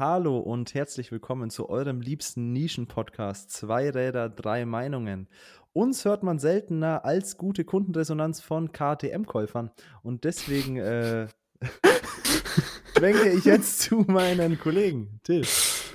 Hallo 0.00 0.38
und 0.38 0.72
herzlich 0.72 1.12
willkommen 1.12 1.50
zu 1.50 1.68
eurem 1.68 2.00
liebsten 2.00 2.54
Nischen-Podcast 2.54 3.50
Zwei 3.50 3.90
Räder, 3.90 4.30
drei 4.30 4.64
Meinungen. 4.64 5.28
Uns 5.74 6.06
hört 6.06 6.22
man 6.22 6.38
seltener 6.38 7.04
als 7.04 7.36
gute 7.36 7.66
Kundenresonanz 7.66 8.40
von 8.40 8.72
KTM-Käufern 8.72 9.70
und 10.02 10.24
deswegen 10.24 10.78
äh, 10.78 11.28
schwenke 12.96 13.28
ich 13.28 13.44
jetzt 13.44 13.80
zu 13.80 13.96
meinen 14.08 14.58
Kollegen. 14.58 15.20
Till. 15.22 15.44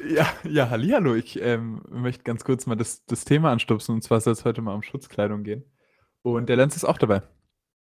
Ja, 0.07 0.27
ja, 0.43 0.69
hallihallo. 0.69 1.15
Ich 1.15 1.41
ähm, 1.41 1.81
möchte 1.89 2.23
ganz 2.23 2.43
kurz 2.43 2.67
mal 2.67 2.75
das, 2.75 3.07
das 3.07 3.25
Thema 3.25 3.51
anstupsen 3.51 3.95
und 3.95 4.03
zwar 4.03 4.21
soll 4.21 4.33
es 4.33 4.45
heute 4.45 4.61
mal 4.61 4.75
um 4.75 4.83
Schutzkleidung 4.83 5.41
gehen. 5.41 5.63
Und 6.21 6.47
der 6.47 6.57
Lenz 6.57 6.75
ist 6.75 6.85
auch 6.85 6.99
dabei. 6.99 7.23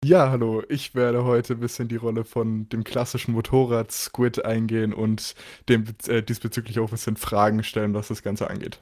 Ja, 0.05 0.31
hallo. 0.31 0.63
Ich 0.69 0.95
werde 0.95 1.25
heute 1.25 1.55
ein 1.55 1.61
bisschen 1.61 1.89
die 1.89 1.97
Rolle 1.97 2.25
von 2.25 2.69
dem 2.69 2.85
klassischen 2.85 3.33
Motorrad-Squid 3.33 4.45
eingehen 4.45 4.93
und 4.95 5.35
dem 5.69 5.87
äh, 6.07 6.23
diesbezüglich 6.23 6.79
auch 6.79 6.89
ein 6.89 6.93
bisschen 6.93 7.17
Fragen 7.17 7.65
stellen, 7.65 7.95
was 7.95 8.09
das 8.09 8.23
Ganze 8.23 8.49
angeht. 8.49 8.81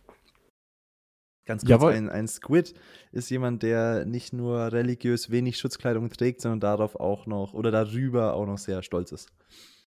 Ganz 1.47 1.65
kurz, 1.65 1.83
ein, 1.83 2.11
ein 2.11 2.29
Squid 2.29 2.75
ist 3.12 3.30
jemand, 3.30 3.62
der 3.62 4.05
nicht 4.05 4.33
nur 4.33 4.73
religiös 4.73 5.30
wenig 5.30 5.59
Schutzkleidung 5.59 6.11
trägt, 6.11 6.42
sondern 6.42 6.61
darauf 6.61 6.97
auch 6.97 7.27
noch 7.27 7.55
oder 7.55 7.70
darüber 7.70 8.34
auch 8.34 8.47
noch 8.47 8.59
sehr 8.59 8.83
stolz 8.83 9.12
ist. 9.12 9.30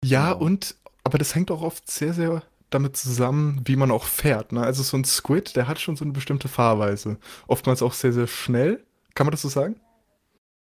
Ja, 0.04 0.34
genau. 0.34 0.44
und 0.44 0.76
aber 1.04 1.18
das 1.18 1.34
hängt 1.34 1.50
auch 1.50 1.62
oft 1.62 1.90
sehr, 1.90 2.12
sehr 2.12 2.42
damit 2.70 2.96
zusammen, 2.96 3.62
wie 3.64 3.76
man 3.76 3.90
auch 3.90 4.04
fährt. 4.04 4.52
Ne? 4.52 4.62
Also 4.62 4.82
so 4.82 4.96
ein 4.96 5.04
Squid, 5.04 5.56
der 5.56 5.66
hat 5.66 5.80
schon 5.80 5.96
so 5.96 6.04
eine 6.04 6.12
bestimmte 6.12 6.48
Fahrweise. 6.48 7.16
Oftmals 7.46 7.82
auch 7.82 7.94
sehr, 7.94 8.12
sehr 8.12 8.26
schnell. 8.26 8.84
Kann 9.14 9.26
man 9.26 9.32
das 9.32 9.42
so 9.42 9.48
sagen? 9.48 9.80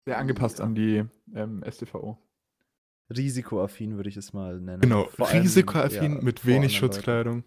Sehr 0.04 0.18
angepasst 0.18 0.60
an 0.60 0.74
die 0.74 1.04
ähm, 1.34 1.64
STVO. 1.68 2.18
Risikoaffin 3.10 3.96
würde 3.96 4.08
ich 4.08 4.16
es 4.16 4.32
mal 4.32 4.60
nennen. 4.60 4.80
Genau, 4.80 5.08
risikoaffin 5.18 6.16
ja, 6.16 6.22
mit 6.22 6.46
wenig 6.46 6.76
Schutzkleidung. 6.76 7.44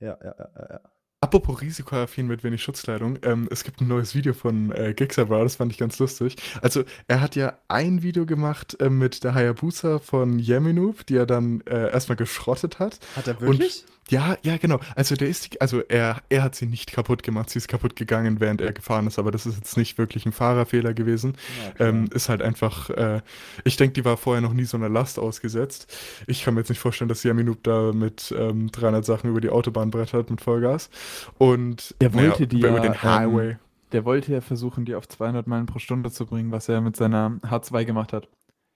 Ja, 0.00 0.18
ja, 0.22 0.34
ja, 0.38 0.66
ja. 0.70 0.80
Apropos 1.22 1.60
risikoaffin 1.60 2.26
mit 2.26 2.42
wenig 2.42 2.62
Schutzkleidung, 2.62 3.16
ähm, 3.22 3.48
es 3.50 3.62
gibt 3.62 3.80
ein 3.80 3.86
neues 3.86 4.16
Video 4.16 4.34
von 4.34 4.72
äh, 4.72 4.92
Gixabra, 4.92 5.44
das 5.44 5.54
fand 5.54 5.70
ich 5.70 5.78
ganz 5.78 5.96
lustig. 6.00 6.34
Also, 6.62 6.82
er 7.06 7.20
hat 7.20 7.36
ja 7.36 7.58
ein 7.68 8.02
Video 8.02 8.26
gemacht 8.26 8.80
äh, 8.80 8.90
mit 8.90 9.22
der 9.22 9.32
Hayabusa 9.34 10.00
von 10.00 10.40
Yeminoob, 10.40 11.06
die 11.06 11.14
er 11.14 11.26
dann 11.26 11.60
äh, 11.60 11.92
erstmal 11.92 12.16
geschrottet 12.16 12.80
hat. 12.80 12.98
Hat 13.14 13.28
er 13.28 13.40
wirklich? 13.40 13.84
Ja, 14.10 14.36
ja, 14.42 14.56
genau. 14.56 14.80
Also, 14.96 15.14
der 15.14 15.28
ist, 15.28 15.54
die, 15.54 15.60
also 15.60 15.80
er, 15.88 16.22
er 16.28 16.42
hat 16.42 16.54
sie 16.54 16.66
nicht 16.66 16.92
kaputt 16.92 17.22
gemacht, 17.22 17.50
sie 17.50 17.58
ist 17.58 17.68
kaputt 17.68 17.96
gegangen, 17.96 18.40
während 18.40 18.60
er 18.60 18.72
gefahren 18.72 19.06
ist, 19.06 19.18
aber 19.18 19.30
das 19.30 19.46
ist 19.46 19.56
jetzt 19.56 19.76
nicht 19.76 19.96
wirklich 19.96 20.26
ein 20.26 20.32
Fahrerfehler 20.32 20.92
gewesen. 20.92 21.36
Ja, 21.78 21.86
ähm, 21.86 22.10
ist 22.12 22.28
halt 22.28 22.42
einfach, 22.42 22.90
äh, 22.90 23.22
ich 23.64 23.76
denke, 23.76 23.94
die 23.94 24.04
war 24.04 24.16
vorher 24.16 24.42
noch 24.42 24.52
nie 24.52 24.64
so 24.64 24.76
einer 24.76 24.88
Last 24.88 25.18
ausgesetzt. 25.18 25.94
Ich 26.26 26.44
kann 26.44 26.54
mir 26.54 26.60
jetzt 26.60 26.68
nicht 26.68 26.80
vorstellen, 26.80 27.08
dass 27.08 27.24
Yeminoob 27.24 27.62
da 27.62 27.92
mit 27.92 28.34
ähm, 28.36 28.70
300 28.72 29.04
Sachen 29.04 29.30
über 29.30 29.40
die 29.40 29.50
Autobahn 29.50 29.90
brettert 29.90 30.30
mit 30.30 30.40
Vollgas. 30.40 30.90
Und 31.38 31.94
der 32.00 32.12
wollte 32.12 32.42
naja, 32.42 32.46
die 32.46 32.58
über 32.58 32.68
ja, 32.70 32.80
den 32.80 33.02
Highway. 33.02 33.50
Ähm, 33.50 33.58
der 33.92 34.04
wollte 34.04 34.32
ja 34.32 34.40
versuchen, 34.40 34.84
die 34.84 34.94
auf 34.94 35.06
200 35.06 35.46
Meilen 35.46 35.66
pro 35.66 35.78
Stunde 35.78 36.10
zu 36.10 36.26
bringen, 36.26 36.50
was 36.50 36.68
er 36.68 36.80
mit 36.80 36.96
seiner 36.96 37.38
H2 37.42 37.84
gemacht 37.84 38.12
hat. 38.12 38.28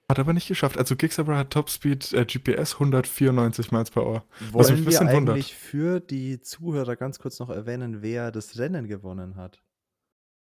Hat 0.09 0.21
aber 0.21 0.33
nicht 0.33 0.47
geschafft. 0.47 0.79
Also 0.79 0.95
Gixabra 0.95 1.37
hat 1.37 1.51
Topspeed 1.51 2.13
äh, 2.13 2.25
GPS 2.25 2.75
194 2.75 3.73
Miles 3.73 3.91
per 3.91 4.07
Hour. 4.07 4.25
Wollen 4.53 4.71
mich 4.71 4.79
ein 4.79 4.85
bisschen 4.85 5.09
wir 5.09 5.15
eigentlich 5.15 5.27
wundert. 5.27 5.45
für 5.47 6.01
die 6.01 6.41
Zuhörer 6.41 6.95
ganz 6.95 7.19
kurz 7.19 7.41
noch 7.41 7.51
erwähnen, 7.51 8.03
wer 8.03 8.31
das 8.31 8.57
Rennen 8.57 8.87
gewonnen 8.87 9.35
hat? 9.35 9.61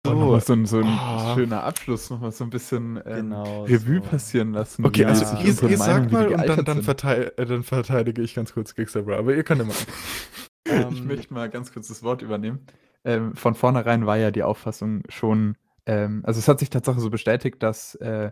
Oh, 0.06 0.38
so, 0.40 0.54
ein, 0.54 0.66
so 0.66 0.80
ein 0.80 0.86
oh. 0.86 1.36
schöner 1.36 1.64
Abschluss, 1.64 2.09
nochmal 2.09 2.34
so 2.34 2.44
ein 2.44 2.50
bisschen 2.50 3.00
ähm, 3.06 3.30
genau 3.30 3.64
Revue 3.64 4.02
so. 4.04 4.09
passieren 4.09 4.52
lassen. 4.52 4.86
Okay, 4.86 5.06
also 5.06 5.24
ja. 5.24 5.40
ihr, 5.40 5.70
ihr 5.70 5.78
sagt 5.78 6.12
mal 6.12 6.28
und 6.28 6.46
dann, 6.46 6.66
dann, 6.66 6.84
verteid, 6.84 7.38
äh, 7.38 7.46
dann, 7.46 7.64
verteidige 7.64 8.22
ich 8.22 8.36
ganz 8.36 8.54
kurz 8.54 8.76
Gixabra, 8.76 9.18
aber 9.18 9.34
ihr 9.34 9.44
könnt 9.44 9.62
immer. 9.62 9.74
ich 10.66 10.72
ähm. 10.72 11.08
möchte 11.08 11.34
mal 11.34 11.50
ganz 11.50 11.72
kurz 11.72 11.88
das 11.88 12.04
Wort 12.04 12.22
übernehmen. 12.22 12.66
Ähm, 13.06 13.36
von 13.36 13.56
vornherein 13.56 14.06
war 14.06 14.18
ja 14.18 14.31
die 14.31 14.44
Auffassung 14.44 15.04
schon, 15.08 15.56
ähm, 15.86 16.22
also 16.26 16.40
es 16.40 16.50
hat 16.50 16.59
sich 16.59 16.70
tatsächlich 16.70 17.03
so 17.03 17.09
bestätigt, 17.09 17.64
dass 17.64 17.96
äh, 17.96 18.31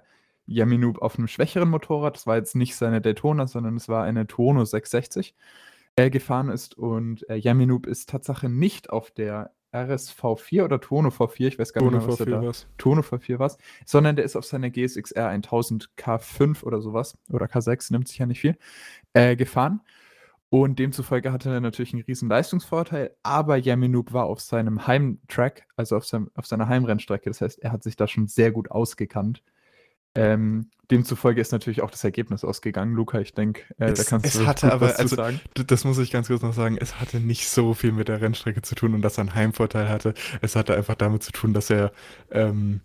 Yaminoob 0.54 1.02
auf 1.02 1.18
einem 1.18 1.28
schwächeren 1.28 1.70
Motorrad, 1.70 2.16
das 2.16 2.28
war 2.28 2.38
jetzt 2.38 2.56
nicht 2.56 2.76
seine 2.76 3.02
Daytona, 3.02 3.48
sondern 3.48 3.76
es 3.76 3.90
war 3.90 4.04
eine 4.04 4.28
Tono 4.28 4.66
660, 4.66 5.36
äh, 5.96 6.10
gefahren 6.10 6.50
ist. 6.50 6.78
Und 6.78 7.28
äh, 7.30 7.36
Yaminoob 7.36 7.88
ist 7.88 8.10
Tatsache 8.10 8.50
nicht 8.50 8.90
auf 8.90 9.12
der 9.12 9.52
RSV4 9.74 10.66
oder 10.66 10.82
Tono 10.82 11.10
V4, 11.10 11.48
ich 11.48 11.60
weiß 11.60 11.74
gar 11.74 11.82
nicht 11.82 11.92
mehr, 11.92 12.08
was 12.08 12.20
V4 12.20 12.26
da 12.26 12.52
Tono 12.78 13.02
V4 13.02 13.40
was, 13.40 13.58
sondern 13.86 14.16
der 14.16 14.26
ist 14.26 14.36
auf 14.36 14.46
seiner 14.46 14.70
GSXR 14.70 15.30
1000 15.30 15.92
K5 15.98 16.64
oder 16.64 16.82
sowas, 16.82 17.18
oder 17.30 17.46
K6, 17.46 17.92
nimmt 17.92 18.08
sich 18.08 18.18
ja 18.18 18.26
nicht 18.26 18.42
viel, 18.42 18.58
äh, 19.14 19.36
gefahren. 19.36 19.82
Und 20.50 20.80
demzufolge 20.80 21.32
hatte 21.32 21.50
er 21.50 21.62
natürlich 21.62 21.94
einen 21.94 22.04
riesen 22.04 22.28
Leistungsvorteil, 22.28 23.16
aber 23.24 23.56
Yaminoob 23.56 24.12
war 24.12 24.26
auf 24.26 24.42
seinem 24.42 24.86
Heimtrack, 24.86 25.66
also 25.78 25.96
auf, 25.96 26.06
seinem, 26.06 26.30
auf 26.36 26.46
seiner 26.46 26.68
Heimrennstrecke, 26.68 27.30
das 27.30 27.40
heißt, 27.40 27.60
er 27.60 27.72
hat 27.72 27.84
sich 27.84 27.96
da 27.96 28.06
schon 28.06 28.28
sehr 28.28 28.52
gut 28.52 28.70
ausgekannt 28.70 29.42
ähm, 30.16 30.70
demzufolge 30.92 31.40
ist 31.40 31.52
natürlich 31.52 31.82
auch 31.82 31.90
das 31.90 32.04
Ergebnis 32.04 32.44
ausgegangen. 32.44 32.94
Luca, 32.94 33.20
ich 33.20 33.34
denke, 33.34 33.62
äh, 33.80 33.94
da 33.94 34.04
kannst 34.04 34.26
es 34.26 34.34
du 34.34 34.46
hatte 34.46 34.72
aber, 34.72 34.98
also, 35.00 35.16
sagen. 35.16 35.40
Das 35.54 35.84
muss 35.86 35.98
ich 35.98 36.12
ganz 36.12 36.28
kurz 36.28 36.42
noch 36.42 36.54
sagen, 36.54 36.78
es 36.80 37.00
hatte 37.00 37.20
nicht 37.20 37.50
so 37.50 37.74
viel 37.74 37.94
mit 37.94 38.10
der 38.10 38.22
Rennstrecke 38.22 38.62
zu 38.62 38.76
tun 38.76 38.94
und 38.94 39.02
dass 39.02 39.18
er 39.18 39.22
einen 39.22 39.36
Heimvorteil 39.36 39.90
hatte. 39.90 40.14
Es 40.42 40.56
hatte 40.56 40.76
einfach 40.76 40.96
damit 40.96 41.24
zu 41.24 41.32
tun, 41.32 41.54
dass 41.54 41.70
er, 41.70 41.92
ähm, 42.30 42.82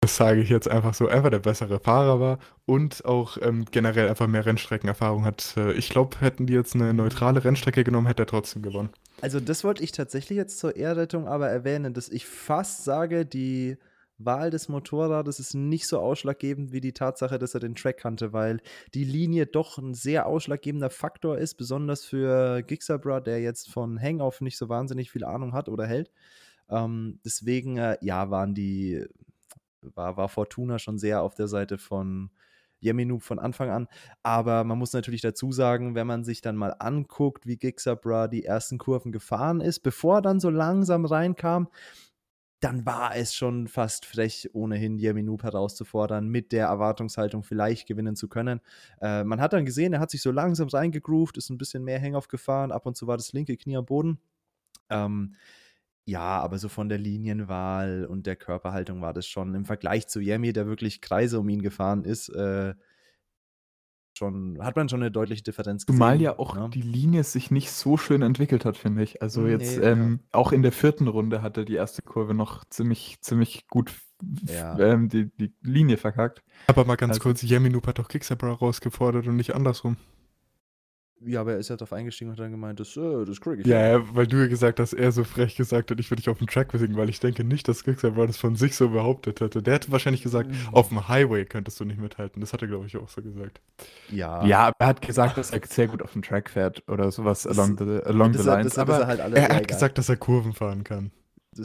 das 0.00 0.16
sage 0.16 0.40
ich 0.40 0.48
jetzt 0.48 0.68
einfach 0.68 0.94
so, 0.94 1.08
einfach 1.08 1.30
der 1.30 1.38
bessere 1.40 1.78
Fahrer 1.78 2.18
war 2.18 2.38
und 2.64 3.04
auch 3.04 3.36
ähm, 3.42 3.66
generell 3.70 4.08
einfach 4.08 4.26
mehr 4.26 4.46
Rennstreckenerfahrung 4.46 5.24
hat. 5.26 5.54
Äh, 5.58 5.72
ich 5.72 5.90
glaube, 5.90 6.16
hätten 6.20 6.46
die 6.46 6.54
jetzt 6.54 6.74
eine 6.74 6.94
neutrale 6.94 7.44
Rennstrecke 7.44 7.84
genommen, 7.84 8.06
hätte 8.06 8.22
er 8.22 8.26
trotzdem 8.26 8.62
gewonnen. 8.62 8.88
Also 9.20 9.38
das 9.40 9.64
wollte 9.64 9.82
ich 9.84 9.92
tatsächlich 9.92 10.36
jetzt 10.36 10.58
zur 10.58 10.76
Ehrrettung 10.76 11.28
aber 11.28 11.48
erwähnen, 11.48 11.92
dass 11.92 12.08
ich 12.08 12.26
fast 12.26 12.84
sage, 12.84 13.26
die 13.26 13.76
Wahl 14.18 14.50
des 14.50 14.68
Motorrades 14.68 15.40
ist 15.40 15.54
nicht 15.54 15.86
so 15.86 15.98
ausschlaggebend 15.98 16.72
wie 16.72 16.80
die 16.80 16.92
Tatsache, 16.92 17.38
dass 17.38 17.54
er 17.54 17.60
den 17.60 17.74
Track 17.74 17.98
kannte, 17.98 18.32
weil 18.32 18.60
die 18.94 19.04
Linie 19.04 19.46
doch 19.46 19.78
ein 19.78 19.94
sehr 19.94 20.26
ausschlaggebender 20.26 20.90
Faktor 20.90 21.38
ist, 21.38 21.54
besonders 21.54 22.04
für 22.04 22.62
Gixabra, 22.62 23.20
der 23.20 23.40
jetzt 23.40 23.70
von 23.70 24.00
Hangoff 24.00 24.40
nicht 24.40 24.56
so 24.56 24.68
wahnsinnig 24.68 25.10
viel 25.10 25.24
Ahnung 25.24 25.52
hat 25.52 25.68
oder 25.68 25.86
hält. 25.86 26.10
Ähm, 26.68 27.20
deswegen, 27.24 27.76
äh, 27.76 27.96
ja, 28.00 28.30
waren 28.30 28.54
die, 28.54 29.04
war, 29.80 30.16
war 30.16 30.28
Fortuna 30.28 30.78
schon 30.78 30.98
sehr 30.98 31.22
auf 31.22 31.34
der 31.34 31.48
Seite 31.48 31.78
von 31.78 32.30
Yeminu 32.80 33.18
von 33.18 33.38
Anfang 33.38 33.70
an. 33.70 33.88
Aber 34.22 34.64
man 34.64 34.78
muss 34.78 34.92
natürlich 34.92 35.22
dazu 35.22 35.52
sagen, 35.52 35.94
wenn 35.94 36.06
man 36.06 36.24
sich 36.24 36.40
dann 36.40 36.56
mal 36.56 36.76
anguckt, 36.78 37.46
wie 37.46 37.56
Gixabra 37.56 38.28
die 38.28 38.44
ersten 38.44 38.78
Kurven 38.78 39.12
gefahren 39.12 39.60
ist, 39.60 39.80
bevor 39.80 40.16
er 40.16 40.22
dann 40.22 40.40
so 40.40 40.50
langsam 40.50 41.04
reinkam, 41.04 41.68
dann 42.64 42.86
war 42.86 43.14
es 43.14 43.34
schon 43.34 43.68
fast 43.68 44.06
frech, 44.06 44.48
ohnehin 44.54 44.98
Jeminub 44.98 45.42
herauszufordern, 45.42 46.28
mit 46.28 46.50
der 46.50 46.68
Erwartungshaltung 46.68 47.42
vielleicht 47.42 47.86
gewinnen 47.86 48.16
zu 48.16 48.26
können. 48.26 48.60
Äh, 49.02 49.22
man 49.24 49.38
hat 49.42 49.52
dann 49.52 49.66
gesehen, 49.66 49.92
er 49.92 50.00
hat 50.00 50.10
sich 50.10 50.22
so 50.22 50.30
langsam 50.30 50.68
reingegroovt, 50.68 51.36
ist 51.36 51.50
ein 51.50 51.58
bisschen 51.58 51.84
mehr 51.84 52.00
Hang 52.00 52.18
gefahren, 52.26 52.72
ab 52.72 52.86
und 52.86 52.96
zu 52.96 53.06
war 53.06 53.18
das 53.18 53.34
linke 53.34 53.58
Knie 53.58 53.76
am 53.76 53.84
Boden. 53.84 54.18
Ähm, 54.88 55.34
ja, 56.06 56.40
aber 56.40 56.58
so 56.58 56.70
von 56.70 56.88
der 56.88 56.96
Linienwahl 56.96 58.06
und 58.06 58.26
der 58.26 58.36
Körperhaltung 58.36 59.02
war 59.02 59.12
das 59.12 59.26
schon 59.26 59.54
im 59.54 59.66
Vergleich 59.66 60.06
zu 60.08 60.20
Yemi, 60.20 60.54
der 60.54 60.66
wirklich 60.66 61.02
Kreise 61.02 61.40
um 61.40 61.48
ihn 61.50 61.60
gefahren 61.60 62.04
ist, 62.04 62.30
äh, 62.30 62.74
schon, 64.18 64.58
hat 64.60 64.76
man 64.76 64.88
schon 64.88 65.02
eine 65.02 65.10
deutliche 65.10 65.42
Differenz 65.42 65.86
gesehen. 65.86 65.98
Zumal 65.98 66.20
ja 66.20 66.38
auch 66.38 66.56
ne? 66.56 66.70
die 66.72 66.82
Linie 66.82 67.24
sich 67.24 67.50
nicht 67.50 67.70
so 67.70 67.96
schön 67.96 68.22
entwickelt 68.22 68.64
hat, 68.64 68.76
finde 68.76 69.02
ich. 69.02 69.22
Also 69.22 69.46
jetzt 69.46 69.78
nee, 69.78 69.84
ähm, 69.84 70.20
ja. 70.22 70.38
auch 70.38 70.52
in 70.52 70.62
der 70.62 70.72
vierten 70.72 71.08
Runde 71.08 71.42
hatte 71.42 71.64
die 71.64 71.74
erste 71.74 72.02
Kurve 72.02 72.34
noch 72.34 72.64
ziemlich, 72.66 73.18
ziemlich 73.20 73.66
gut 73.68 73.92
ja. 74.46 74.78
ähm, 74.78 75.08
die, 75.08 75.30
die 75.36 75.52
Linie 75.62 75.96
verkackt. 75.96 76.42
Aber 76.66 76.84
mal 76.84 76.96
ganz 76.96 77.10
also, 77.10 77.22
kurz, 77.22 77.42
Yeminoop 77.42 77.86
hat 77.86 77.98
doch 77.98 78.08
Kicksabra 78.08 78.52
rausgefordert 78.52 79.26
und 79.26 79.36
nicht 79.36 79.54
andersrum. 79.54 79.96
Ja, 81.26 81.40
aber 81.40 81.52
er 81.52 81.58
ist 81.58 81.68
ja 81.68 81.76
darauf 81.76 81.92
eingestiegen 81.92 82.30
und 82.30 82.36
hat 82.36 82.44
dann 82.44 82.50
gemeint, 82.50 82.80
das, 82.80 82.96
äh, 82.96 83.24
das 83.24 83.40
krieg 83.40 83.60
ich. 83.60 83.66
Ja, 83.66 83.86
ja, 83.86 84.14
weil 84.14 84.26
du 84.26 84.36
ja 84.38 84.46
gesagt 84.46 84.80
hast, 84.80 84.92
er 84.92 85.12
so 85.12 85.24
frech 85.24 85.56
gesagt 85.56 85.90
hat, 85.90 86.00
ich 86.00 86.10
würde 86.10 86.22
dich 86.22 86.28
auf 86.28 86.38
dem 86.38 86.46
Track 86.46 86.72
besiegen, 86.72 86.96
weil 86.96 87.08
ich 87.08 87.20
denke 87.20 87.44
nicht, 87.44 87.66
dass 87.68 87.84
Quicksilver 87.84 88.26
das 88.26 88.36
von 88.36 88.56
sich 88.56 88.76
so 88.76 88.90
behauptet 88.90 89.40
hätte. 89.40 89.62
Der 89.62 89.74
hätte 89.74 89.92
wahrscheinlich 89.92 90.22
gesagt, 90.22 90.50
mhm. 90.50 90.56
auf 90.72 90.88
dem 90.88 91.08
Highway 91.08 91.44
könntest 91.44 91.80
du 91.80 91.84
nicht 91.84 92.00
mithalten. 92.00 92.40
Das 92.40 92.52
hat 92.52 92.62
er, 92.62 92.68
glaube 92.68 92.86
ich, 92.86 92.96
auch 92.96 93.08
so 93.08 93.22
gesagt. 93.22 93.60
Ja. 94.10 94.44
Ja, 94.44 94.58
aber 94.66 94.76
er 94.78 94.86
hat 94.86 95.02
gesagt, 95.02 95.38
dass 95.38 95.50
er 95.50 95.60
sehr 95.66 95.88
gut 95.88 96.02
auf 96.02 96.12
dem 96.12 96.22
Track 96.22 96.50
fährt 96.50 96.82
oder 96.88 97.10
sowas 97.10 97.42
das, 97.42 97.58
along 97.58 97.78
the, 97.78 98.04
along 98.04 98.34
the 98.34 98.42
lines. 98.42 98.78
aber 98.78 99.00
er, 99.00 99.06
halt 99.06 99.34
er 99.34 99.56
hat 99.56 99.68
gesagt, 99.68 99.98
dass 99.98 100.08
er 100.08 100.16
Kurven 100.16 100.52
fahren 100.52 100.84
kann. 100.84 101.10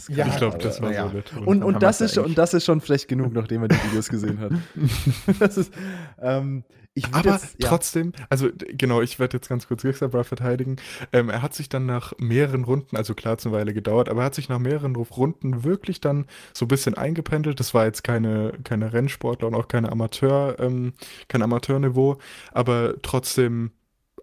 Ja, 0.09 0.27
ich 0.27 0.37
glaube, 0.37 0.57
das 0.57 0.81
war 0.81 0.91
ja. 0.91 1.09
so 1.09 1.41
und, 1.41 1.63
und, 1.63 1.81
das 1.81 2.01
ist 2.01 2.15
schon, 2.15 2.25
und 2.25 2.37
das 2.37 2.53
ist 2.53 2.65
schon 2.65 2.81
frech 2.81 3.07
genug, 3.07 3.33
nachdem 3.33 3.63
er 3.63 3.67
die 3.69 3.83
Videos 3.89 4.09
gesehen 4.09 4.39
hat. 4.39 4.51
das 5.39 5.57
ist, 5.57 5.73
ähm, 6.21 6.63
aber 7.11 7.31
jetzt, 7.31 7.55
ja. 7.59 7.69
trotzdem, 7.69 8.13
also 8.29 8.49
genau, 8.67 9.01
ich 9.01 9.19
werde 9.19 9.37
jetzt 9.37 9.47
ganz 9.47 9.67
kurz 9.67 9.83
Gixabra 9.83 10.23
verteidigen. 10.23 10.77
Ähm, 11.13 11.29
er 11.29 11.41
hat 11.41 11.53
sich 11.53 11.69
dann 11.69 11.85
nach 11.85 12.13
mehreren 12.17 12.63
Runden, 12.63 12.97
also 12.97 13.13
klar, 13.13 13.33
hat 13.33 13.39
es 13.39 13.45
eine 13.45 13.55
Weile 13.55 13.73
gedauert, 13.73 14.09
aber 14.09 14.21
er 14.21 14.25
hat 14.25 14.35
sich 14.35 14.49
nach 14.49 14.59
mehreren 14.59 14.95
Runden 14.95 15.63
wirklich 15.63 16.01
dann 16.01 16.25
so 16.53 16.65
ein 16.65 16.67
bisschen 16.67 16.95
eingependelt. 16.95 17.59
Das 17.59 17.73
war 17.73 17.85
jetzt 17.85 18.03
keine, 18.03 18.53
keine 18.63 18.91
Rennsportler 18.91 19.47
und 19.47 19.55
auch 19.55 19.67
keine 19.67 19.91
Amateur, 19.91 20.59
ähm, 20.59 20.93
kein 21.27 21.41
Amateurniveau, 21.41 22.17
aber 22.51 22.95
trotzdem 23.01 23.71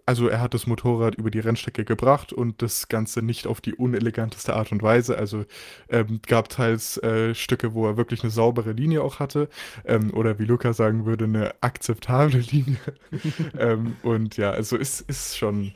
also 0.07 0.29
er 0.29 0.39
hat 0.39 0.53
das 0.53 0.67
Motorrad 0.67 1.15
über 1.15 1.29
die 1.29 1.39
Rennstrecke 1.39 1.83
gebracht 1.83 2.31
und 2.31 2.61
das 2.61 2.87
Ganze 2.87 3.21
nicht 3.21 3.45
auf 3.45 3.59
die 3.59 3.75
uneleganteste 3.75 4.55
Art 4.55 4.71
und 4.71 4.81
Weise. 4.81 5.17
Also 5.17 5.43
ähm, 5.89 6.21
gab 6.25 6.47
teils 6.47 6.97
äh, 7.03 7.35
Stücke, 7.35 7.73
wo 7.73 7.85
er 7.85 7.97
wirklich 7.97 8.23
eine 8.23 8.31
saubere 8.31 8.71
Linie 8.71 9.03
auch 9.03 9.19
hatte 9.19 9.49
ähm, 9.83 10.13
oder 10.13 10.39
wie 10.39 10.45
Luca 10.45 10.71
sagen 10.71 11.05
würde, 11.05 11.25
eine 11.25 11.53
akzeptable 11.61 12.39
Linie. 12.51 12.77
ähm, 13.59 13.97
und 14.01 14.37
ja, 14.37 14.51
also 14.51 14.77
ist, 14.77 15.01
ist 15.01 15.37
schon 15.37 15.73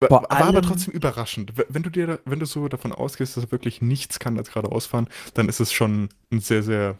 war, 0.00 0.10
war 0.22 0.42
aber 0.42 0.62
trotzdem 0.62 0.92
überraschend. 0.92 1.52
Wenn 1.68 1.84
du 1.84 1.90
dir, 1.90 2.18
wenn 2.24 2.40
du 2.40 2.46
so 2.46 2.66
davon 2.66 2.90
ausgehst, 2.90 3.36
dass 3.36 3.44
er 3.44 3.52
wirklich 3.52 3.80
nichts 3.80 4.18
kann 4.18 4.36
als 4.36 4.48
geradeaus 4.48 4.86
fahren, 4.86 5.06
dann 5.34 5.48
ist 5.48 5.60
es 5.60 5.72
schon 5.72 6.08
ein 6.32 6.40
sehr, 6.40 6.64
sehr 6.64 6.98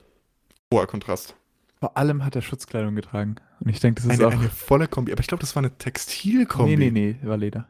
hoher 0.72 0.86
Kontrast. 0.86 1.34
Vor 1.82 1.96
allem 1.96 2.24
hat 2.24 2.36
er 2.36 2.42
Schutzkleidung 2.42 2.94
getragen. 2.94 3.34
Und 3.58 3.68
ich 3.68 3.80
denke, 3.80 4.00
das 4.00 4.04
ist 4.04 4.20
eine, 4.20 4.28
auch. 4.28 4.38
Eine 4.38 4.48
volle 4.48 4.86
Kombi. 4.86 5.10
Aber 5.10 5.20
ich 5.20 5.26
glaube, 5.26 5.40
das 5.40 5.56
war 5.56 5.64
eine 5.64 5.76
Textilkombi. 5.76 6.76
Nee, 6.76 6.90
nee, 6.92 7.16
nee, 7.20 7.26
war 7.28 7.36
Leder. 7.36 7.66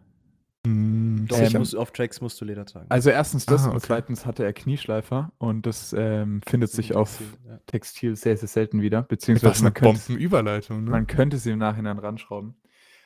Hm, 0.66 1.24
Doch, 1.28 1.38
ähm, 1.38 1.52
muss, 1.54 1.74
auf 1.74 1.92
Tracks 1.92 2.20
musst 2.20 2.38
du 2.38 2.44
Leder 2.44 2.66
tragen. 2.66 2.84
Also 2.90 3.08
erstens 3.08 3.46
das 3.46 3.62
ah, 3.62 3.68
okay. 3.68 3.74
und 3.74 3.80
zweitens 3.80 4.26
hatte 4.26 4.44
er 4.44 4.52
Knieschleifer 4.52 5.32
und 5.38 5.64
das 5.64 5.94
ähm, 5.96 6.42
findet 6.46 6.72
sich 6.72 6.88
Textil, 6.88 6.96
auf 7.00 7.22
ja. 7.48 7.58
Textil 7.68 8.16
sehr, 8.16 8.36
sehr 8.36 8.48
selten 8.48 8.82
wieder. 8.82 9.00
Beziehungsweise 9.00 9.50
Was 9.50 9.62
man 9.62 9.72
könnte, 9.72 9.98
Bombenüberleitung. 10.06 10.84
Ne? 10.84 10.90
Man 10.90 11.06
könnte 11.06 11.38
sie 11.38 11.52
im 11.52 11.58
Nachhinein 11.58 11.98
ranschrauben. 11.98 12.54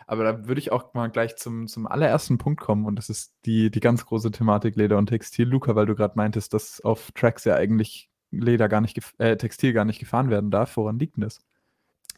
Aber 0.08 0.24
da 0.24 0.48
würde 0.48 0.58
ich 0.58 0.72
auch 0.72 0.92
mal 0.92 1.08
gleich 1.08 1.36
zum, 1.36 1.68
zum 1.68 1.86
allerersten 1.86 2.36
Punkt 2.36 2.60
kommen 2.60 2.84
und 2.84 2.96
das 2.96 3.10
ist 3.10 3.32
die, 3.44 3.70
die 3.70 3.80
ganz 3.80 4.04
große 4.04 4.32
Thematik 4.32 4.74
Leder 4.74 4.98
und 4.98 5.06
Textil. 5.06 5.46
Luca, 5.46 5.76
weil 5.76 5.86
du 5.86 5.94
gerade 5.94 6.14
meintest, 6.16 6.52
dass 6.52 6.80
auf 6.80 7.12
Tracks 7.12 7.44
ja 7.44 7.54
eigentlich 7.54 8.10
Leder 8.30 8.68
gar 8.68 8.80
nicht, 8.80 8.98
äh, 9.18 9.36
Textil 9.36 9.72
gar 9.72 9.84
nicht 9.84 9.98
gefahren 9.98 10.30
werden 10.30 10.50
darf. 10.50 10.76
Woran 10.76 10.98
liegt 10.98 11.16
denn 11.16 11.24
das? 11.24 11.40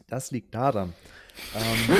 Das 0.07 0.31
liegt 0.31 0.55
daran. 0.55 0.93
Ähm, 1.55 1.95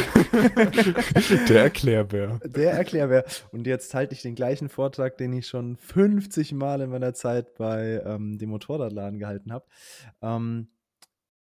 der 1.49 1.63
Erklärbär. 1.63 2.39
Der 2.43 2.73
Erklärbär. 2.73 3.25
Und 3.51 3.67
jetzt 3.67 3.93
halte 3.93 4.13
ich 4.13 4.21
den 4.21 4.35
gleichen 4.35 4.69
Vortrag, 4.69 5.17
den 5.17 5.33
ich 5.33 5.47
schon 5.47 5.77
50 5.77 6.53
Mal 6.53 6.81
in 6.81 6.89
meiner 6.89 7.13
Zeit 7.13 7.55
bei 7.55 8.01
ähm, 8.05 8.37
dem 8.37 8.49
Motorradladen 8.49 9.19
gehalten 9.19 9.53
habe. 9.53 9.65
Ähm, 10.21 10.69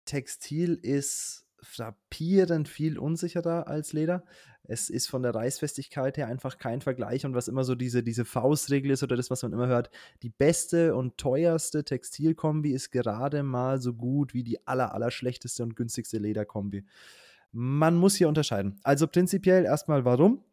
Textil 0.06 0.76
ist 0.82 1.43
frappierend 1.64 2.68
viel 2.68 3.00
unsicherer 3.00 3.68
als 3.68 3.94
Leder. 3.94 4.24
Es 4.66 4.90
ist 4.90 5.08
von 5.08 5.24
der 5.24 5.36
Reißfestigkeit 5.36 6.18
her 6.18 6.28
einfach 6.28 6.58
kein 6.58 6.82
Vergleich 6.82 7.26
und 7.26 7.36
was 7.36 7.48
immer 7.48 7.64
so 7.64 7.76
diese, 7.76 8.02
diese 8.02 8.24
Faustregel 8.24 8.92
ist 8.92 9.04
oder 9.04 9.18
das, 9.18 9.30
was 9.30 9.44
man 9.44 9.52
immer 9.52 9.68
hört, 9.68 9.90
die 10.22 10.30
beste 10.30 10.96
und 10.96 11.18
teuerste 11.18 11.84
Textilkombi 11.84 12.72
ist 12.72 12.92
gerade 12.92 13.44
mal 13.44 13.82
so 13.82 13.94
gut 13.94 14.34
wie 14.34 14.44
die 14.44 14.66
aller, 14.66 14.94
aller 14.94 15.12
schlechteste 15.12 15.64
und 15.64 15.76
günstigste 15.76 16.18
Lederkombi. 16.18 16.86
Man 17.52 17.96
muss 17.96 18.16
hier 18.16 18.30
unterscheiden. 18.30 18.80
Also 18.84 19.08
prinzipiell 19.08 19.66
erstmal 19.66 20.06
warum? 20.06 20.44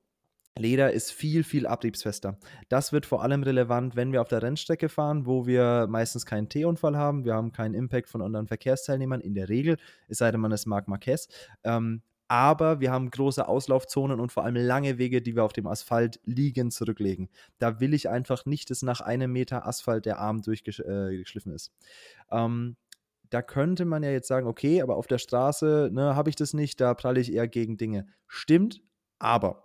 Leder 0.58 0.92
ist 0.92 1.12
viel, 1.12 1.44
viel 1.44 1.66
abriebsfester. 1.66 2.38
Das 2.68 2.92
wird 2.92 3.06
vor 3.06 3.22
allem 3.22 3.42
relevant, 3.42 3.96
wenn 3.96 4.12
wir 4.12 4.20
auf 4.20 4.28
der 4.28 4.42
Rennstrecke 4.42 4.88
fahren, 4.88 5.24
wo 5.26 5.46
wir 5.46 5.86
meistens 5.88 6.26
keinen 6.26 6.48
T-Unfall 6.48 6.96
haben. 6.96 7.24
Wir 7.24 7.34
haben 7.34 7.52
keinen 7.52 7.74
Impact 7.74 8.08
von 8.08 8.20
anderen 8.20 8.46
Verkehrsteilnehmern 8.46 9.20
in 9.20 9.34
der 9.34 9.48
Regel, 9.48 9.76
es 10.08 10.18
sei 10.18 10.30
denn, 10.30 10.40
man 10.40 10.52
ist 10.52 10.66
Marc 10.66 10.88
Marquez. 10.88 11.28
Ähm, 11.64 12.02
aber 12.30 12.78
wir 12.78 12.92
haben 12.92 13.10
große 13.10 13.48
Auslaufzonen 13.48 14.20
und 14.20 14.30
vor 14.30 14.44
allem 14.44 14.54
lange 14.54 14.98
Wege, 14.98 15.20
die 15.20 15.34
wir 15.34 15.42
auf 15.42 15.52
dem 15.52 15.66
Asphalt 15.66 16.20
liegen, 16.24 16.70
zurücklegen. 16.70 17.28
Da 17.58 17.80
will 17.80 17.92
ich 17.92 18.08
einfach 18.08 18.46
nicht, 18.46 18.70
dass 18.70 18.82
nach 18.82 19.00
einem 19.00 19.32
Meter 19.32 19.66
Asphalt 19.66 20.06
der 20.06 20.20
Arm 20.20 20.40
durchgeschliffen 20.40 21.52
äh, 21.52 21.54
ist. 21.56 21.72
Ähm, 22.30 22.76
da 23.30 23.42
könnte 23.42 23.84
man 23.84 24.04
ja 24.04 24.10
jetzt 24.10 24.28
sagen, 24.28 24.46
okay, 24.46 24.80
aber 24.80 24.96
auf 24.96 25.08
der 25.08 25.18
Straße 25.18 25.90
ne, 25.92 26.14
habe 26.14 26.30
ich 26.30 26.36
das 26.36 26.54
nicht, 26.54 26.80
da 26.80 26.94
pralle 26.94 27.20
ich 27.20 27.32
eher 27.32 27.48
gegen 27.48 27.76
Dinge. 27.76 28.06
Stimmt, 28.28 28.80
aber 29.18 29.64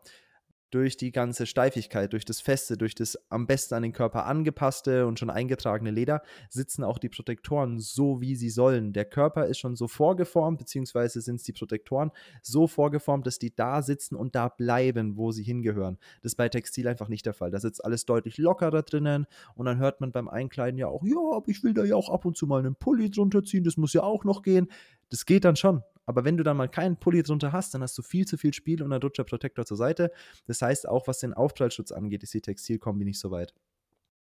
durch 0.75 0.97
die 0.97 1.13
ganze 1.13 1.45
Steifigkeit, 1.45 2.11
durch 2.11 2.25
das 2.25 2.41
Feste, 2.41 2.77
durch 2.77 2.95
das 2.95 3.17
am 3.29 3.47
besten 3.47 3.75
an 3.75 3.83
den 3.83 3.93
Körper 3.93 4.25
angepasste 4.25 5.07
und 5.07 5.17
schon 5.17 5.29
eingetragene 5.29 5.89
Leder, 5.89 6.21
sitzen 6.49 6.83
auch 6.83 6.97
die 6.97 7.07
Protektoren 7.07 7.79
so, 7.79 8.19
wie 8.19 8.35
sie 8.35 8.49
sollen. 8.49 8.91
Der 8.91 9.05
Körper 9.05 9.45
ist 9.45 9.57
schon 9.57 9.77
so 9.77 9.87
vorgeformt, 9.87 10.59
beziehungsweise 10.59 11.21
sind 11.21 11.37
es 11.37 11.43
die 11.43 11.53
Protektoren 11.53 12.11
so 12.41 12.67
vorgeformt, 12.67 13.25
dass 13.25 13.39
die 13.39 13.55
da 13.55 13.81
sitzen 13.81 14.15
und 14.15 14.35
da 14.35 14.49
bleiben, 14.49 15.15
wo 15.15 15.31
sie 15.31 15.43
hingehören. 15.43 15.97
Das 16.21 16.33
ist 16.33 16.35
bei 16.35 16.49
Textil 16.49 16.89
einfach 16.89 17.07
nicht 17.07 17.25
der 17.25 17.33
Fall. 17.33 17.51
Da 17.51 17.59
sitzt 17.61 17.83
alles 17.85 18.05
deutlich 18.05 18.37
lockerer 18.37 18.83
drinnen 18.83 19.27
und 19.55 19.65
dann 19.65 19.77
hört 19.77 20.01
man 20.01 20.11
beim 20.11 20.27
Einkleiden 20.27 20.77
ja 20.77 20.87
auch, 20.87 21.05
ja, 21.05 21.15
aber 21.33 21.47
ich 21.47 21.63
will 21.63 21.73
da 21.73 21.85
ja 21.85 21.95
auch 21.95 22.09
ab 22.09 22.25
und 22.25 22.35
zu 22.35 22.47
mal 22.47 22.59
einen 22.59 22.75
Pulli 22.75 23.09
drunter 23.09 23.45
ziehen, 23.45 23.63
das 23.63 23.77
muss 23.77 23.93
ja 23.93 24.03
auch 24.03 24.25
noch 24.25 24.41
gehen. 24.41 24.67
Das 25.09 25.25
geht 25.25 25.45
dann 25.45 25.55
schon. 25.55 25.83
Aber 26.05 26.23
wenn 26.23 26.37
du 26.37 26.43
dann 26.43 26.57
mal 26.57 26.69
keinen 26.69 26.97
Pulli 26.97 27.23
drunter 27.23 27.51
hast, 27.51 27.73
dann 27.73 27.81
hast 27.81 27.97
du 27.97 28.01
viel 28.01 28.25
zu 28.25 28.37
viel 28.37 28.53
Spiel 28.53 28.81
und 28.83 28.91
dann 28.91 29.01
rutscht 29.01 29.19
der 29.19 29.23
Protektor 29.23 29.65
zur 29.65 29.77
Seite. 29.77 30.11
Das 30.45 30.61
heißt, 30.61 30.87
auch 30.87 31.07
was 31.07 31.19
den 31.19 31.33
Aufprallschutz 31.33 31.91
angeht, 31.91 32.23
ist 32.23 32.33
die 32.33 32.41
Textilkombi 32.41 33.05
nicht 33.05 33.19
so 33.19 33.31
weit. 33.31 33.53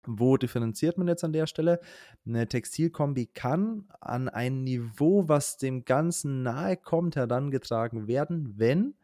Wo 0.05 0.37
differenziert 0.37 0.99
man 0.99 1.07
jetzt 1.07 1.23
an 1.23 1.33
der 1.33 1.47
Stelle? 1.47 1.81
Eine 2.27 2.49
Textilkombi 2.49 3.27
kann 3.27 3.85
an 4.01 4.29
ein 4.29 4.65
Niveau, 4.65 5.29
was 5.29 5.59
dem 5.59 5.85
Ganzen 5.85 6.43
nahe 6.43 6.77
kommt, 6.77 7.15
herangetragen 7.15 8.09
werden, 8.09 8.55
wenn 8.57 8.95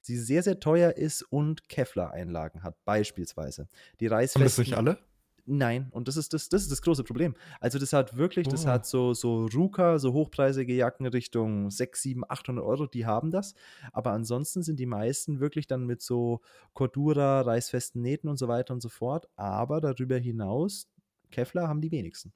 sie 0.00 0.16
sehr, 0.16 0.42
sehr 0.42 0.58
teuer 0.58 0.96
ist 0.96 1.22
und 1.22 1.68
Kevlar-Einlagen 1.68 2.62
hat, 2.62 2.74
beispielsweise. 2.84 3.68
Die 4.00 4.06
Reißfesten, 4.06 4.40
Haben 4.40 4.48
das 4.48 4.58
nicht 4.58 4.74
alle? 4.74 5.09
Nein, 5.46 5.88
und 5.90 6.08
das 6.08 6.16
ist 6.16 6.32
das, 6.32 6.48
das 6.48 6.62
ist 6.62 6.70
das 6.70 6.82
große 6.82 7.04
Problem. 7.04 7.34
Also 7.60 7.78
das 7.78 7.92
hat 7.92 8.16
wirklich, 8.16 8.48
das 8.48 8.66
hat 8.66 8.86
so, 8.86 9.14
so 9.14 9.46
Ruka, 9.46 9.98
so 9.98 10.12
hochpreisige 10.12 10.74
Jacken 10.74 11.06
Richtung 11.06 11.70
6, 11.70 12.02
7, 12.02 12.24
800 12.28 12.64
Euro, 12.64 12.86
die 12.86 13.06
haben 13.06 13.30
das. 13.30 13.54
Aber 13.92 14.12
ansonsten 14.12 14.62
sind 14.62 14.78
die 14.78 14.86
meisten 14.86 15.40
wirklich 15.40 15.66
dann 15.66 15.86
mit 15.86 16.02
so 16.02 16.40
Cordura, 16.74 17.42
reißfesten 17.42 18.00
Nähten 18.00 18.28
und 18.28 18.38
so 18.38 18.48
weiter 18.48 18.74
und 18.74 18.80
so 18.80 18.88
fort. 18.88 19.28
Aber 19.36 19.80
darüber 19.80 20.16
hinaus, 20.18 20.88
Kevlar 21.30 21.68
haben 21.68 21.80
die 21.80 21.90
wenigsten. 21.90 22.32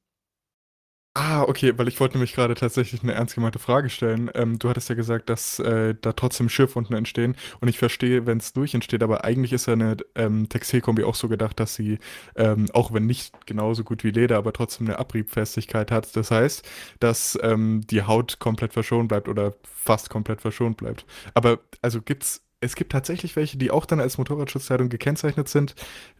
Ah, 1.17 1.43
okay, 1.43 1.73
weil 1.79 1.87
ich 1.87 2.01
wollte 2.01 2.17
nämlich 2.17 2.35
gerade 2.35 2.55
tatsächlich 2.57 3.05
eine 3.05 3.13
ernst 3.15 3.37
gemeinte 3.37 3.61
Frage 3.61 3.89
stellen. 3.89 4.33
Ähm, 4.35 4.59
du 4.59 4.69
hattest 4.69 4.89
ja 4.89 4.97
gesagt, 4.97 5.29
dass 5.31 5.61
äh, 5.61 5.95
da 6.01 6.13
trotzdem 6.13 6.49
Schiffwunden 6.49 6.97
entstehen 6.97 7.37
und 7.61 7.69
ich 7.69 7.79
verstehe, 7.79 8.27
wenn 8.27 8.39
es 8.39 8.53
durch 8.53 8.75
entsteht, 8.75 9.01
aber 9.01 9.23
eigentlich 9.25 9.53
ist 9.53 9.67
ja 9.67 9.75
eine 9.75 9.97
ähm, 10.17 10.49
Textilkombi 10.49 11.05
auch 11.05 11.15
so 11.15 11.29
gedacht, 11.29 11.61
dass 11.61 11.77
sie, 11.77 12.01
ähm, 12.35 12.67
auch 12.73 12.93
wenn 12.93 13.07
nicht 13.07 13.47
genauso 13.47 13.85
gut 13.85 14.03
wie 14.03 14.11
Leder, 14.11 14.39
aber 14.39 14.53
trotzdem 14.53 14.89
eine 14.89 14.99
Abriebfestigkeit 14.99 15.93
hat. 15.93 16.17
Das 16.17 16.33
heißt, 16.33 16.69
dass 16.99 17.39
ähm, 17.43 17.83
die 17.89 18.03
Haut 18.03 18.41
komplett 18.41 18.73
verschont 18.73 19.07
bleibt 19.07 19.29
oder 19.29 19.55
fast 19.63 20.11
komplett 20.11 20.41
verschont 20.41 20.77
bleibt. 20.79 21.07
Aber 21.35 21.61
also 21.81 22.03
gibt's 22.03 22.41
es 22.61 22.75
gibt 22.77 22.93
tatsächlich 22.93 23.37
welche, 23.37 23.59
die 23.59 23.71
auch 23.71 23.85
dann 23.85 24.01
als 24.01 24.17
Motorradschutzkleidung 24.17 24.89
gekennzeichnet 24.89 25.49
sind, 25.49 25.75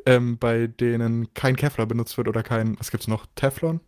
ähm, 0.07 0.37
bei 0.39 0.67
denen 0.67 1.33
kein 1.33 1.57
Kevlar 1.57 1.87
benutzt 1.87 2.17
wird 2.19 2.29
oder 2.29 2.43
kein, 2.43 2.79
was 2.79 2.91
gibt's 2.91 3.09
noch, 3.09 3.25
Teflon? 3.35 3.81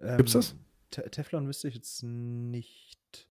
Ähm, 0.00 0.16
Gibt's 0.18 0.32
das? 0.32 0.56
Teflon 0.90 1.48
wüsste 1.48 1.68
ich 1.68 1.74
jetzt 1.74 2.02
nicht. 2.02 3.28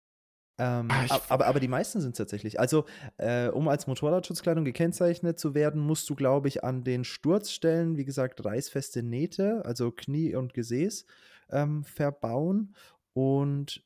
Ähm, 0.57 0.89
ah, 0.91 1.19
aber, 1.29 1.47
aber 1.47 1.59
die 1.59 1.67
meisten 1.67 2.01
sind 2.01 2.15
tatsächlich. 2.15 2.59
Also, 2.59 2.85
äh, 3.17 3.47
um 3.47 3.67
als 3.67 3.87
Motorradschutzkleidung 3.87 4.63
gekennzeichnet 4.63 5.39
zu 5.39 5.55
werden, 5.55 5.81
musst 5.81 6.09
du, 6.09 6.15
glaube 6.15 6.47
ich, 6.47 6.63
an 6.63 6.83
den 6.83 7.03
Sturzstellen, 7.03 7.97
wie 7.97 8.05
gesagt, 8.05 8.43
reißfeste 8.45 9.01
Nähte, 9.01 9.63
also 9.65 9.91
Knie 9.91 10.35
und 10.35 10.53
Gesäß, 10.53 11.05
ähm, 11.49 11.83
verbauen. 11.83 12.75
Und 13.13 13.83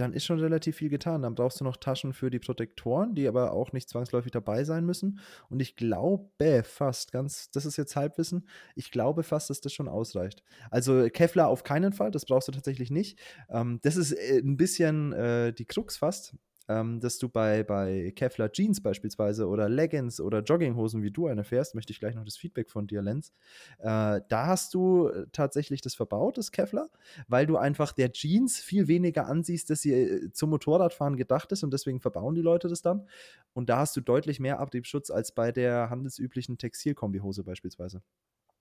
dann 0.00 0.12
ist 0.12 0.24
schon 0.24 0.40
relativ 0.40 0.76
viel 0.76 0.88
getan. 0.88 1.22
Dann 1.22 1.34
brauchst 1.34 1.60
du 1.60 1.64
noch 1.64 1.76
Taschen 1.76 2.12
für 2.12 2.30
die 2.30 2.38
Protektoren, 2.38 3.14
die 3.14 3.26
aber 3.26 3.52
auch 3.52 3.72
nicht 3.72 3.88
zwangsläufig 3.88 4.32
dabei 4.32 4.64
sein 4.64 4.84
müssen. 4.84 5.20
Und 5.48 5.60
ich 5.60 5.76
glaube 5.76 6.62
fast, 6.64 7.12
ganz, 7.12 7.50
das 7.50 7.66
ist 7.66 7.76
jetzt 7.76 7.96
Halbwissen, 7.96 8.48
ich 8.74 8.90
glaube 8.90 9.22
fast, 9.22 9.50
dass 9.50 9.60
das 9.60 9.72
schon 9.72 9.88
ausreicht. 9.88 10.42
Also 10.70 11.08
Kevlar 11.10 11.48
auf 11.48 11.64
keinen 11.64 11.92
Fall, 11.92 12.10
das 12.10 12.26
brauchst 12.26 12.48
du 12.48 12.52
tatsächlich 12.52 12.90
nicht. 12.90 13.18
Ähm, 13.50 13.80
das 13.82 13.96
ist 13.96 14.12
äh, 14.12 14.38
ein 14.38 14.56
bisschen 14.56 15.12
äh, 15.12 15.52
die 15.52 15.64
Krux 15.64 15.96
fast 15.96 16.34
ähm, 16.68 17.00
dass 17.00 17.18
du 17.18 17.28
bei, 17.28 17.62
bei 17.62 18.12
Kevlar 18.14 18.52
Jeans 18.52 18.82
beispielsweise 18.82 19.48
oder 19.48 19.68
Leggings 19.68 20.20
oder 20.20 20.42
Jogginghosen, 20.42 21.02
wie 21.02 21.10
du 21.10 21.26
eine 21.26 21.44
fährst, 21.44 21.74
möchte 21.74 21.92
ich 21.92 22.00
gleich 22.00 22.14
noch 22.14 22.24
das 22.24 22.36
Feedback 22.36 22.70
von 22.70 22.86
dir, 22.86 23.02
Lenz. 23.02 23.32
Äh, 23.78 24.20
da 24.28 24.46
hast 24.46 24.74
du 24.74 25.08
äh, 25.08 25.26
tatsächlich 25.32 25.80
das 25.80 25.94
verbaut, 25.94 26.38
das 26.38 26.52
Kevlar, 26.52 26.88
weil 27.26 27.46
du 27.46 27.56
einfach 27.56 27.92
der 27.92 28.12
Jeans 28.12 28.58
viel 28.58 28.88
weniger 28.88 29.26
ansiehst, 29.26 29.70
dass 29.70 29.80
sie 29.80 29.92
äh, 29.92 30.32
zum 30.32 30.50
Motorradfahren 30.50 31.16
gedacht 31.16 31.50
ist 31.52 31.62
und 31.62 31.72
deswegen 31.72 32.00
verbauen 32.00 32.34
die 32.34 32.42
Leute 32.42 32.68
das 32.68 32.82
dann. 32.82 33.06
Und 33.54 33.68
da 33.70 33.78
hast 33.78 33.96
du 33.96 34.00
deutlich 34.00 34.38
mehr 34.38 34.60
Abriebsschutz 34.60 35.10
als 35.10 35.32
bei 35.32 35.52
der 35.52 35.90
handelsüblichen 35.90 36.58
Textilkombihose 36.58 37.44
beispielsweise. 37.44 38.02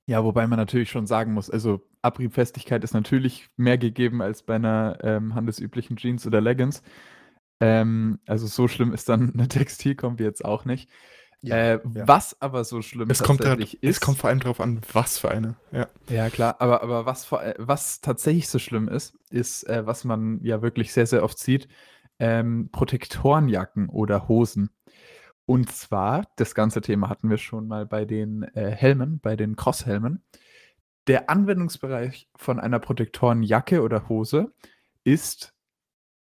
Ja, 0.09 0.23
wobei 0.23 0.47
man 0.47 0.57
natürlich 0.57 0.89
schon 0.89 1.05
sagen 1.05 1.33
muss, 1.33 1.49
also 1.49 1.81
Abriebfestigkeit 2.01 2.81
ist 2.85 2.93
natürlich 2.93 3.49
mehr 3.57 3.77
gegeben 3.77 4.21
als 4.21 4.41
bei 4.41 4.55
einer 4.55 4.97
ähm, 5.01 5.35
handelsüblichen 5.35 5.97
Jeans 5.97 6.25
oder 6.25 6.39
Leggings. 6.39 6.81
Ähm, 7.59 8.19
also 8.25 8.47
so 8.47 8.67
schlimm 8.67 8.93
ist 8.93 9.09
dann 9.09 9.33
eine 9.33 9.47
Textilkombi 9.47 10.23
jetzt 10.23 10.45
auch 10.45 10.65
nicht. 10.65 10.89
Ja, 11.41 11.55
äh, 11.55 11.79
ja. 11.93 12.07
Was 12.07 12.41
aber 12.41 12.63
so 12.63 12.81
schlimm 12.81 13.09
es 13.09 13.21
kommt 13.21 13.41
tatsächlich 13.41 13.73
grad, 13.73 13.83
ist. 13.83 13.97
Es 13.97 14.01
kommt 14.01 14.17
vor 14.17 14.29
allem 14.29 14.39
darauf 14.39 14.59
an, 14.59 14.81
was 14.91 15.19
für 15.19 15.29
eine. 15.29 15.55
Ja, 15.71 15.87
ja 16.09 16.29
klar. 16.29 16.55
Aber, 16.59 16.81
aber 16.81 17.05
was, 17.05 17.25
vor, 17.25 17.41
was 17.57 18.01
tatsächlich 18.01 18.49
so 18.49 18.59
schlimm 18.59 18.87
ist, 18.87 19.15
ist, 19.29 19.63
äh, 19.67 19.85
was 19.85 20.03
man 20.03 20.39
ja 20.43 20.61
wirklich 20.61 20.93
sehr, 20.93 21.05
sehr 21.05 21.23
oft 21.23 21.37
sieht: 21.37 21.67
ähm, 22.19 22.69
Protektorenjacken 22.71 23.89
oder 23.89 24.27
Hosen. 24.27 24.71
Und 25.45 25.71
zwar, 25.71 26.27
das 26.35 26.55
ganze 26.55 26.81
Thema 26.81 27.07
hatten 27.07 27.29
wir 27.29 27.37
schon 27.37 27.67
mal 27.67 27.85
bei 27.85 28.03
den 28.03 28.43
äh, 28.53 28.71
Helmen, 28.71 29.19
bei 29.19 29.35
den 29.35 29.55
Crosshelmen. 29.55 30.23
Der 31.07 31.29
Anwendungsbereich 31.29 32.29
von 32.35 32.59
einer 32.59 32.79
Protektorenjacke 32.79 33.81
oder 33.81 34.09
Hose 34.09 34.51
ist 35.05 35.53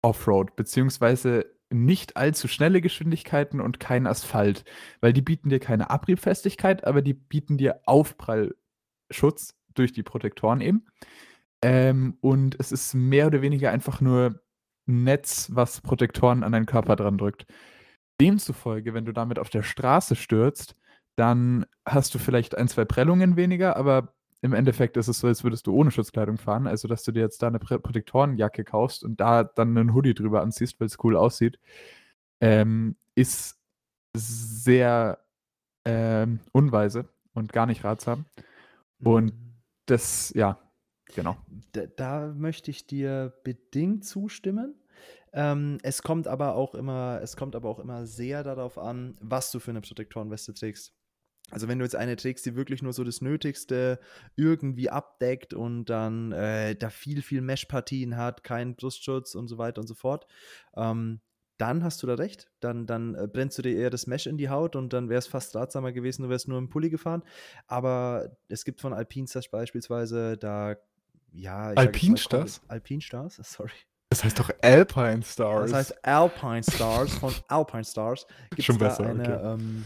Offroad, 0.01 0.55
beziehungsweise 0.55 1.45
nicht 1.69 2.15
allzu 2.15 2.47
schnelle 2.47 2.81
Geschwindigkeiten 2.81 3.59
und 3.59 3.79
kein 3.79 4.07
Asphalt, 4.07 4.63
weil 5.01 5.13
die 5.13 5.21
bieten 5.21 5.49
dir 5.49 5.59
keine 5.59 5.89
Abriebfestigkeit, 5.89 6.85
aber 6.85 7.01
die 7.01 7.13
bieten 7.13 7.57
dir 7.57 7.81
Aufprallschutz 7.85 9.55
durch 9.73 9.91
die 9.91 10.03
Protektoren 10.03 10.61
eben. 10.61 10.85
Ähm, 11.61 12.17
und 12.21 12.55
es 12.59 12.71
ist 12.71 12.93
mehr 12.93 13.27
oder 13.27 13.41
weniger 13.41 13.71
einfach 13.71 13.99
nur 13.99 14.39
ein 14.87 15.03
Netz, 15.03 15.49
was 15.53 15.81
Protektoren 15.81 16.43
an 16.43 16.51
deinen 16.51 16.65
Körper 16.65 16.95
dran 16.95 17.17
drückt. 17.17 17.45
Demzufolge, 18.21 18.93
wenn 18.93 19.05
du 19.05 19.11
damit 19.11 19.39
auf 19.39 19.49
der 19.49 19.63
Straße 19.63 20.15
stürzt, 20.15 20.75
dann 21.15 21.65
hast 21.85 22.13
du 22.13 22.19
vielleicht 22.19 22.55
ein, 22.55 22.67
zwei 22.67 22.85
Prellungen 22.85 23.35
weniger, 23.35 23.75
aber 23.75 24.13
im 24.41 24.53
Endeffekt 24.53 24.97
ist 24.97 25.07
es 25.07 25.19
so, 25.19 25.27
als 25.27 25.43
würdest 25.43 25.67
du 25.67 25.73
ohne 25.73 25.91
Schutzkleidung 25.91 26.37
fahren. 26.37 26.67
Also, 26.67 26.87
dass 26.87 27.03
du 27.03 27.11
dir 27.11 27.21
jetzt 27.21 27.41
da 27.41 27.47
eine 27.47 27.59
Protektorenjacke 27.59 28.63
kaufst 28.63 29.03
und 29.03 29.19
da 29.19 29.43
dann 29.43 29.77
einen 29.77 29.93
Hoodie 29.93 30.13
drüber 30.13 30.41
anziehst, 30.41 30.79
weil 30.79 30.87
es 30.87 31.03
cool 31.03 31.15
aussieht, 31.15 31.59
ähm, 32.39 32.95
ist 33.15 33.59
sehr 34.15 35.19
ähm, 35.85 36.39
unweise 36.51 37.09
und 37.33 37.51
gar 37.51 37.65
nicht 37.65 37.83
ratsam. 37.83 38.25
Und 39.03 39.33
mhm. 39.33 39.53
das, 39.85 40.31
ja, 40.35 40.59
genau. 41.13 41.37
Da, 41.71 41.85
da 41.87 42.33
möchte 42.35 42.71
ich 42.71 42.85
dir 42.85 43.33
bedingt 43.43 44.05
zustimmen. 44.05 44.75
Ähm, 45.33 45.77
es 45.83 46.01
kommt 46.01 46.27
aber 46.27 46.55
auch 46.55 46.73
immer, 46.73 47.19
es 47.21 47.35
kommt 47.37 47.55
aber 47.55 47.69
auch 47.69 47.79
immer 47.79 48.05
sehr 48.05 48.43
darauf 48.43 48.77
an, 48.77 49.15
was 49.19 49.51
du 49.51 49.59
für 49.59 49.71
eine 49.71 49.81
Protektorenweste 49.81 50.53
trägst. 50.53 50.96
Also 51.49 51.67
wenn 51.67 51.79
du 51.79 51.85
jetzt 51.85 51.95
eine 51.95 52.15
trägst, 52.15 52.45
die 52.45 52.55
wirklich 52.55 52.81
nur 52.81 52.93
so 52.93 53.03
das 53.03 53.21
Nötigste 53.21 53.99
irgendwie 54.35 54.89
abdeckt 54.89 55.53
und 55.53 55.85
dann 55.85 56.31
äh, 56.33 56.75
da 56.75 56.89
viel, 56.89 57.21
viel 57.21 57.41
Mesh-Partien 57.41 58.17
hat, 58.17 58.43
keinen 58.43 58.75
Brustschutz 58.75 59.33
und 59.35 59.47
so 59.47 59.57
weiter 59.57 59.81
und 59.81 59.87
so 59.87 59.95
fort, 59.95 60.27
ähm, 60.75 61.21
dann 61.57 61.83
hast 61.83 62.03
du 62.03 62.07
da 62.07 62.15
recht. 62.15 62.49
Dann, 62.59 62.85
dann 62.85 63.15
äh, 63.15 63.27
brennst 63.27 63.57
du 63.57 63.61
dir 63.61 63.75
eher 63.75 63.89
das 63.89 64.07
Mesh 64.07 64.27
in 64.27 64.37
die 64.37 64.49
Haut 64.49 64.75
und 64.75 64.93
dann 64.93 65.09
wäre 65.09 65.19
es 65.19 65.27
fast 65.27 65.55
ratsamer 65.55 65.91
gewesen, 65.91 66.23
du 66.23 66.29
wärst 66.29 66.47
nur 66.47 66.57
im 66.57 66.69
Pulli 66.69 66.89
gefahren. 66.89 67.23
Aber 67.67 68.37
es 68.47 68.65
gibt 68.65 68.81
von 68.81 68.93
Alpinstars 68.93 69.49
beispielsweise 69.49 70.37
da, 70.37 70.75
ja. 71.31 71.69
Alpinstars? 71.69 72.61
Alpinstars, 72.67 73.35
sorry. 73.43 73.71
Das 74.09 74.23
heißt 74.23 74.39
doch 74.39 74.49
Alpine 74.61 75.21
Stars. 75.21 75.71
Das 75.71 75.79
heißt 75.79 76.05
Alpine 76.05 76.63
Stars 76.63 77.13
von 77.15 77.33
Alpine 77.49 77.83
Stars. 77.83 78.25
Gibt's 78.51 78.65
Schon 78.65 78.77
besser, 78.77 79.05
eine, 79.05 79.21
okay. 79.21 79.53
ähm, 79.53 79.85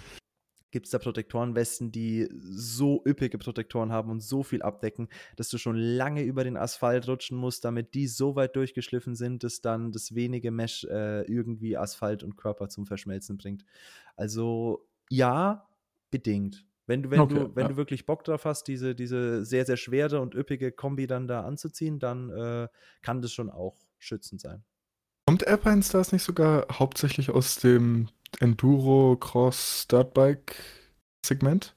gibt 0.71 0.87
es 0.87 0.91
da 0.91 0.99
Protektorenwesten, 0.99 1.91
die 1.91 2.27
so 2.41 3.03
üppige 3.05 3.37
Protektoren 3.37 3.91
haben 3.91 4.09
und 4.09 4.21
so 4.21 4.43
viel 4.43 4.61
abdecken, 4.61 5.09
dass 5.35 5.49
du 5.49 5.57
schon 5.57 5.75
lange 5.75 6.23
über 6.23 6.43
den 6.43 6.57
Asphalt 6.57 7.07
rutschen 7.07 7.37
musst, 7.37 7.65
damit 7.65 7.93
die 7.93 8.07
so 8.07 8.35
weit 8.35 8.55
durchgeschliffen 8.55 9.15
sind, 9.15 9.43
dass 9.43 9.61
dann 9.61 9.91
das 9.91 10.15
wenige 10.15 10.51
Mesh 10.51 10.85
äh, 10.85 11.21
irgendwie 11.23 11.77
Asphalt 11.77 12.23
und 12.23 12.37
Körper 12.37 12.69
zum 12.69 12.85
Verschmelzen 12.85 13.37
bringt. 13.37 13.65
Also 14.15 14.87
ja, 15.09 15.67
bedingt. 16.09 16.65
Wenn 16.87 17.03
du, 17.03 17.11
wenn 17.11 17.19
okay, 17.19 17.35
du, 17.35 17.55
wenn 17.55 17.63
ja. 17.63 17.69
du 17.69 17.77
wirklich 17.77 18.05
Bock 18.05 18.23
drauf 18.23 18.45
hast, 18.45 18.67
diese, 18.67 18.95
diese 18.95 19.45
sehr, 19.45 19.65
sehr 19.65 19.77
schwere 19.77 20.19
und 20.19 20.35
üppige 20.35 20.71
Kombi 20.71 21.07
dann 21.07 21.27
da 21.27 21.41
anzuziehen, 21.41 21.99
dann 21.99 22.29
äh, 22.31 22.67
kann 23.01 23.21
das 23.21 23.31
schon 23.31 23.49
auch 23.49 23.77
schützend 23.99 24.41
sein. 24.41 24.63
Kommt 25.25 25.47
Alpine 25.47 25.83
Stars 25.83 26.11
nicht 26.11 26.23
sogar 26.23 26.65
hauptsächlich 26.71 27.29
aus 27.29 27.57
dem 27.57 28.09
Enduro 28.39 29.17
Cross 29.17 29.87
Dirtbike 29.89 30.55
Segment? 31.25 31.75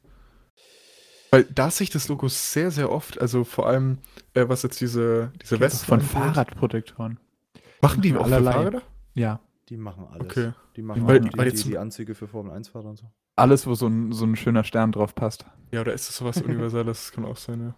Weil 1.31 1.45
da 1.45 1.71
sehe 1.71 1.85
ich 1.85 1.91
das 1.91 2.09
Logo 2.09 2.29
sehr, 2.29 2.71
sehr 2.71 2.93
oft. 2.93 3.21
Also 3.21 3.43
vor 3.43 3.67
allem, 3.67 3.99
äh, 4.35 4.49
was 4.49 4.63
jetzt 4.63 4.81
diese, 4.81 5.33
diese 5.43 5.59
Westen. 5.59 5.85
Von 5.85 6.01
Fahrradprotektoren. 6.01 7.19
Machen 7.83 8.03
die 8.03 8.17
auch 8.17 8.25
allerlei. 8.25 8.53
Fahrräder? 8.53 8.83
Ja. 9.15 9.41
Die 9.69 9.77
machen 9.77 10.07
alles. 10.11 10.27
Okay. 10.27 10.53
Die 10.77 10.83
machen 10.83 11.07
weil, 11.07 11.21
die, 11.21 11.37
weil 11.37 11.51
die, 11.51 11.63
die, 11.63 11.79
Anzüge 11.79 12.15
für 12.15 12.29
Formel 12.29 12.53
1-Fahrer 12.53 12.91
und 12.91 12.99
so. 12.99 13.11
Alles, 13.37 13.67
wo 13.67 13.75
so 13.75 13.89
ein, 13.89 14.13
so 14.13 14.25
ein 14.25 14.37
schöner 14.37 14.63
Stern 14.63 14.93
drauf 14.93 15.15
passt. 15.15 15.45
Ja, 15.73 15.81
oder 15.81 15.93
ist 15.93 16.09
das 16.09 16.17
sowas 16.17 16.41
Universelles? 16.43 17.07
Das 17.07 17.13
kann 17.13 17.25
auch 17.25 17.37
sein, 17.37 17.61
ja. 17.61 17.75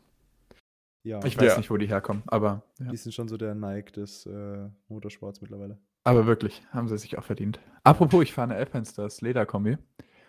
Ja. 1.02 1.24
Ich 1.24 1.38
weiß 1.38 1.52
ja. 1.52 1.56
nicht, 1.56 1.70
wo 1.70 1.76
die 1.76 1.86
herkommen, 1.86 2.24
aber. 2.26 2.62
Ja. 2.80 2.90
Die 2.90 2.96
sind 2.96 3.12
schon 3.12 3.28
so 3.28 3.36
der 3.36 3.54
Nike 3.54 3.92
des 3.92 4.26
äh, 4.26 4.68
Motorsports 4.88 5.40
mittlerweile. 5.40 5.78
Aber 6.06 6.26
wirklich, 6.26 6.62
haben 6.70 6.86
sie 6.86 6.96
sich 6.98 7.18
auch 7.18 7.24
verdient. 7.24 7.58
Apropos, 7.82 8.22
ich 8.22 8.32
fahre 8.32 8.50
eine 8.50 8.58
Alpinestars 8.60 9.22
Lederkombi. 9.22 9.76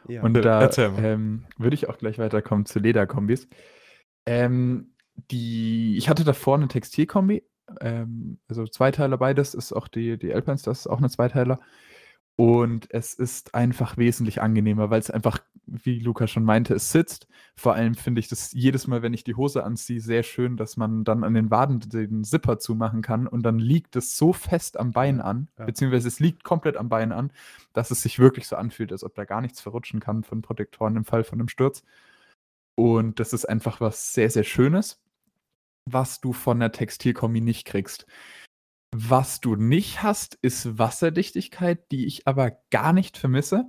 Ja. 0.07 0.23
Und 0.23 0.33
da 0.33 0.69
ähm, 0.77 1.45
würde 1.57 1.75
ich 1.75 1.87
auch 1.87 1.99
gleich 1.99 2.17
weiterkommen 2.17 2.65
zu 2.65 2.79
Lederkombis. 2.79 3.47
Ähm, 4.25 4.95
die, 5.29 5.95
ich 5.97 6.09
hatte 6.09 6.23
davor 6.23 6.55
eine 6.55 6.67
Textilkombi, 6.67 7.43
ähm, 7.79 8.39
also 8.47 8.65
Zweiteiler 8.65 9.17
beides, 9.17 9.53
ist 9.53 9.71
auch 9.71 9.87
die, 9.87 10.17
die 10.17 10.33
Alpinestars, 10.33 10.87
auch 10.87 10.97
eine 10.97 11.09
Zweiteiler. 11.09 11.59
Und 12.39 12.93
es 12.93 13.15
ist 13.15 13.55
einfach 13.55 13.97
wesentlich 13.97 14.43
angenehmer, 14.43 14.91
weil 14.91 14.99
es 14.99 15.09
einfach, 15.09 15.39
wie 15.65 15.99
Luca 15.99 16.27
schon 16.27 16.43
meinte, 16.43 16.75
es 16.75 16.91
sitzt. 16.91 17.27
Vor 17.55 17.73
allem 17.73 17.95
finde 17.95 18.19
ich 18.19 18.27
das 18.27 18.53
jedes 18.53 18.85
Mal, 18.85 19.01
wenn 19.01 19.15
ich 19.15 19.23
die 19.23 19.33
Hose 19.33 19.63
anziehe, 19.63 19.99
sehr 19.99 20.21
schön, 20.21 20.55
dass 20.55 20.77
man 20.77 21.03
dann 21.03 21.23
an 21.23 21.33
den 21.33 21.49
Waden 21.49 21.79
den 21.79 22.23
Zipper 22.23 22.59
zumachen 22.59 23.01
kann 23.01 23.25
und 23.25 23.41
dann 23.41 23.57
liegt 23.57 23.95
es 23.95 24.17
so 24.17 24.33
fest 24.33 24.79
am 24.79 24.91
Bein 24.91 25.19
an, 25.19 25.47
ja. 25.57 25.65
beziehungsweise 25.65 26.07
es 26.07 26.19
liegt 26.19 26.43
komplett 26.43 26.77
am 26.77 26.89
Bein 26.89 27.11
an, 27.11 27.31
dass 27.73 27.89
es 27.89 28.03
sich 28.03 28.19
wirklich 28.19 28.47
so 28.47 28.55
anfühlt, 28.55 28.91
als 28.91 29.03
ob 29.03 29.15
da 29.15 29.25
gar 29.25 29.41
nichts 29.41 29.59
verrutschen 29.59 29.99
kann 29.99 30.23
von 30.23 30.43
Protektoren 30.43 30.95
im 30.95 31.05
Fall 31.05 31.23
von 31.23 31.39
einem 31.39 31.49
Sturz. 31.49 31.83
Und 32.75 33.19
das 33.19 33.33
ist 33.33 33.45
einfach 33.45 33.81
was 33.81 34.13
sehr, 34.13 34.29
sehr 34.29 34.43
Schönes, 34.43 35.01
was 35.85 36.21
du 36.21 36.33
von 36.33 36.59
der 36.59 36.71
Textilkombi 36.71 37.41
nicht 37.41 37.65
kriegst. 37.65 38.05
Was 38.95 39.41
du 39.41 39.55
nicht 39.55 40.01
hast, 40.01 40.35
ist 40.35 40.77
Wasserdichtigkeit, 40.77 41.91
die 41.91 42.05
ich 42.05 42.27
aber 42.27 42.51
gar 42.71 42.93
nicht 42.93 43.17
vermisse. 43.17 43.65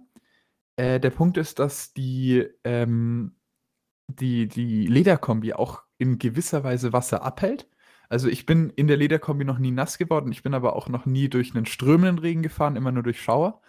Äh, 0.77 1.01
der 1.01 1.11
Punkt 1.11 1.37
ist, 1.37 1.59
dass 1.59 1.93
die, 1.93 2.47
ähm, 2.65 3.37
die, 4.07 4.47
die 4.47 4.87
Lederkombi 4.87 5.55
auch 5.55 5.83
in 5.99 6.19
gewisser 6.19 6.63
Weise 6.65 6.93
Wasser 6.93 7.23
abhält. 7.23 7.69
Also 8.09 8.29
ich 8.29 8.47
bin 8.47 8.71
in 8.71 8.87
der 8.87 8.97
Lederkombi 8.97 9.45
noch 9.45 9.59
nie 9.59 9.73
nass 9.73 9.99
geworden, 9.99 10.33
ich 10.33 10.43
bin 10.43 10.55
aber 10.55 10.77
auch 10.77 10.89
noch 10.89 11.05
nie 11.05 11.29
durch 11.29 11.55
einen 11.55 11.67
strömenden 11.67 12.19
Regen 12.19 12.43
gefahren, 12.43 12.77
immer 12.77 12.93
nur 12.93 13.03
durch 13.03 13.21
Schauer. 13.21 13.61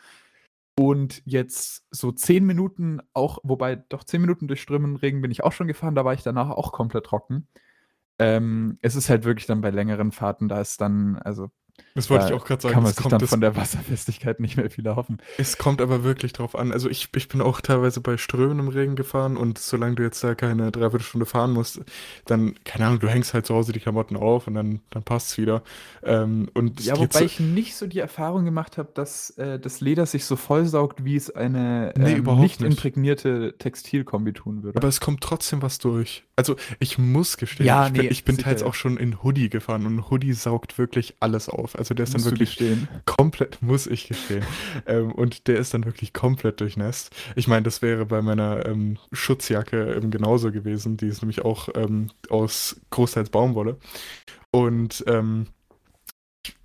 Und 0.79 1.21
jetzt 1.25 1.87
so 1.91 2.11
zehn 2.13 2.45
Minuten 2.45 3.01
auch, 3.13 3.39
wobei 3.43 3.75
doch 3.75 4.05
zehn 4.05 4.21
Minuten 4.21 4.47
durch 4.47 4.61
strömenden 4.61 4.95
Regen 4.95 5.21
bin 5.21 5.31
ich 5.31 5.43
auch 5.43 5.51
schon 5.51 5.67
gefahren, 5.67 5.95
da 5.95 6.05
war 6.05 6.13
ich 6.13 6.23
danach 6.23 6.49
auch 6.51 6.71
komplett 6.71 7.05
trocken. 7.05 7.47
Ähm, 8.19 8.77
es 8.81 8.95
ist 8.95 9.09
halt 9.09 9.23
wirklich 9.25 9.45
dann 9.47 9.61
bei 9.61 9.69
längeren 9.71 10.11
Fahrten, 10.11 10.49
da 10.49 10.61
ist 10.61 10.81
dann, 10.81 11.17
also 11.17 11.49
das 11.99 12.09
wollte 12.09 12.25
da 12.25 12.29
ich 12.29 12.41
auch 12.41 12.45
gerade 12.45 12.61
sagen. 12.61 12.73
Kann 12.73 12.83
man 12.83 12.93
sich 12.93 13.05
dann 13.05 13.27
von 13.27 13.41
der 13.41 13.55
Wasserfestigkeit 13.55 14.39
nicht 14.39 14.57
mehr 14.57 14.69
viel 14.69 14.85
erhoffen. 14.85 15.19
Es 15.37 15.57
kommt 15.57 15.81
aber 15.81 16.03
wirklich 16.03 16.33
drauf 16.33 16.55
an. 16.55 16.71
Also 16.71 16.89
ich, 16.89 17.09
ich 17.15 17.27
bin 17.27 17.41
auch 17.41 17.61
teilweise 17.61 18.01
bei 18.01 18.17
strömendem 18.17 18.67
Regen 18.67 18.95
gefahren 18.95 19.37
und 19.37 19.57
solange 19.57 19.95
du 19.95 20.03
jetzt 20.03 20.23
da 20.23 20.35
keine 20.35 20.71
Dreiviertelstunde 20.71 21.25
fahren 21.25 21.51
musst, 21.51 21.81
dann, 22.25 22.55
keine 22.63 22.87
Ahnung, 22.87 22.99
du 22.99 23.07
hängst 23.07 23.33
halt 23.33 23.45
zu 23.45 23.55
Hause 23.55 23.71
die 23.71 23.79
Klamotten 23.79 24.17
auf 24.17 24.47
und 24.47 24.53
dann, 24.55 24.81
dann 24.89 25.03
passt 25.03 25.31
es 25.31 25.37
wieder. 25.37 25.63
Ähm, 26.03 26.49
und 26.53 26.83
ja, 26.83 26.97
wobei 26.97 27.23
ich 27.23 27.39
nicht 27.39 27.75
so 27.75 27.87
die 27.87 27.99
Erfahrung 27.99 28.45
gemacht 28.45 28.77
habe, 28.77 28.89
dass 28.93 29.31
äh, 29.31 29.59
das 29.59 29.81
Leder 29.81 30.05
sich 30.05 30.25
so 30.25 30.35
vollsaugt, 30.35 31.03
wie 31.03 31.15
es 31.15 31.33
eine 31.33 31.93
nee, 31.97 32.13
ähm, 32.13 32.23
nicht, 32.39 32.61
nicht 32.61 32.61
imprägnierte 32.61 33.55
Textilkombi 33.57 34.33
tun 34.33 34.63
würde. 34.63 34.77
Aber 34.77 34.87
es 34.87 34.99
kommt 34.99 35.21
trotzdem 35.21 35.61
was 35.61 35.79
durch. 35.79 36.23
Also 36.35 36.55
ich 36.79 36.97
muss 36.97 37.37
gestehen, 37.37 37.67
ja, 37.67 37.87
ich 37.87 37.91
nee, 37.91 37.99
bin, 37.99 38.11
ich 38.11 38.23
bin 38.23 38.37
teils 38.37 38.63
auch 38.63 38.73
schon 38.73 38.97
in 38.97 39.21
Hoodie 39.23 39.49
gefahren 39.49 39.85
und 39.85 40.09
Hoodie 40.09 40.33
saugt 40.33 40.77
wirklich 40.77 41.15
alles 41.19 41.49
auf. 41.49 41.77
Also 41.77 41.88
der 41.93 42.03
ist 42.03 42.13
dann 42.13 42.25
wirklich 42.25 42.61
komplett, 43.05 43.61
muss 43.61 43.87
ich 43.87 44.07
gestehen. 44.07 44.43
ähm, 44.85 45.11
und 45.11 45.47
der 45.47 45.57
ist 45.57 45.73
dann 45.73 45.85
wirklich 45.85 46.13
komplett 46.13 46.61
durchnässt. 46.61 47.15
Ich 47.35 47.47
meine, 47.47 47.63
das 47.63 47.81
wäre 47.81 48.05
bei 48.05 48.21
meiner 48.21 48.65
ähm, 48.65 48.97
Schutzjacke 49.11 49.95
eben 49.95 50.11
genauso 50.11 50.51
gewesen. 50.51 50.97
Die 50.97 51.07
ist 51.07 51.21
nämlich 51.21 51.43
auch 51.43 51.69
ähm, 51.75 52.11
aus 52.29 52.79
großteils 52.89 53.29
Baumwolle. 53.29 53.77
Und 54.51 55.03
ähm, 55.07 55.47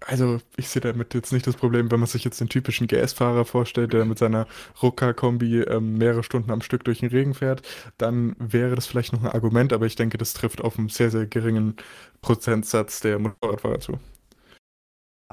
also 0.06 0.38
ich 0.56 0.68
sehe 0.68 0.82
damit 0.82 1.14
jetzt 1.14 1.32
nicht 1.32 1.46
das 1.46 1.56
Problem, 1.56 1.90
wenn 1.90 2.00
man 2.00 2.06
sich 2.08 2.24
jetzt 2.24 2.40
den 2.40 2.48
typischen 2.48 2.86
GS-Fahrer 2.86 3.44
vorstellt, 3.44 3.92
der 3.92 4.04
mit 4.04 4.18
seiner 4.18 4.46
Rucker-Kombi 4.82 5.62
ähm, 5.62 5.98
mehrere 5.98 6.22
Stunden 6.22 6.50
am 6.50 6.62
Stück 6.62 6.84
durch 6.84 7.00
den 7.00 7.10
Regen 7.10 7.34
fährt, 7.34 7.62
dann 7.98 8.36
wäre 8.38 8.74
das 8.74 8.86
vielleicht 8.86 9.12
noch 9.12 9.22
ein 9.24 9.30
Argument, 9.30 9.72
aber 9.72 9.86
ich 9.86 9.96
denke, 9.96 10.18
das 10.18 10.34
trifft 10.34 10.60
auf 10.62 10.78
einen 10.78 10.88
sehr, 10.88 11.10
sehr 11.10 11.26
geringen 11.26 11.76
Prozentsatz 12.20 13.00
der 13.00 13.18
Motorradfahrer 13.18 13.80
zu. 13.80 13.98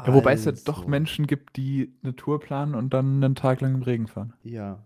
Ja, 0.06 0.14
wobei 0.14 0.34
es 0.34 0.46
ja 0.46 0.52
doch 0.52 0.80
also. 0.80 0.90
Menschen 0.90 1.28
gibt, 1.28 1.58
die 1.58 1.94
eine 2.04 2.16
Tour 2.16 2.40
planen 2.40 2.76
und 2.76 2.94
dann 2.94 3.24
einen 3.24 3.36
Tag 3.36 3.62
lang 3.62 3.76
im 3.76 3.84
Regen 3.84 4.08
fahren. 4.08 4.34
Ja. 4.44 4.86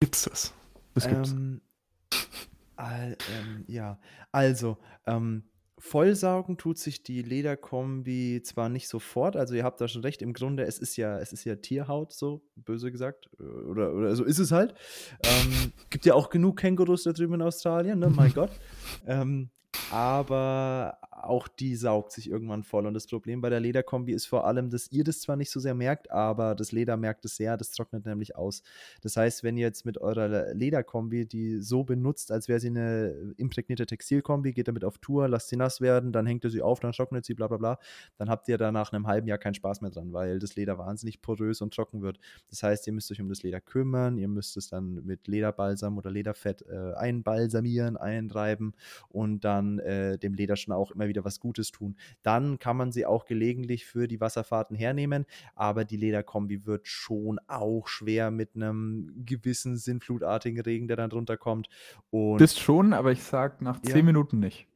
Gibt's 0.00 0.24
das? 0.24 0.54
Das 0.94 1.08
gibt's. 1.08 1.32
Ähm, 1.32 1.60
all, 2.76 3.16
ähm, 3.32 3.64
ja, 3.66 3.98
also, 4.32 4.78
ähm, 5.06 5.44
Vollsaugen 5.80 6.56
tut 6.56 6.78
sich 6.78 7.02
die 7.02 7.22
Lederkombi 7.22 8.42
zwar 8.42 8.68
nicht 8.68 8.88
sofort, 8.88 9.36
also 9.36 9.54
ihr 9.54 9.64
habt 9.64 9.80
da 9.80 9.86
schon 9.86 10.02
recht, 10.02 10.22
im 10.22 10.32
Grunde, 10.32 10.64
es 10.64 10.78
ist 10.78 10.96
ja, 10.96 11.18
es 11.18 11.32
ist 11.32 11.44
ja 11.44 11.56
Tierhaut, 11.56 12.12
so 12.12 12.42
böse 12.56 12.90
gesagt. 12.90 13.30
Äh, 13.38 13.42
oder, 13.42 13.94
oder 13.94 14.16
so 14.16 14.24
ist 14.24 14.38
es 14.38 14.50
halt. 14.50 14.74
Ähm, 15.22 15.72
gibt 15.90 16.04
ja 16.04 16.14
auch 16.14 16.30
genug 16.30 16.58
Kängurus 16.58 17.04
da 17.04 17.12
drüben 17.12 17.34
in 17.34 17.42
Australien, 17.42 17.98
ne? 18.00 18.10
Mein 18.10 18.32
Gott. 18.34 18.50
Ähm, 19.06 19.50
aber 19.90 20.98
auch 21.22 21.48
die 21.48 21.76
saugt 21.76 22.12
sich 22.12 22.30
irgendwann 22.30 22.62
voll. 22.62 22.86
Und 22.86 22.94
das 22.94 23.06
Problem 23.06 23.40
bei 23.40 23.50
der 23.50 23.60
Lederkombi 23.60 24.12
ist 24.12 24.26
vor 24.26 24.46
allem, 24.46 24.70
dass 24.70 24.90
ihr 24.92 25.04
das 25.04 25.20
zwar 25.20 25.36
nicht 25.36 25.50
so 25.50 25.60
sehr 25.60 25.74
merkt, 25.74 26.10
aber 26.10 26.54
das 26.54 26.72
Leder 26.72 26.96
merkt 26.96 27.24
es 27.24 27.36
sehr, 27.36 27.56
das 27.56 27.70
trocknet 27.70 28.06
nämlich 28.06 28.36
aus. 28.36 28.62
Das 29.02 29.16
heißt, 29.16 29.42
wenn 29.42 29.56
ihr 29.56 29.66
jetzt 29.66 29.84
mit 29.84 29.98
eurer 29.98 30.54
Lederkombi 30.54 31.26
die 31.26 31.60
so 31.60 31.84
benutzt, 31.84 32.32
als 32.32 32.48
wäre 32.48 32.60
sie 32.60 32.68
eine 32.68 33.34
imprägnierte 33.36 33.86
Textilkombi, 33.86 34.52
geht 34.52 34.68
damit 34.68 34.84
auf 34.84 34.98
Tour, 34.98 35.28
lasst 35.28 35.48
sie 35.48 35.56
nass 35.56 35.80
werden, 35.80 36.12
dann 36.12 36.26
hängt 36.26 36.44
ihr 36.44 36.50
sie 36.50 36.62
auf, 36.62 36.80
dann 36.80 36.92
trocknet 36.92 37.24
sie, 37.24 37.34
bla 37.34 37.48
bla 37.48 37.56
bla, 37.56 37.78
dann 38.16 38.28
habt 38.28 38.48
ihr 38.48 38.58
da 38.58 38.72
nach 38.72 38.92
einem 38.92 39.06
halben 39.06 39.26
Jahr 39.26 39.38
keinen 39.38 39.54
Spaß 39.54 39.80
mehr 39.80 39.90
dran, 39.90 40.12
weil 40.12 40.38
das 40.38 40.56
Leder 40.56 40.78
wahnsinnig 40.78 41.20
porös 41.20 41.60
und 41.60 41.74
trocken 41.74 42.02
wird. 42.02 42.18
Das 42.50 42.62
heißt, 42.62 42.86
ihr 42.86 42.92
müsst 42.92 43.10
euch 43.10 43.20
um 43.20 43.28
das 43.28 43.42
Leder 43.42 43.60
kümmern, 43.60 44.18
ihr 44.18 44.28
müsst 44.28 44.56
es 44.56 44.68
dann 44.68 45.04
mit 45.04 45.26
Lederbalsam 45.26 45.98
oder 45.98 46.10
Lederfett 46.10 46.62
äh, 46.62 46.94
einbalsamieren, 46.94 47.96
einreiben 47.96 48.74
und 49.08 49.44
dann 49.44 49.67
äh, 49.78 50.18
dem 50.18 50.34
Leder 50.34 50.56
schon 50.56 50.72
auch 50.72 50.90
immer 50.90 51.08
wieder 51.08 51.24
was 51.24 51.40
Gutes 51.40 51.70
tun. 51.70 51.96
Dann 52.22 52.58
kann 52.58 52.76
man 52.76 52.92
sie 52.92 53.06
auch 53.06 53.26
gelegentlich 53.26 53.84
für 53.86 54.08
die 54.08 54.20
Wasserfahrten 54.20 54.76
hernehmen, 54.76 55.26
aber 55.54 55.84
die 55.84 55.96
Lederkombi 55.96 56.64
wird 56.66 56.86
schon 56.86 57.38
auch 57.46 57.88
schwer 57.88 58.30
mit 58.30 58.54
einem 58.54 59.12
gewissen 59.24 59.76
sinnflutartigen 59.76 60.60
Regen, 60.60 60.88
der 60.88 60.96
dann 60.96 61.10
drunter 61.10 61.36
kommt. 61.36 61.68
Und 62.10 62.40
das 62.40 62.58
schon, 62.58 62.92
aber 62.92 63.12
ich 63.12 63.22
sag 63.22 63.60
nach 63.60 63.80
zehn 63.82 63.96
ja. 63.96 64.02
Minuten 64.02 64.38
nicht. 64.38 64.66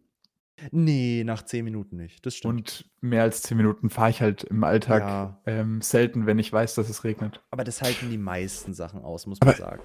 Nee, 0.70 1.24
nach 1.24 1.42
zehn 1.42 1.64
Minuten 1.64 1.96
nicht. 1.96 2.24
Das 2.24 2.36
stimmt. 2.36 2.54
Und 2.54 2.90
mehr 3.00 3.22
als 3.22 3.42
zehn 3.42 3.56
Minuten 3.56 3.90
fahre 3.90 4.10
ich 4.10 4.20
halt 4.20 4.44
im 4.44 4.62
Alltag 4.62 5.02
ja. 5.02 5.40
ähm, 5.46 5.80
selten, 5.80 6.26
wenn 6.26 6.38
ich 6.38 6.52
weiß, 6.52 6.74
dass 6.74 6.88
es 6.88 7.04
regnet. 7.04 7.42
Aber 7.50 7.64
das 7.64 7.82
halten 7.82 8.10
die 8.10 8.18
meisten 8.18 8.74
Sachen 8.74 9.00
aus, 9.00 9.26
muss 9.26 9.40
man 9.40 9.50
aber 9.50 9.58
sagen. 9.58 9.82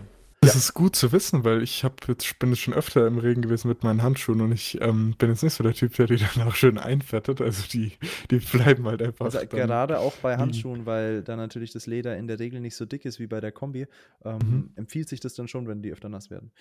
Das 0.47 0.55
ja. 0.55 0.59
ist 0.59 0.73
gut 0.73 0.95
zu 0.95 1.11
wissen, 1.11 1.43
weil 1.43 1.61
ich 1.61 1.83
hab 1.83 2.07
jetzt, 2.07 2.39
bin 2.39 2.49
jetzt 2.49 2.59
schon 2.59 2.73
öfter 2.73 3.05
im 3.05 3.17
Regen 3.17 3.41
gewesen 3.41 3.67
mit 3.67 3.83
meinen 3.83 4.01
Handschuhen 4.01 4.41
und 4.41 4.51
ich 4.51 4.79
ähm, 4.81 5.15
bin 5.17 5.29
jetzt 5.29 5.43
nicht 5.43 5.53
so 5.53 5.63
der 5.63 5.73
Typ, 5.73 5.95
der 5.95 6.07
die 6.07 6.17
dann 6.35 6.47
auch 6.47 6.55
schön 6.55 6.77
einfettet. 6.77 7.41
Also 7.41 7.63
die, 7.67 7.93
die 8.31 8.37
bleiben 8.37 8.85
halt 8.87 9.01
einfach. 9.01 9.25
Also 9.25 9.39
gerade 9.47 9.99
auch 9.99 10.15
bei 10.17 10.37
Handschuhen, 10.37 10.85
weil 10.85 11.23
da 11.23 11.35
natürlich 11.35 11.71
das 11.71 11.87
Leder 11.87 12.17
in 12.17 12.27
der 12.27 12.39
Regel 12.39 12.59
nicht 12.59 12.75
so 12.75 12.85
dick 12.85 13.05
ist 13.05 13.19
wie 13.19 13.27
bei 13.27 13.41
der 13.41 13.51
Kombi, 13.51 13.87
ähm, 14.23 14.37
mhm. 14.37 14.71
empfiehlt 14.75 15.09
sich 15.09 15.19
das 15.19 15.33
dann 15.33 15.47
schon, 15.47 15.67
wenn 15.67 15.81
die 15.81 15.91
öfter 15.91 16.09
nass 16.09 16.29
werden. 16.29 16.51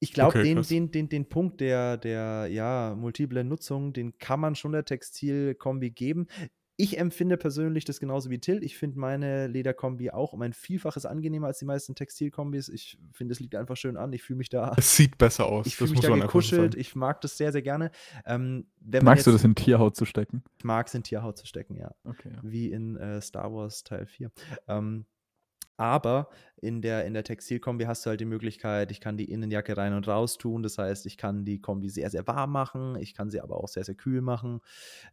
Ich 0.00 0.12
glaube, 0.12 0.38
okay, 0.38 0.54
den, 0.54 0.62
den, 0.62 0.90
den, 0.92 1.08
den 1.08 1.28
Punkt 1.28 1.60
der, 1.60 1.96
der 1.96 2.46
ja, 2.50 2.94
multiple 2.96 3.42
Nutzung, 3.42 3.92
den 3.92 4.16
kann 4.18 4.38
man 4.38 4.54
schon 4.54 4.72
der 4.72 4.84
Textilkombi 4.84 5.90
geben. 5.90 6.28
Ich 6.80 6.96
empfinde 6.96 7.36
persönlich 7.36 7.84
das 7.84 7.98
genauso 7.98 8.30
wie 8.30 8.38
Till. 8.38 8.62
Ich 8.62 8.78
finde 8.78 9.00
meine 9.00 9.48
Lederkombi 9.48 10.12
auch 10.12 10.32
um 10.32 10.42
ein 10.42 10.52
Vielfaches 10.52 11.06
angenehmer 11.06 11.48
als 11.48 11.58
die 11.58 11.64
meisten 11.64 11.96
Textilkombis. 11.96 12.68
Ich 12.68 13.00
finde, 13.12 13.32
es 13.32 13.40
liegt 13.40 13.56
einfach 13.56 13.76
schön 13.76 13.96
an. 13.96 14.12
Ich 14.12 14.22
fühle 14.22 14.36
mich 14.36 14.48
da. 14.48 14.74
Es 14.76 14.94
sieht 14.96 15.18
besser 15.18 15.46
aus. 15.46 15.66
Ich 15.66 15.74
fühle 15.74 15.90
mich 15.90 16.00
da 16.00 16.14
gekuschelt. 16.14 16.76
Ich 16.76 16.94
mag 16.94 17.20
das 17.20 17.36
sehr, 17.36 17.50
sehr 17.50 17.62
gerne. 17.62 17.90
Ähm, 18.24 18.68
Magst 19.02 19.26
du 19.26 19.32
das 19.32 19.42
in 19.42 19.56
Tierhaut 19.56 19.96
zu 19.96 20.04
stecken? 20.04 20.44
Ich 20.56 20.64
mag 20.64 20.86
es 20.86 20.94
in 20.94 21.02
Tierhaut 21.02 21.36
zu 21.36 21.46
stecken, 21.46 21.74
ja. 21.74 21.90
Okay, 22.04 22.30
ja. 22.32 22.40
Wie 22.44 22.70
in 22.70 22.96
äh, 22.96 23.20
Star 23.20 23.52
Wars 23.52 23.82
Teil 23.82 24.06
4. 24.06 24.30
Ähm, 24.68 25.04
aber 25.78 26.28
in 26.60 26.82
der, 26.82 27.04
in 27.06 27.14
der 27.14 27.22
Textilkombi 27.22 27.84
hast 27.84 28.04
du 28.04 28.10
halt 28.10 28.20
die 28.20 28.24
Möglichkeit, 28.24 28.90
ich 28.90 29.00
kann 29.00 29.16
die 29.16 29.30
Innenjacke 29.30 29.76
rein 29.76 29.94
und 29.94 30.08
raus 30.08 30.36
tun. 30.36 30.64
Das 30.64 30.76
heißt, 30.76 31.06
ich 31.06 31.16
kann 31.16 31.44
die 31.44 31.60
Kombi 31.60 31.88
sehr, 31.88 32.10
sehr 32.10 32.26
warm 32.26 32.50
machen. 32.50 32.96
Ich 32.96 33.14
kann 33.14 33.30
sie 33.30 33.40
aber 33.40 33.58
auch 33.58 33.68
sehr, 33.68 33.84
sehr 33.84 33.94
kühl 33.94 34.20
machen. 34.20 34.60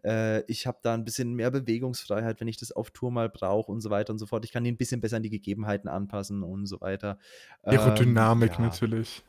Äh, 0.03 0.41
ich 0.51 0.65
habe 0.65 0.79
da 0.81 0.95
ein 0.95 1.05
bisschen 1.05 1.36
mehr 1.36 1.51
Bewegungsfreiheit, 1.51 2.41
wenn 2.41 2.48
ich 2.48 2.57
das 2.57 2.72
auf 2.72 2.89
Tour 2.89 3.12
mal 3.12 3.29
brauche 3.29 3.72
und 3.72 3.81
so 3.81 3.91
weiter 3.91 4.12
und 4.12 4.17
so 4.17 4.25
fort. 4.25 4.43
Ich 4.43 4.51
kann 4.51 4.63
die 4.63 4.72
ein 4.72 4.77
bisschen 4.77 5.01
besser 5.01 5.17
an 5.17 5.24
die 5.24 5.29
Gegebenheiten 5.29 5.88
anpassen 5.88 6.41
und 6.41 6.65
so 6.65 6.81
weiter. 6.81 7.19
Aerodynamik 7.62 8.53
ähm, 8.53 8.63
ja. 8.63 8.69
natürlich. 8.69 9.24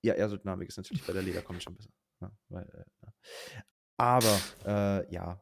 Ja, 0.00 0.14
Aerodynamik 0.14 0.70
ist 0.70 0.78
natürlich 0.78 1.06
bei 1.06 1.12
der 1.12 1.22
Lederkombi 1.22 1.60
schon 1.60 1.74
besser. 1.74 1.90
Ja, 2.22 2.32
weil, 2.48 2.64
äh, 2.64 3.10
aber 3.98 4.40
äh, 4.64 5.12
ja, 5.12 5.38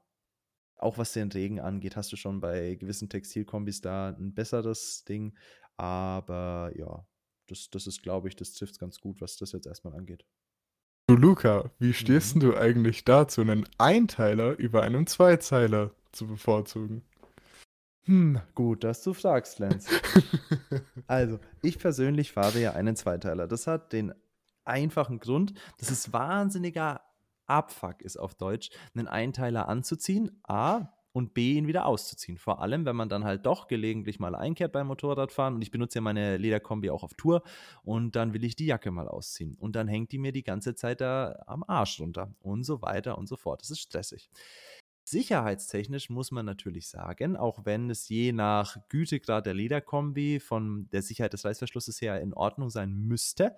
auch 0.83 0.99
was 0.99 1.13
den 1.13 1.31
Regen 1.31 1.61
angeht, 1.61 1.97
hast 1.97 2.13
du 2.13 2.17
schon 2.17 2.41
bei 2.41 2.75
gewissen 2.75 3.09
Textilkombis 3.09 3.81
da 3.81 4.11
ein 4.11 4.35
besseres 4.35 5.05
Ding. 5.05 5.37
Aber 5.77 6.73
ja, 6.75 7.07
das, 7.47 7.71
das 7.71 7.87
ist, 7.87 8.03
glaube 8.03 8.29
ich, 8.29 8.37
das 8.37 8.53
trifft 8.53 8.79
ganz 8.79 9.01
gut, 9.01 9.21
was 9.21 9.37
das 9.37 9.53
jetzt 9.53 9.67
erstmal 9.67 9.95
angeht. 9.95 10.25
Du, 11.07 11.17
Luca, 11.17 11.71
wie 11.79 11.93
stehst 11.93 12.37
mhm. 12.37 12.41
du 12.41 12.57
eigentlich 12.57 13.05
dazu, 13.05 13.41
einen 13.41 13.69
Einteiler 13.79 14.57
über 14.59 14.83
einen 14.83 15.07
Zweizeiler 15.07 15.91
zu 16.13 16.27
bevorzugen? 16.27 17.03
Hm, 18.05 18.41
gut, 18.55 18.85
dass 18.85 19.03
du 19.03 19.13
fragst, 19.13 19.59
Lance. 19.59 19.91
also, 21.07 21.39
ich 21.63 21.79
persönlich 21.79 22.33
fahre 22.33 22.61
ja 22.61 22.73
einen 22.75 22.97
Zweiteiler. 22.97 23.47
Das 23.47 23.67
hat 23.67 23.93
den 23.93 24.15
einfachen 24.65 25.19
Grund, 25.19 25.55
das 25.79 25.91
ist 25.91 26.13
wahnsinniger 26.13 27.01
Abfuck 27.51 28.03
ist 28.03 28.17
auf 28.17 28.35
Deutsch, 28.35 28.71
einen 28.95 29.09
Einteiler 29.09 29.69
anzuziehen, 29.69 30.41
A, 30.45 30.89
und 31.13 31.35
B, 31.35 31.55
ihn 31.55 31.67
wieder 31.67 31.87
auszuziehen. 31.87 32.39
Vor 32.39 32.63
allem, 32.63 32.85
wenn 32.85 32.97
man 32.97 33.09
dann 33.09 33.25
halt 33.25 33.47
doch 33.47 33.67
gelegentlich 33.67 34.21
mal 34.21 34.35
einkehrt 34.35 34.73
beim 34.73 34.87
Motorradfahren 34.87 35.55
und 35.55 35.63
ich 35.63 35.71
benutze 35.71 35.99
ja 35.99 36.03
meine 36.03 36.37
Lederkombi 36.37 36.91
auch 36.91 37.03
auf 37.03 37.15
Tour 37.15 37.43
und 37.83 38.15
dann 38.17 38.33
will 38.33 38.45
ich 38.45 38.57
die 38.57 38.67
Jacke 38.67 38.91
mal 38.91 39.09
ausziehen 39.09 39.57
und 39.59 39.75
dann 39.75 39.89
hängt 39.89 40.13
die 40.13 40.19
mir 40.19 40.33
die 40.33 40.45
ganze 40.45 40.75
Zeit 40.75 41.01
da 41.01 41.43
am 41.47 41.65
Arsch 41.67 42.01
runter 42.01 42.33
und 42.41 42.65
so 42.65 42.81
weiter 42.83 43.19
und 43.19 43.29
so 43.29 43.37
fort. 43.37 43.63
Das 43.63 43.71
ist 43.71 43.81
stressig. 43.81 44.31
Sicherheitstechnisch 45.03 46.11
muss 46.11 46.31
man 46.31 46.47
natürlich 46.47 46.87
sagen, 46.87 47.37
auch 47.37 47.65
wenn 47.65 47.91
es 47.91 48.09
je 48.09 48.33
nach 48.33 48.77
Gütegrad 48.89 49.47
der 49.47 49.55
Lederkombi 49.55 50.39
von 50.39 50.89
der 50.91 51.03
Sicherheit 51.03 51.33
des 51.33 51.45
Reißverschlusses 51.45 52.01
her 52.01 52.21
in 52.21 52.33
Ordnung 52.33 52.71
sein 52.71 52.93
müsste, 52.95 53.57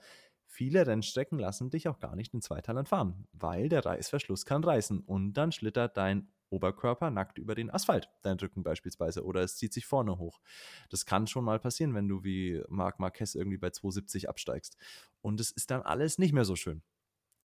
Viele 0.63 0.87
Rennstrecken 0.87 1.41
lassen 1.41 1.71
dich 1.71 1.89
auch 1.89 1.99
gar 1.99 2.15
nicht 2.15 2.35
in 2.35 2.41
Zweiteilern 2.41 2.87
fahren, 2.87 3.27
weil 3.33 3.69
der 3.69 3.85
Reißverschluss 3.85 4.47
kann 4.47 4.63
reißen 4.63 5.01
und 5.01 5.33
dann 5.33 5.51
schlittert 5.51 5.97
dein 5.97 6.29
Oberkörper 6.51 7.11
nackt 7.11 7.39
über 7.39 7.57
den 7.57 7.69
Asphalt, 7.69 8.11
dein 8.23 8.39
Rücken 8.39 8.63
beispielsweise, 8.63 9.25
oder 9.25 9.41
es 9.41 9.57
zieht 9.57 9.73
sich 9.73 9.87
vorne 9.87 10.19
hoch. 10.19 10.41
Das 10.89 11.05
kann 11.05 11.27
schon 11.27 11.45
mal 11.45 11.59
passieren, 11.59 11.95
wenn 11.95 12.07
du 12.07 12.23
wie 12.23 12.63
Marc 12.69 13.01
Marquez 13.01 13.35
irgendwie 13.35 13.59
bei 13.59 13.71
270 13.71 14.29
absteigst. 14.29 14.77
Und 15.21 15.41
es 15.41 15.51
ist 15.51 15.73
dann 15.73 15.83
alles 15.83 16.19
nicht 16.19 16.33
mehr 16.33 16.45
so 16.45 16.55
schön. 16.55 16.85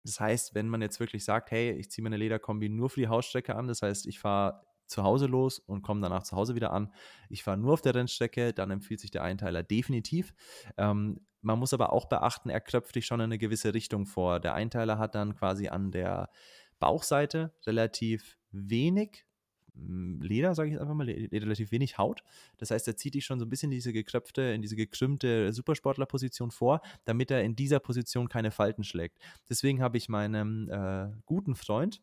Das 0.03 0.19
heißt, 0.19 0.57
wenn 0.57 0.69
man 0.69 0.83
jetzt 0.83 0.99
wirklich 0.99 1.25
sagt, 1.25 1.53
hey, 1.53 1.71
ich 1.71 1.93
ziehe 1.93 2.03
meine 2.03 2.17
Lederkombi 2.17 2.69
nur 2.69 2.91
für 2.91 2.99
die 2.99 3.09
Hausstrecke 3.09 3.55
an, 3.55 3.69
das 3.69 3.81
heißt, 3.83 4.07
ich 4.07 4.19
fahre 4.19 4.67
zu 4.87 5.03
Hause 5.03 5.27
los 5.27 5.59
und 5.59 5.83
komme 5.83 6.01
danach 6.01 6.23
zu 6.23 6.37
Hause 6.37 6.55
wieder 6.55 6.73
an. 6.73 6.93
Ich 7.29 7.43
fahre 7.43 7.59
nur 7.59 7.73
auf 7.73 7.83
der 7.83 7.95
Rennstrecke, 7.95 8.53
dann 8.53 8.71
empfiehlt 8.71 9.01
sich 9.01 9.11
der 9.11 9.23
Einteiler 9.23 9.63
definitiv. 9.63 10.35
Ähm, 10.77 11.21
man 11.41 11.59
muss 11.59 11.75
aber 11.75 11.93
auch 11.93 12.07
beachten, 12.07 12.49
er 12.49 12.61
klopft 12.61 12.95
dich 12.95 13.07
schon 13.07 13.21
in 13.21 13.25
eine 13.25 13.39
gewisse 13.39 13.75
Richtung 13.75 14.07
vor. 14.07 14.41
Der 14.41 14.55
Einteiler 14.55 14.99
hat 14.99 15.15
dann 15.15 15.35
quasi 15.35 15.69
an 15.69 15.91
der 15.91 16.31
Bauchseite 16.79 17.55
relativ 17.67 18.39
wenig 18.51 19.27
hm, 19.75 20.21
Leder, 20.23 20.55
sage 20.55 20.71
ich 20.71 20.81
einfach 20.81 20.95
mal, 20.95 21.09
relativ 21.09 21.73
wenig 21.73 21.99
Haut. 21.99 22.23
Das 22.59 22.71
heißt, 22.71 22.87
er 22.89 22.97
zieht 22.97 23.15
dich 23.15 23.25
schon 23.25 23.39
so 23.39 23.47
ein 23.47 23.51
bisschen 23.51 23.71
in 23.71 23.77
diese 23.77 23.93
gekröpfte, 23.93 24.43
in 24.43 24.63
diese 24.63 24.77
gekrümmte 24.77 25.53
Supersportlerposition 25.53 26.51
vor, 26.51 26.81
damit 27.05 27.31
er 27.31 27.43
in 27.43 27.57
dieser 27.57 27.81
Position 27.81 28.29
keine 28.29 28.51
Falten 28.51 28.85
schlägt. 28.85 29.19
Deswegen 29.49 29.83
habe 29.83 29.97
ich 29.99 30.09
meinem 30.09 30.69
äh, 30.71 31.11
guten 31.27 31.57
Freund, 31.57 32.03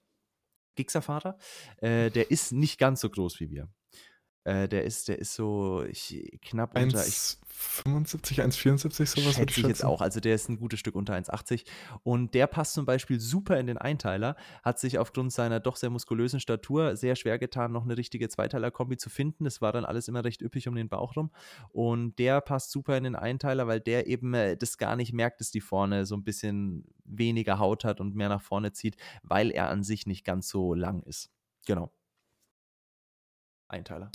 Gixervater, 0.76 1.38
äh, 1.78 2.10
der 2.10 2.32
ist 2.32 2.52
nicht 2.52 2.80
ganz 2.80 3.02
so 3.02 3.10
groß 3.10 3.40
wie 3.40 3.50
wir. 3.50 3.70
Äh, 4.44 4.68
der 4.68 4.86
ist, 4.86 5.08
der 5.08 5.20
ist 5.20 5.36
so 5.36 5.84
ich, 5.84 6.40
knapp 6.42 6.76
1, 6.76 6.94
unter. 6.94 7.06
1,75, 7.06 8.42
1,74, 8.42 9.22
sowas 9.22 9.38
hätte 9.38 9.60
ich 9.60 9.68
jetzt 9.68 9.86
auch. 9.86 10.02
Also 10.02 10.20
der 10.20 10.34
ist 10.34 10.50
ein 10.50 10.58
gutes 10.58 10.80
Stück 10.80 10.96
unter 10.96 11.14
1,80. 11.14 11.64
Und 12.04 12.34
der 12.34 12.48
passt 12.48 12.74
zum 12.74 12.86
Beispiel 12.86 13.20
super 13.20 13.60
in 13.60 13.68
den 13.68 13.78
Einteiler. 13.78 14.36
Hat 14.64 14.80
sich 14.80 14.98
aufgrund 14.98 15.32
seiner 15.32 15.60
doch 15.60 15.76
sehr 15.76 15.92
muskulösen 15.92 16.40
Statur 16.40 16.96
sehr 16.96 17.16
schwer 17.16 17.38
getan, 17.38 17.72
noch 17.72 17.84
eine 17.84 17.98
richtige 17.98 18.30
Zweiteiler-Kombi 18.30 18.98
zu 18.98 19.10
finden. 19.12 19.44
Das 19.44 19.62
war 19.62 19.72
dann 19.72 19.86
alles 19.86 20.08
immer 20.08 20.24
recht 20.26 20.42
üppig 20.42 20.68
um 20.68 20.76
den 20.76 20.90
Bauch 20.90 21.16
rum. 21.16 21.32
Und 21.70 22.18
der 22.18 22.42
passt 22.42 22.72
super 22.72 22.98
in 22.98 23.04
den 23.04 23.16
Einteiler, 23.16 23.68
weil 23.68 23.80
der 23.80 24.08
eben 24.08 24.34
äh, 24.34 24.58
das 24.58 24.80
gar 24.80 24.96
nicht 24.96 25.14
merkt, 25.14 25.40
dass 25.40 25.52
die 25.52 25.62
vorne 25.62 26.06
so 26.06 26.16
ein 26.16 26.24
bisschen 26.24 26.86
weniger 27.06 27.60
Haut 27.60 27.84
hat 27.84 28.00
und 28.00 28.16
mehr 28.16 28.30
nach 28.30 28.42
vorne 28.42 28.72
zieht, 28.72 28.96
weil 29.22 29.52
er 29.52 29.70
an 29.70 29.84
sich 29.84 30.08
nicht 30.08 30.26
ganz 30.26 30.50
so 30.50 30.74
lang 30.74 31.04
ist. 31.04 31.30
Genau. 31.68 31.92
Einteiler. 33.72 34.12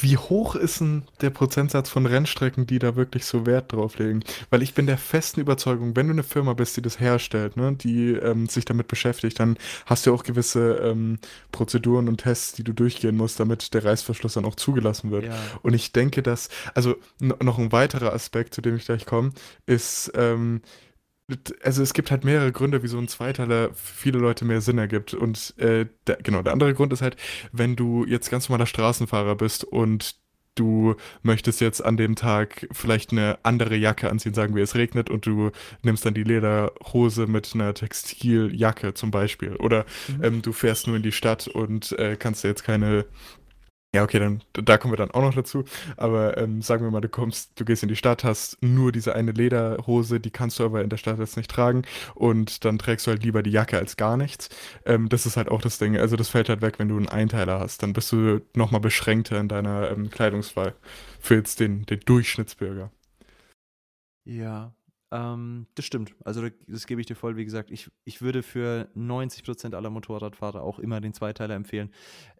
Wie 0.00 0.16
hoch 0.16 0.56
ist 0.56 0.80
denn 0.80 1.04
der 1.20 1.30
Prozentsatz 1.30 1.88
von 1.88 2.04
Rennstrecken, 2.04 2.66
die 2.66 2.80
da 2.80 2.96
wirklich 2.96 3.24
so 3.24 3.46
Wert 3.46 3.72
drauf 3.72 3.96
legen? 3.98 4.24
Weil 4.50 4.62
ich 4.62 4.74
bin 4.74 4.86
der 4.86 4.98
festen 4.98 5.40
Überzeugung, 5.40 5.94
wenn 5.94 6.08
du 6.08 6.14
eine 6.14 6.24
Firma 6.24 6.54
bist, 6.54 6.76
die 6.76 6.82
das 6.82 6.98
herstellt, 6.98 7.56
ne, 7.56 7.74
die 7.74 8.14
ähm, 8.14 8.48
sich 8.48 8.64
damit 8.64 8.88
beschäftigt, 8.88 9.38
dann 9.38 9.56
hast 9.86 10.04
du 10.04 10.12
auch 10.12 10.24
gewisse 10.24 10.78
ähm, 10.82 11.20
Prozeduren 11.52 12.08
und 12.08 12.22
Tests, 12.22 12.54
die 12.54 12.64
du 12.64 12.72
durchgehen 12.72 13.16
musst, 13.16 13.38
damit 13.38 13.72
der 13.72 13.84
Reißverschluss 13.84 14.34
dann 14.34 14.46
auch 14.46 14.56
zugelassen 14.56 15.12
wird. 15.12 15.26
Ja. 15.26 15.36
Und 15.62 15.74
ich 15.74 15.92
denke, 15.92 16.24
dass, 16.24 16.48
also 16.74 16.96
noch 17.20 17.58
ein 17.58 17.70
weiterer 17.70 18.12
Aspekt, 18.12 18.54
zu 18.54 18.62
dem 18.62 18.74
ich 18.74 18.86
gleich 18.86 19.06
komme, 19.06 19.30
ist, 19.66 20.10
ähm, 20.16 20.60
also 21.62 21.82
es 21.82 21.92
gibt 21.92 22.10
halt 22.10 22.24
mehrere 22.24 22.52
Gründe, 22.52 22.82
wie 22.82 22.88
so 22.88 22.98
ein 22.98 23.08
Zweiteiler 23.08 23.70
für 23.74 23.94
viele 23.94 24.18
Leute 24.18 24.44
mehr 24.44 24.60
Sinn 24.60 24.78
ergibt. 24.78 25.14
Und 25.14 25.54
äh, 25.58 25.86
der, 26.06 26.16
genau, 26.16 26.42
der 26.42 26.52
andere 26.52 26.74
Grund 26.74 26.92
ist 26.92 27.02
halt, 27.02 27.16
wenn 27.52 27.76
du 27.76 28.04
jetzt 28.06 28.30
ganz 28.30 28.48
normaler 28.48 28.66
Straßenfahrer 28.66 29.36
bist 29.36 29.64
und 29.64 30.16
du 30.54 30.96
möchtest 31.22 31.60
jetzt 31.60 31.84
an 31.84 31.96
dem 31.96 32.16
Tag 32.16 32.66
vielleicht 32.72 33.12
eine 33.12 33.38
andere 33.42 33.76
Jacke 33.76 34.10
anziehen, 34.10 34.34
sagen 34.34 34.56
wir, 34.56 34.64
es 34.64 34.74
regnet 34.74 35.08
und 35.10 35.24
du 35.26 35.50
nimmst 35.82 36.04
dann 36.04 36.14
die 36.14 36.24
Lederhose 36.24 37.26
mit 37.26 37.54
einer 37.54 37.74
Textiljacke 37.74 38.94
zum 38.94 39.10
Beispiel. 39.10 39.54
Oder 39.56 39.84
mhm. 40.08 40.24
ähm, 40.24 40.42
du 40.42 40.52
fährst 40.52 40.86
nur 40.86 40.96
in 40.96 41.02
die 41.02 41.12
Stadt 41.12 41.46
und 41.46 41.92
äh, 41.92 42.16
kannst 42.16 42.42
jetzt 42.44 42.64
keine 42.64 43.04
ja, 43.94 44.02
okay, 44.02 44.18
dann 44.18 44.42
da 44.52 44.76
kommen 44.76 44.92
wir 44.92 44.98
dann 44.98 45.10
auch 45.12 45.22
noch 45.22 45.34
dazu. 45.34 45.64
Aber 45.96 46.36
ähm, 46.36 46.60
sagen 46.60 46.84
wir 46.84 46.90
mal, 46.90 47.00
du 47.00 47.08
kommst, 47.08 47.58
du 47.58 47.64
gehst 47.64 47.82
in 47.82 47.88
die 47.88 47.96
Stadt, 47.96 48.22
hast 48.22 48.62
nur 48.62 48.92
diese 48.92 49.14
eine 49.14 49.32
Lederhose, 49.32 50.20
die 50.20 50.30
kannst 50.30 50.58
du 50.58 50.64
aber 50.64 50.82
in 50.82 50.90
der 50.90 50.98
Stadt 50.98 51.18
jetzt 51.18 51.38
nicht 51.38 51.50
tragen 51.50 51.82
und 52.14 52.64
dann 52.66 52.78
trägst 52.78 53.06
du 53.06 53.12
halt 53.12 53.22
lieber 53.24 53.42
die 53.42 53.50
Jacke 53.50 53.78
als 53.78 53.96
gar 53.96 54.16
nichts. 54.18 54.50
Ähm, 54.84 55.08
das 55.08 55.24
ist 55.24 55.36
halt 55.38 55.48
auch 55.48 55.62
das 55.62 55.78
Ding. 55.78 55.96
Also 55.96 56.16
das 56.16 56.28
fällt 56.28 56.50
halt 56.50 56.60
weg, 56.60 56.78
wenn 56.78 56.88
du 56.88 56.96
einen 56.98 57.08
Einteiler 57.08 57.60
hast. 57.60 57.82
Dann 57.82 57.94
bist 57.94 58.12
du 58.12 58.42
nochmal 58.54 58.80
beschränkter 58.82 59.40
in 59.40 59.48
deiner 59.48 59.90
ähm, 59.90 60.10
Kleidungswahl 60.10 60.74
für 61.20 61.36
jetzt 61.36 61.60
den, 61.60 61.86
den 61.86 62.00
Durchschnittsbürger. 62.00 62.90
Ja, 64.24 64.74
ähm, 65.10 65.66
das 65.74 65.86
stimmt. 65.86 66.14
Also 66.24 66.48
das 66.66 66.86
gebe 66.86 67.00
ich 67.00 67.06
dir 67.06 67.14
voll. 67.14 67.36
Wie 67.36 67.44
gesagt, 67.44 67.70
ich, 67.70 67.90
ich 68.04 68.20
würde 68.20 68.42
für 68.42 68.90
90% 68.94 69.74
aller 69.74 69.88
Motorradfahrer 69.88 70.62
auch 70.62 70.78
immer 70.78 71.00
den 71.00 71.14
Zweiteiler 71.14 71.54
empfehlen. 71.54 71.90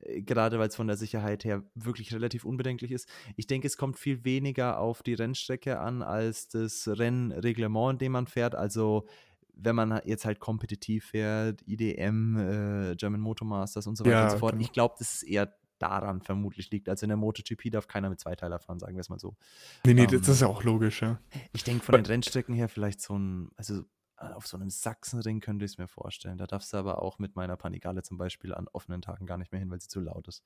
Äh, 0.00 0.22
gerade 0.22 0.59
weil 0.59 0.68
es 0.68 0.76
von 0.76 0.87
der 0.87 0.96
Sicherheit 0.96 1.44
her 1.44 1.62
wirklich 1.74 2.12
relativ 2.12 2.44
unbedenklich 2.44 2.92
ist. 2.92 3.09
Ich 3.37 3.46
denke, 3.46 3.66
es 3.66 3.78
kommt 3.78 3.98
viel 3.98 4.24
weniger 4.24 4.81
auf 4.81 5.02
die 5.02 5.14
Rennstrecke 5.14 5.81
an 5.81 6.02
als 6.02 6.48
das 6.48 6.87
Rennreglement, 6.87 7.94
in 7.94 7.98
dem 7.98 8.12
man 8.12 8.26
fährt. 8.26 8.54
Also 8.54 9.07
wenn 9.54 9.74
man 9.74 10.00
jetzt 10.04 10.24
halt 10.24 10.38
kompetitiv 10.38 11.07
fährt, 11.07 11.62
IDM, 11.66 12.37
äh, 12.37 12.96
German 12.96 13.20
Motor 13.20 13.48
Masters 13.48 13.87
und 13.87 13.96
so 13.96 14.04
weiter 14.04 14.14
ja, 14.14 14.24
und 14.24 14.31
so 14.33 14.38
fort. 14.38 14.52
Genau. 14.52 14.64
Ich 14.64 14.72
glaube, 14.72 14.94
das 14.98 15.14
ist 15.14 15.22
eher 15.22 15.52
daran 15.79 16.23
vermutlich 16.23 16.71
liegt. 16.71 16.88
Also 16.88 17.05
in 17.05 17.09
der 17.09 17.17
MotoGP 17.17 17.71
darf 17.71 17.88
keiner 17.88 18.11
mit 18.11 18.21
Zweiteiler 18.21 18.59
fahren, 18.59 18.79
sagen 18.79 18.95
wir 18.95 19.01
es 19.01 19.09
mal 19.09 19.19
so. 19.19 19.37
Nee, 19.85 19.95
nee, 19.95 20.05
ähm, 20.05 20.11
das 20.11 20.29
ist 20.29 20.41
ja 20.41 20.49
auch 20.49 20.64
logisch, 20.64 21.03
ja. 21.03 21.21
Ich 21.53 21.64
denke 21.64 21.85
von 21.85 21.95
den 21.95 22.07
Rennstrecken 22.07 22.55
her 22.55 22.69
vielleicht 22.69 23.01
so 23.01 23.19
ein, 23.19 23.51
also 23.57 23.85
äh, 24.19 24.27
auf 24.33 24.47
so 24.47 24.57
einem 24.57 24.71
Sachsenring 24.71 25.41
könnte 25.41 25.64
ich 25.64 25.73
es 25.73 25.79
mir 25.79 25.88
vorstellen. 25.88 26.38
Da 26.38 26.47
darfst 26.47 26.73
du 26.73 26.77
aber 26.77 27.03
auch 27.03 27.19
mit 27.19 27.37
meiner 27.37 27.57
Panigale 27.57 28.03
zum 28.03 28.19
Beispiel 28.19 28.55
an 28.55 28.69
offenen 28.73 29.03
Tagen 29.03 29.27
gar 29.27 29.38
nicht 29.38 29.53
mehr 29.53 29.61
hin, 29.61 29.71
weil 29.71 29.81
sie 29.81 29.88
zu 29.88 30.01
laut 30.01 30.29
ist. 30.29 30.45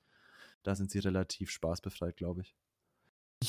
Da 0.63 0.75
sind 0.75 0.91
sie 0.91 0.99
relativ 0.99 1.49
spaßbefreit, 1.49 2.15
glaube 2.15 2.41
ich. 2.41 2.55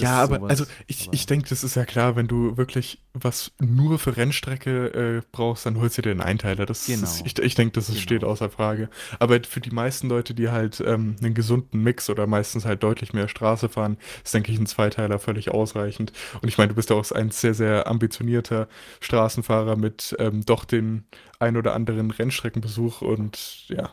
Ja, 0.00 0.22
aber 0.22 0.36
sowas, 0.36 0.50
also 0.50 0.64
ich, 0.86 1.08
ich 1.12 1.26
denke, 1.26 1.48
das 1.48 1.64
ist 1.64 1.76
ja 1.76 1.84
klar, 1.84 2.16
wenn 2.16 2.26
du 2.26 2.56
wirklich 2.56 2.98
was 3.12 3.52
nur 3.60 3.98
für 3.98 4.16
Rennstrecke 4.16 5.18
äh, 5.18 5.22
brauchst, 5.32 5.66
dann 5.66 5.78
holst 5.78 5.98
du 5.98 6.02
dir 6.02 6.10
den 6.10 6.20
Einteiler. 6.20 6.66
Das 6.66 6.86
genau. 6.86 7.04
Ist, 7.04 7.24
ich 7.26 7.38
ich 7.38 7.54
denke, 7.54 7.72
das 7.72 7.86
genau. 7.86 7.98
steht 7.98 8.24
außer 8.24 8.50
Frage. 8.50 8.88
Aber 9.18 9.38
für 9.42 9.60
die 9.60 9.70
meisten 9.70 10.08
Leute, 10.08 10.34
die 10.34 10.50
halt 10.50 10.82
ähm, 10.84 11.16
einen 11.20 11.34
gesunden 11.34 11.82
Mix 11.82 12.10
oder 12.10 12.26
meistens 12.26 12.64
halt 12.64 12.82
deutlich 12.82 13.12
mehr 13.12 13.28
Straße 13.28 13.68
fahren, 13.68 13.96
ist, 14.24 14.34
denke 14.34 14.52
ich, 14.52 14.58
ein 14.58 14.66
Zweiteiler 14.66 15.18
völlig 15.18 15.50
ausreichend. 15.50 16.12
Und 16.40 16.48
ich 16.48 16.58
meine, 16.58 16.68
du 16.68 16.74
bist 16.74 16.90
ja 16.90 16.96
auch 16.96 17.10
ein 17.12 17.30
sehr, 17.30 17.54
sehr 17.54 17.86
ambitionierter 17.86 18.68
Straßenfahrer 19.00 19.76
mit 19.76 20.16
ähm, 20.18 20.44
doch 20.44 20.64
den 20.64 21.04
ein 21.38 21.56
oder 21.56 21.74
anderen 21.74 22.10
Rennstreckenbesuch 22.10 23.02
und 23.02 23.68
ja, 23.68 23.76
ja. 23.76 23.90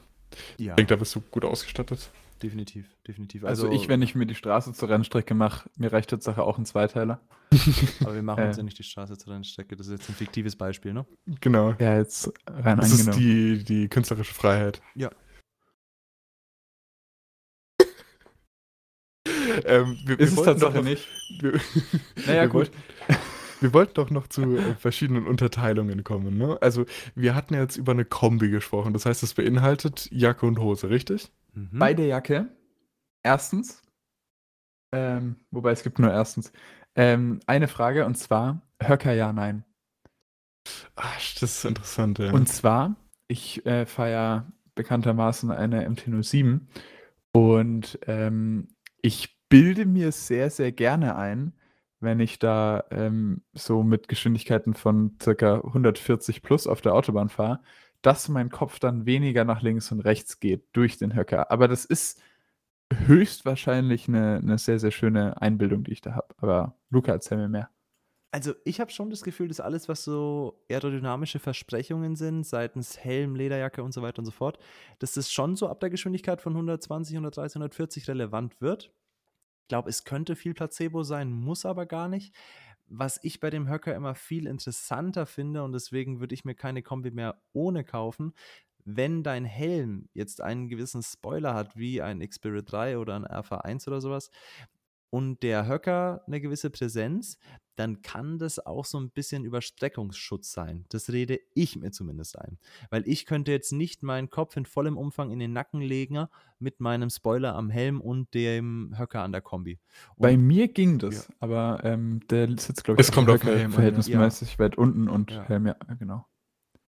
ich 0.58 0.66
denke, 0.76 0.88
da 0.88 0.96
bist 0.96 1.16
du 1.16 1.22
gut 1.22 1.46
ausgestattet 1.46 2.10
definitiv, 2.42 2.96
definitiv. 3.08 3.44
Also, 3.44 3.68
also, 3.68 3.76
ich, 3.76 3.88
wenn 3.88 4.02
ich 4.02 4.16
mir 4.16 4.26
die 4.26 4.36
Straße 4.36 4.74
zur 4.74 4.90
Rennstrecke 4.90 5.34
mache, 5.34 5.70
mir 5.78 5.92
reicht 5.92 6.10
Tatsache 6.10 6.44
auch 6.44 6.58
ein 6.58 6.66
Zweiteiler. 6.66 7.22
Aber 8.02 8.16
wir 8.16 8.24
machen 8.24 8.44
uns 8.46 8.58
ja 8.58 8.64
nicht 8.64 8.80
die 8.80 8.84
Straße 8.84 9.18
zur 9.18 9.34
Rennstrecke. 9.34 9.76
Das 9.76 9.88
ist 9.88 9.94
jetzt 9.94 10.10
ein 10.10 10.16
fiktives 10.16 10.56
Beispiel, 10.56 10.94
ne? 10.94 11.06
Genau. 11.42 11.76
Ja, 11.80 11.98
jetzt 11.98 12.32
rein 12.48 12.78
Das 12.78 12.92
angenommen. 12.92 13.10
ist 13.10 13.20
die, 13.20 13.64
die 13.64 13.88
künstlerische 13.90 14.34
Freiheit. 14.34 14.82
Ja. 14.96 15.10
ähm, 19.66 19.98
wir, 20.06 20.20
ist 20.20 20.36
wir 20.36 20.40
es 20.40 20.46
Tatsache 20.46 20.82
nicht. 20.84 21.08
Wir, 21.40 21.60
naja, 22.26 22.46
gut. 22.46 22.54
Wollten, 22.54 22.78
wir 23.62 23.74
wollten 23.74 23.94
doch 23.94 24.10
noch 24.10 24.28
zu 24.28 24.58
äh, 24.58 24.76
verschiedenen 24.76 25.28
Unterteilungen 25.28 26.04
kommen. 26.04 26.38
Ne? 26.38 26.58
Also, 26.62 26.86
wir 27.16 27.36
hatten 27.36 27.54
jetzt 27.54 27.78
über 27.78 27.92
eine 27.92 28.06
Kombi 28.06 28.50
gesprochen. 28.50 28.94
Das 28.94 29.06
heißt, 29.06 29.24
es 29.24 29.34
beinhaltet 29.34 30.10
Jacke 30.12 30.46
und 30.46 30.60
Hose, 30.60 30.90
richtig? 30.90 31.32
Mhm. 31.54 31.80
Bei 31.80 31.94
der 31.94 32.08
Jacke, 32.08 32.50
erstens, 33.24 33.82
ähm, 34.92 35.38
wobei 35.52 35.72
es 35.72 35.84
gibt 35.84 36.00
nur 36.00 36.12
erstens, 36.12 36.52
ähm, 36.96 37.40
eine 37.48 37.68
Frage 37.68 38.06
und 38.06 38.16
zwar 38.18 38.62
Höcker 38.82 39.14
ja, 39.14 39.32
nein. 39.32 39.64
Ach, 40.96 41.16
das 41.40 41.58
ist 41.58 41.66
interessant, 41.66 42.20
ja. 42.20 42.32
Und 42.32 42.48
zwar, 42.50 42.96
ich 43.28 43.66
äh, 43.66 43.86
feiere 43.86 44.52
bekanntermaßen 44.76 45.52
eine 45.52 45.88
MT-07 45.88 46.62
und 47.32 48.00
ähm, 48.08 48.68
ich 49.02 49.38
bilde 49.50 49.86
mir 49.86 50.12
sehr, 50.12 50.50
sehr 50.50 50.72
gerne 50.72 51.16
ein, 51.16 51.54
wenn 52.00 52.20
ich 52.20 52.40
da 52.40 52.84
ähm, 52.90 53.44
so 53.54 53.84
mit 53.84 54.08
Geschwindigkeiten 54.08 54.74
von 54.74 55.18
circa 55.22 55.56
140 55.56 56.42
plus 56.42 56.68
auf 56.68 56.82
der 56.82 56.94
Autobahn 56.94 57.30
fahre, 57.30 57.62
dass 58.02 58.30
mein 58.30 58.50
Kopf 58.50 58.80
dann 58.80 59.06
weniger 59.06 59.46
nach 59.46 59.62
links 59.62 59.92
und 59.92 60.02
rechts 60.02 60.40
geht 60.40 60.66
durch 60.74 60.98
den 60.98 61.16
Höcker. 61.16 61.52
Aber 61.52 61.68
das 61.68 61.86
ist 61.86 62.22
höchstwahrscheinlich 62.92 64.08
eine, 64.08 64.38
eine 64.38 64.58
sehr, 64.58 64.80
sehr 64.80 64.92
schöne 64.92 65.42
Einbildung, 65.42 65.84
die 65.84 65.94
ich 65.94 66.02
da 66.02 66.16
habe. 66.16 66.28
Aber 66.38 66.76
Luca, 66.90 67.12
erzähl 67.12 67.38
mir 67.38 67.48
mehr. 67.48 67.70
Also 68.34 68.54
ich 68.64 68.80
habe 68.80 68.92
schon 68.92 69.10
das 69.10 69.24
Gefühl, 69.24 69.50
dass 69.50 69.60
alles, 69.60 69.90
was 69.90 70.06
so 70.06 70.64
aerodynamische 70.70 71.40
Versprechungen 71.40 72.16
sind, 72.16 72.46
seitens 72.46 72.98
Helm, 72.98 73.36
Lederjacke 73.36 73.84
und 73.84 73.94
so 73.94 74.02
weiter 74.02 74.20
und 74.20 74.26
so 74.26 74.32
fort, 74.32 74.58
dass 75.00 75.14
das 75.14 75.32
schon 75.32 75.58
so 75.58 75.68
ab 75.68 75.82
der 75.82 75.90
Geschwindigkeit 75.90 76.42
von 76.42 76.54
120, 76.54 77.16
130, 77.16 77.58
140 77.58 78.08
relevant 78.08 78.62
wird. 78.62 78.94
Ich 79.64 79.68
glaube, 79.68 79.90
es 79.90 80.06
könnte 80.06 80.38
viel 80.38 80.54
Placebo 80.54 81.04
sein, 81.04 81.32
muss 81.32 81.66
aber 81.66 81.86
gar 81.86 82.08
nicht 82.08 82.34
was 82.92 83.20
ich 83.24 83.40
bei 83.40 83.50
dem 83.50 83.70
Höcker 83.70 83.96
immer 83.96 84.16
viel 84.16 84.48
interessanter 84.48 85.26
finde 85.26 85.64
und 85.64 85.72
deswegen 85.72 86.20
würde 86.20 86.36
ich 86.36 86.44
mir 86.44 86.56
keine 86.56 86.84
Kombi 86.84 87.12
mehr 87.12 87.42
ohne 87.54 87.86
kaufen, 87.86 88.34
wenn 88.84 89.24
dein 89.24 89.46
Helm 89.46 90.10
jetzt 90.14 90.42
einen 90.42 90.68
gewissen 90.68 91.02
Spoiler 91.02 91.54
hat, 91.54 91.78
wie 91.78 92.02
ein 92.02 92.20
Xperia 92.20 92.62
3 92.62 92.98
oder 92.98 93.16
ein 93.16 93.26
RV1 93.26 93.88
oder 93.88 94.02
sowas, 94.02 94.30
und 95.10 95.44
der 95.44 95.68
Höcker 95.68 96.24
eine 96.28 96.42
gewisse 96.42 96.70
Präsenz, 96.70 97.38
dann 97.82 98.04
kann 98.04 98.38
das 98.38 98.64
auch 98.64 98.86
so 98.86 99.00
ein 99.00 99.10
bisschen 99.10 99.44
Überstreckungsschutz 99.44 100.52
sein. 100.52 100.86
Das 100.90 101.10
rede 101.10 101.40
ich 101.56 101.76
mir 101.76 101.92
zumindest 101.92 102.38
ein. 102.38 102.60
Weil 102.92 103.08
ich 103.08 103.26
könnte 103.26 103.52
jetzt 103.52 103.72
nicht 103.72 104.04
meinen 104.04 104.30
Kopf 104.30 104.56
in 104.56 104.68
vollem 104.68 104.98
Umfang 104.98 105.32
in 105.32 105.40
den 105.40 105.52
Nacken 105.52 105.82
legen 105.82 106.28
mit 106.60 106.80
meinem 106.80 107.10
Spoiler 107.10 107.56
am 107.56 107.72
Helm 107.72 108.00
und 108.00 108.34
dem 108.36 108.94
Höcker 108.98 109.24
an 109.24 109.32
der 109.32 109.42
Kombi. 109.42 109.80
Und 110.16 110.22
Bei 110.22 110.38
mir 110.38 110.68
ging 110.68 111.00
das, 111.00 111.28
ja. 111.28 111.36
aber 111.40 111.82
ähm, 111.84 112.20
der 112.30 112.48
sitzt, 112.60 112.84
glaube 112.84 113.02
ich, 113.02 113.08
es 113.08 113.12
kommt 113.12 113.30
auf 113.30 113.44
Helm 113.44 113.72
verhältnismäßig 113.72 114.54
ja. 114.54 114.60
weit 114.60 114.78
unten 114.78 115.10
und 115.10 115.32
ja. 115.32 115.44
Helm, 115.46 115.66
ja, 115.66 115.76
genau. 115.98 116.28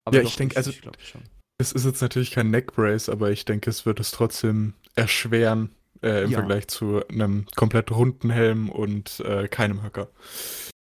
Aber 0.05 0.19
ja, 0.19 0.23
ich 0.23 0.37
denke, 0.37 0.59
also, 0.59 0.71
ich, 0.71 0.83
es 1.57 1.73
ist 1.73 1.87
jetzt 1.87 2.03
natürlich 2.03 2.31
kein 2.31 2.51
Neckbrace, 2.51 3.09
aber 3.09 3.31
ich 3.31 3.47
denke, 3.47 3.71
es 3.71 3.87
wird 3.87 4.01
es 4.01 4.11
trotzdem 4.11 4.75
erschweren, 4.95 5.71
äh, 6.03 6.25
im 6.25 6.31
ja. 6.31 6.39
Vergleich 6.39 6.69
zu 6.69 7.07
einem 7.09 7.47
komplett 7.57 7.91
runden 7.91 8.31
Helm 8.31 8.69
und 8.69 9.21
äh, 9.21 9.49
keinem 9.49 9.83
Höcker. 9.83 10.09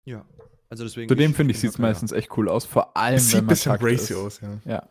Ja. 0.05 0.25
Also 0.69 0.85
deswegen. 0.85 1.09
Zudem 1.09 1.35
finde 1.35 1.53
ich, 1.53 1.61
sieht 1.61 1.71
es 1.71 1.79
meistens 1.79 2.13
echt 2.13 2.37
cool 2.37 2.49
aus, 2.49 2.65
vor 2.65 2.97
allem. 2.97 3.17
Es 3.17 3.31
sieht 3.31 3.41
ein 3.41 3.47
bisschen 3.47 3.77
bracy 3.79 4.15
aus, 4.15 4.41
ja. 4.41 4.61
Ja. 4.65 4.89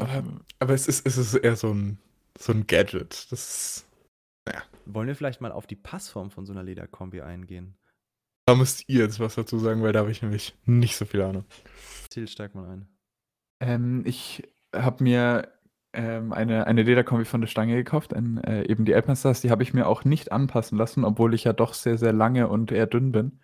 Aber, 0.00 0.22
aber, 0.60 0.74
es, 0.74 0.86
ist, 0.86 1.06
es 1.06 1.16
ist 1.16 1.34
eher 1.34 1.56
so 1.56 1.72
ein, 1.72 1.98
so 2.38 2.52
ein 2.52 2.66
Gadget. 2.66 3.32
Das 3.32 3.84
naja. 4.48 4.62
Wollen 4.86 5.08
wir 5.08 5.16
vielleicht 5.16 5.40
mal 5.40 5.52
auf 5.52 5.66
die 5.66 5.76
Passform 5.76 6.30
von 6.30 6.46
so 6.46 6.52
einer 6.52 6.62
Lederkombi 6.62 7.20
eingehen? 7.20 7.74
Da 8.46 8.54
müsst 8.54 8.88
ihr 8.88 9.00
jetzt 9.00 9.20
was 9.20 9.34
dazu 9.34 9.58
sagen, 9.58 9.82
weil 9.82 9.92
da 9.92 10.00
habe 10.00 10.10
ich 10.10 10.22
nämlich 10.22 10.56
nicht 10.64 10.96
so 10.96 11.04
viel 11.04 11.20
Ahnung. 11.20 11.44
Till, 12.08 12.28
steig 12.28 12.54
mal 12.54 12.68
ein. 12.68 12.88
Ähm, 13.60 14.02
ich 14.06 14.42
habe 14.74 15.04
mir 15.04 15.52
ähm, 15.92 16.32
eine, 16.32 16.66
eine 16.66 16.82
Lederkombi 16.82 17.26
von 17.26 17.42
der 17.42 17.48
Stange 17.48 17.74
gekauft, 17.74 18.14
ein, 18.14 18.38
äh, 18.44 18.64
eben 18.64 18.86
die 18.86 18.94
Alpenstars. 18.94 19.42
Die 19.42 19.50
habe 19.50 19.62
ich 19.62 19.74
mir 19.74 19.86
auch 19.86 20.04
nicht 20.04 20.32
anpassen 20.32 20.78
lassen, 20.78 21.04
obwohl 21.04 21.34
ich 21.34 21.44
ja 21.44 21.52
doch 21.52 21.74
sehr, 21.74 21.98
sehr 21.98 22.12
lange 22.14 22.48
und 22.48 22.72
eher 22.72 22.86
dünn 22.86 23.12
bin. 23.12 23.40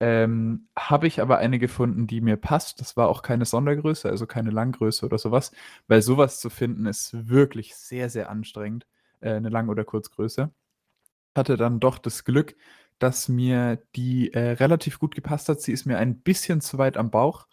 Ähm, 0.00 0.68
habe 0.78 1.06
ich 1.06 1.20
aber 1.20 1.38
eine 1.38 1.58
gefunden, 1.58 2.06
die 2.06 2.20
mir 2.22 2.36
passt. 2.36 2.80
Das 2.80 2.96
war 2.96 3.08
auch 3.08 3.22
keine 3.22 3.44
Sondergröße, 3.44 4.08
also 4.08 4.26
keine 4.26 4.50
Langgröße 4.50 5.04
oder 5.04 5.18
sowas, 5.18 5.52
weil 5.88 6.00
sowas 6.02 6.40
zu 6.40 6.48
finden 6.50 6.86
ist 6.86 7.28
wirklich 7.28 7.76
sehr, 7.76 8.08
sehr 8.08 8.30
anstrengend, 8.30 8.86
äh, 9.20 9.32
eine 9.34 9.50
Lang- 9.50 9.68
oder 9.68 9.84
Kurzgröße. 9.84 10.50
Hatte 11.36 11.56
dann 11.56 11.80
doch 11.80 11.98
das 11.98 12.24
Glück, 12.24 12.56
dass 12.98 13.28
mir 13.28 13.82
die 13.96 14.32
äh, 14.34 14.52
relativ 14.52 14.98
gut 14.98 15.14
gepasst 15.14 15.48
hat. 15.48 15.60
Sie 15.60 15.72
ist 15.72 15.86
mir 15.86 15.98
ein 15.98 16.20
bisschen 16.20 16.60
zu 16.60 16.78
weit 16.78 16.96
am 16.96 17.10
Bauch. 17.10 17.46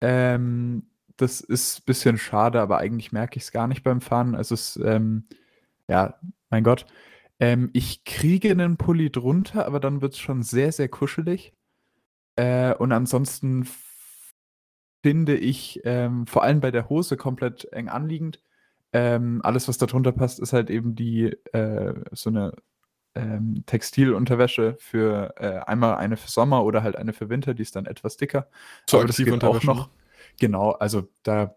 Ähm, 0.00 0.90
das 1.16 1.40
ist 1.40 1.80
ein 1.80 1.84
bisschen 1.86 2.18
schade, 2.18 2.60
aber 2.60 2.78
eigentlich 2.78 3.12
merke 3.12 3.36
ich 3.38 3.44
es 3.44 3.52
gar 3.52 3.68
nicht 3.68 3.82
beim 3.84 4.00
Fahren. 4.00 4.34
Also 4.34 4.54
es, 4.54 4.76
ähm, 4.76 5.26
ja, 5.88 6.18
mein 6.50 6.64
Gott. 6.64 6.86
Ähm, 7.40 7.70
ich 7.74 8.04
kriege 8.04 8.50
einen 8.50 8.76
Pulli 8.76 9.10
drunter, 9.10 9.66
aber 9.66 9.80
dann 9.80 10.02
wird 10.02 10.14
es 10.14 10.18
schon 10.18 10.42
sehr, 10.42 10.72
sehr 10.72 10.88
kuschelig. 10.88 11.54
Äh, 12.40 12.74
und 12.74 12.90
ansonsten 12.90 13.68
finde 15.02 15.36
ich 15.36 15.80
ähm, 15.84 16.26
vor 16.26 16.42
allem 16.42 16.60
bei 16.60 16.70
der 16.70 16.88
Hose 16.88 17.18
komplett 17.18 17.70
eng 17.70 17.90
anliegend. 17.90 18.42
Ähm, 18.94 19.40
alles, 19.44 19.68
was 19.68 19.76
darunter 19.76 20.12
passt, 20.12 20.40
ist 20.40 20.54
halt 20.54 20.70
eben 20.70 20.94
die 20.94 21.36
äh, 21.52 21.92
so 22.12 22.30
eine 22.30 22.54
ähm, 23.14 23.62
Textilunterwäsche 23.66 24.76
für 24.78 25.34
äh, 25.36 25.58
einmal 25.66 25.96
eine 25.96 26.16
für 26.16 26.30
Sommer 26.30 26.64
oder 26.64 26.82
halt 26.82 26.96
eine 26.96 27.12
für 27.12 27.28
Winter, 27.28 27.52
die 27.52 27.62
ist 27.62 27.76
dann 27.76 27.84
etwas 27.84 28.16
dicker. 28.16 28.48
So 28.88 28.96
Aber 28.96 29.06
das 29.06 29.18
geht 29.18 29.44
auch 29.44 29.62
noch. 29.62 29.88
Ne? 29.88 29.92
Genau, 30.38 30.70
also 30.70 31.08
da 31.22 31.56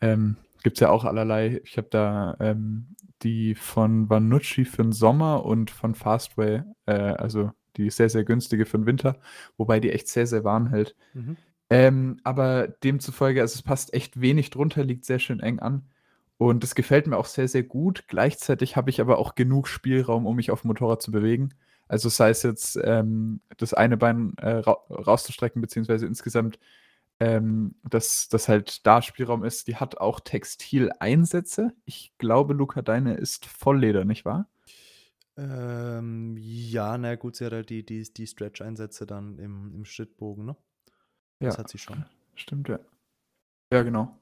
ähm, 0.00 0.38
gibt 0.62 0.78
es 0.78 0.80
ja 0.80 0.88
auch 0.88 1.04
allerlei. 1.04 1.60
Ich 1.64 1.76
habe 1.76 1.88
da 1.90 2.36
ähm, 2.40 2.96
die 3.22 3.54
von 3.54 4.08
Vanucci 4.08 4.64
für 4.64 4.82
den 4.82 4.92
Sommer 4.92 5.44
und 5.44 5.70
von 5.70 5.94
Fastway, 5.94 6.62
äh, 6.86 6.92
also 6.94 7.52
die 7.76 7.90
sehr, 7.90 8.08
sehr 8.08 8.24
günstige 8.24 8.66
für 8.66 8.78
den 8.78 8.86
Winter, 8.86 9.18
wobei 9.56 9.80
die 9.80 9.90
echt 9.90 10.08
sehr, 10.08 10.26
sehr 10.26 10.44
warm 10.44 10.68
hält. 10.68 10.96
Mhm. 11.14 11.36
Ähm, 11.70 12.20
aber 12.22 12.68
demzufolge, 12.68 13.40
also 13.40 13.54
es 13.54 13.62
passt 13.62 13.94
echt 13.94 14.20
wenig 14.20 14.50
drunter, 14.50 14.84
liegt 14.84 15.06
sehr 15.06 15.18
schön 15.18 15.40
eng 15.40 15.58
an. 15.58 15.86
Und 16.36 16.62
das 16.62 16.74
gefällt 16.74 17.06
mir 17.06 17.16
auch 17.16 17.26
sehr, 17.26 17.48
sehr 17.48 17.62
gut. 17.62 18.04
Gleichzeitig 18.08 18.76
habe 18.76 18.90
ich 18.90 19.00
aber 19.00 19.18
auch 19.18 19.36
genug 19.36 19.68
Spielraum, 19.68 20.26
um 20.26 20.36
mich 20.36 20.50
auf 20.50 20.62
dem 20.62 20.68
Motorrad 20.68 21.00
zu 21.00 21.12
bewegen. 21.12 21.54
Also 21.88 22.08
sei 22.08 22.30
es 22.30 22.42
jetzt 22.42 22.78
ähm, 22.82 23.40
das 23.58 23.74
eine 23.74 23.96
Bein 23.96 24.34
äh, 24.38 24.50
ra 24.50 24.72
rauszustrecken, 24.90 25.62
beziehungsweise 25.62 26.06
insgesamt, 26.06 26.58
ähm, 27.20 27.76
dass 27.88 28.28
das 28.28 28.48
halt 28.48 28.86
da 28.86 29.02
Spielraum 29.02 29.44
ist. 29.44 29.68
Die 29.68 29.76
hat 29.76 29.98
auch 29.98 30.20
Textileinsätze. 30.20 31.72
Ich 31.84 32.12
glaube, 32.18 32.54
Luca, 32.54 32.82
deine 32.82 33.14
ist 33.14 33.46
Vollleder, 33.46 34.04
nicht 34.04 34.24
wahr? 34.24 34.48
Ähm, 35.36 36.36
ja, 36.38 36.98
na 36.98 37.14
gut, 37.16 37.36
sie 37.36 37.46
hat 37.46 37.52
halt 37.52 37.70
die, 37.70 37.84
die, 37.84 38.02
die 38.02 38.26
Stretch-Einsätze 38.26 39.06
dann 39.06 39.38
im, 39.38 39.74
im 39.74 39.84
Schrittbogen, 39.84 40.44
ne? 40.44 40.56
Das 41.40 41.54
ja, 41.54 41.58
hat 41.60 41.68
sie 41.68 41.78
schon. 41.78 42.04
Stimmt, 42.34 42.68
ja. 42.68 42.78
Ja, 43.72 43.82
genau. 43.82 44.18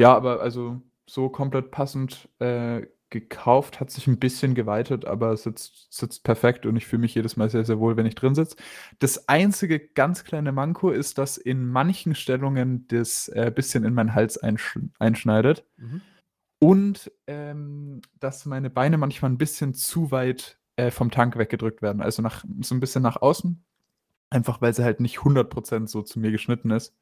Ja, 0.00 0.14
aber 0.14 0.40
also 0.40 0.80
so 1.06 1.28
komplett 1.28 1.70
passend 1.70 2.28
äh, 2.38 2.86
gekauft, 3.10 3.80
hat 3.80 3.90
sich 3.90 4.06
ein 4.06 4.18
bisschen 4.18 4.54
geweitet, 4.54 5.04
aber 5.04 5.36
sitzt, 5.36 5.92
sitzt 5.92 6.24
perfekt 6.24 6.66
und 6.66 6.76
ich 6.76 6.86
fühle 6.86 7.00
mich 7.00 7.14
jedes 7.14 7.36
Mal 7.36 7.50
sehr, 7.50 7.64
sehr 7.64 7.78
wohl, 7.78 7.96
wenn 7.96 8.06
ich 8.06 8.14
drin 8.14 8.34
sitze. 8.34 8.56
Das 8.98 9.28
einzige 9.28 9.78
ganz 9.78 10.24
kleine 10.24 10.52
Manko 10.52 10.90
ist, 10.90 11.18
dass 11.18 11.36
in 11.36 11.66
manchen 11.68 12.14
Stellungen 12.14 12.88
das 12.88 13.28
äh, 13.28 13.52
bisschen 13.54 13.84
in 13.84 13.94
meinen 13.94 14.14
Hals 14.14 14.38
einsch 14.38 14.78
einschneidet 14.98 15.64
mhm. 15.76 16.00
Und 16.58 17.12
ähm, 17.26 18.00
dass 18.20 18.46
meine 18.46 18.70
Beine 18.70 18.98
manchmal 18.98 19.30
ein 19.30 19.38
bisschen 19.38 19.74
zu 19.74 20.10
weit 20.10 20.58
äh, 20.76 20.90
vom 20.90 21.10
Tank 21.10 21.36
weggedrückt 21.36 21.82
werden, 21.82 22.02
also 22.02 22.22
nach, 22.22 22.44
so 22.60 22.74
ein 22.74 22.80
bisschen 22.80 23.02
nach 23.02 23.20
außen, 23.20 23.64
einfach 24.30 24.60
weil 24.60 24.74
sie 24.74 24.84
halt 24.84 25.00
nicht 25.00 25.18
100% 25.18 25.88
so 25.88 26.02
zu 26.02 26.18
mir 26.18 26.30
geschnitten 26.30 26.70
ist. 26.70 26.94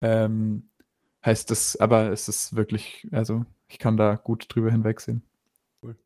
Ähm, 0.00 0.70
heißt 1.24 1.50
das, 1.50 1.76
aber 1.76 2.10
es 2.10 2.28
ist 2.28 2.56
wirklich, 2.56 3.08
also 3.12 3.44
ich 3.68 3.78
kann 3.78 3.96
da 3.96 4.16
gut 4.16 4.46
drüber 4.48 4.70
hinwegsehen. 4.70 5.22
Cool. 5.82 5.96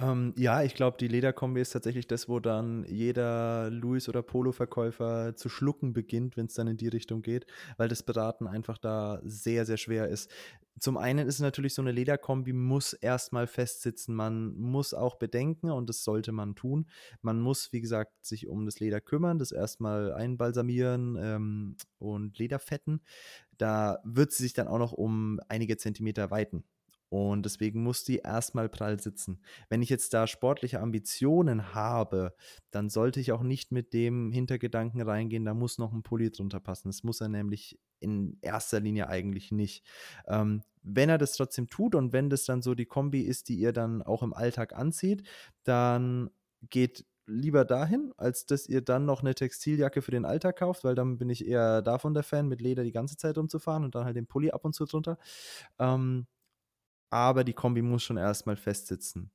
Ähm, 0.00 0.32
ja, 0.36 0.62
ich 0.62 0.74
glaube, 0.76 0.96
die 1.00 1.08
Lederkombi 1.08 1.60
ist 1.60 1.70
tatsächlich 1.70 2.06
das, 2.06 2.28
wo 2.28 2.38
dann 2.38 2.84
jeder 2.84 3.68
Louis- 3.70 4.08
oder 4.08 4.22
Polo-Verkäufer 4.22 5.34
zu 5.34 5.48
schlucken 5.48 5.92
beginnt, 5.92 6.36
wenn 6.36 6.46
es 6.46 6.54
dann 6.54 6.68
in 6.68 6.76
die 6.76 6.86
Richtung 6.86 7.20
geht, 7.20 7.46
weil 7.78 7.88
das 7.88 8.04
Beraten 8.04 8.46
einfach 8.46 8.78
da 8.78 9.20
sehr, 9.24 9.66
sehr 9.66 9.76
schwer 9.76 10.06
ist. 10.08 10.30
Zum 10.78 10.96
einen 10.96 11.26
ist 11.26 11.40
natürlich 11.40 11.74
so 11.74 11.82
eine 11.82 11.90
Lederkombi, 11.90 12.52
muss 12.52 12.92
erstmal 12.92 13.48
festsitzen. 13.48 14.14
Man 14.14 14.54
muss 14.54 14.94
auch 14.94 15.16
bedenken, 15.16 15.72
und 15.72 15.88
das 15.88 16.04
sollte 16.04 16.30
man 16.30 16.54
tun. 16.54 16.88
Man 17.20 17.40
muss, 17.40 17.72
wie 17.72 17.80
gesagt, 17.80 18.12
sich 18.24 18.46
um 18.46 18.66
das 18.66 18.78
Leder 18.78 19.00
kümmern, 19.00 19.40
das 19.40 19.50
erstmal 19.50 20.12
einbalsamieren 20.12 21.16
ähm, 21.20 21.76
und 21.98 22.38
Lederfetten. 22.38 23.02
Da 23.58 23.98
wird 24.04 24.30
sie 24.30 24.44
sich 24.44 24.52
dann 24.52 24.68
auch 24.68 24.78
noch 24.78 24.92
um 24.92 25.40
einige 25.48 25.76
Zentimeter 25.76 26.30
weiten. 26.30 26.62
Und 27.10 27.46
deswegen 27.46 27.82
muss 27.82 28.04
die 28.04 28.18
erstmal 28.18 28.68
prall 28.68 29.00
sitzen. 29.00 29.40
Wenn 29.68 29.82
ich 29.82 29.88
jetzt 29.88 30.12
da 30.12 30.26
sportliche 30.26 30.80
Ambitionen 30.80 31.74
habe, 31.74 32.34
dann 32.70 32.90
sollte 32.90 33.20
ich 33.20 33.32
auch 33.32 33.42
nicht 33.42 33.72
mit 33.72 33.92
dem 33.92 34.30
Hintergedanken 34.30 35.00
reingehen, 35.00 35.44
da 35.44 35.54
muss 35.54 35.78
noch 35.78 35.92
ein 35.92 36.02
Pulli 36.02 36.30
drunter 36.30 36.60
passen. 36.60 36.88
Das 36.88 37.04
muss 37.04 37.20
er 37.20 37.28
nämlich 37.28 37.78
in 38.00 38.38
erster 38.42 38.80
Linie 38.80 39.08
eigentlich 39.08 39.50
nicht. 39.52 39.84
Ähm, 40.26 40.62
wenn 40.82 41.08
er 41.08 41.18
das 41.18 41.32
trotzdem 41.32 41.68
tut 41.68 41.94
und 41.94 42.12
wenn 42.12 42.30
das 42.30 42.44
dann 42.44 42.62
so 42.62 42.74
die 42.74 42.86
Kombi 42.86 43.22
ist, 43.22 43.48
die 43.48 43.58
ihr 43.58 43.72
dann 43.72 44.02
auch 44.02 44.22
im 44.22 44.34
Alltag 44.34 44.74
anzieht, 44.74 45.26
dann 45.64 46.30
geht 46.70 47.06
lieber 47.26 47.64
dahin, 47.64 48.12
als 48.16 48.46
dass 48.46 48.66
ihr 48.66 48.80
dann 48.80 49.04
noch 49.04 49.20
eine 49.20 49.34
Textiljacke 49.34 50.02
für 50.02 50.10
den 50.10 50.24
Alltag 50.24 50.56
kauft, 50.56 50.84
weil 50.84 50.94
dann 50.94 51.18
bin 51.18 51.28
ich 51.28 51.46
eher 51.46 51.82
davon 51.82 52.14
der 52.14 52.22
Fan, 52.22 52.48
mit 52.48 52.60
Leder 52.60 52.84
die 52.84 52.92
ganze 52.92 53.16
Zeit 53.16 53.36
rumzufahren 53.36 53.84
und 53.84 53.94
dann 53.94 54.04
halt 54.04 54.16
den 54.16 54.26
Pulli 54.26 54.50
ab 54.50 54.64
und 54.64 54.74
zu 54.74 54.86
drunter. 54.86 55.18
Ähm, 55.78 56.26
aber 57.10 57.44
die 57.44 57.52
Kombi 57.52 57.82
muss 57.82 58.02
schon 58.02 58.16
erstmal 58.16 58.56
festsitzen. 58.56 59.30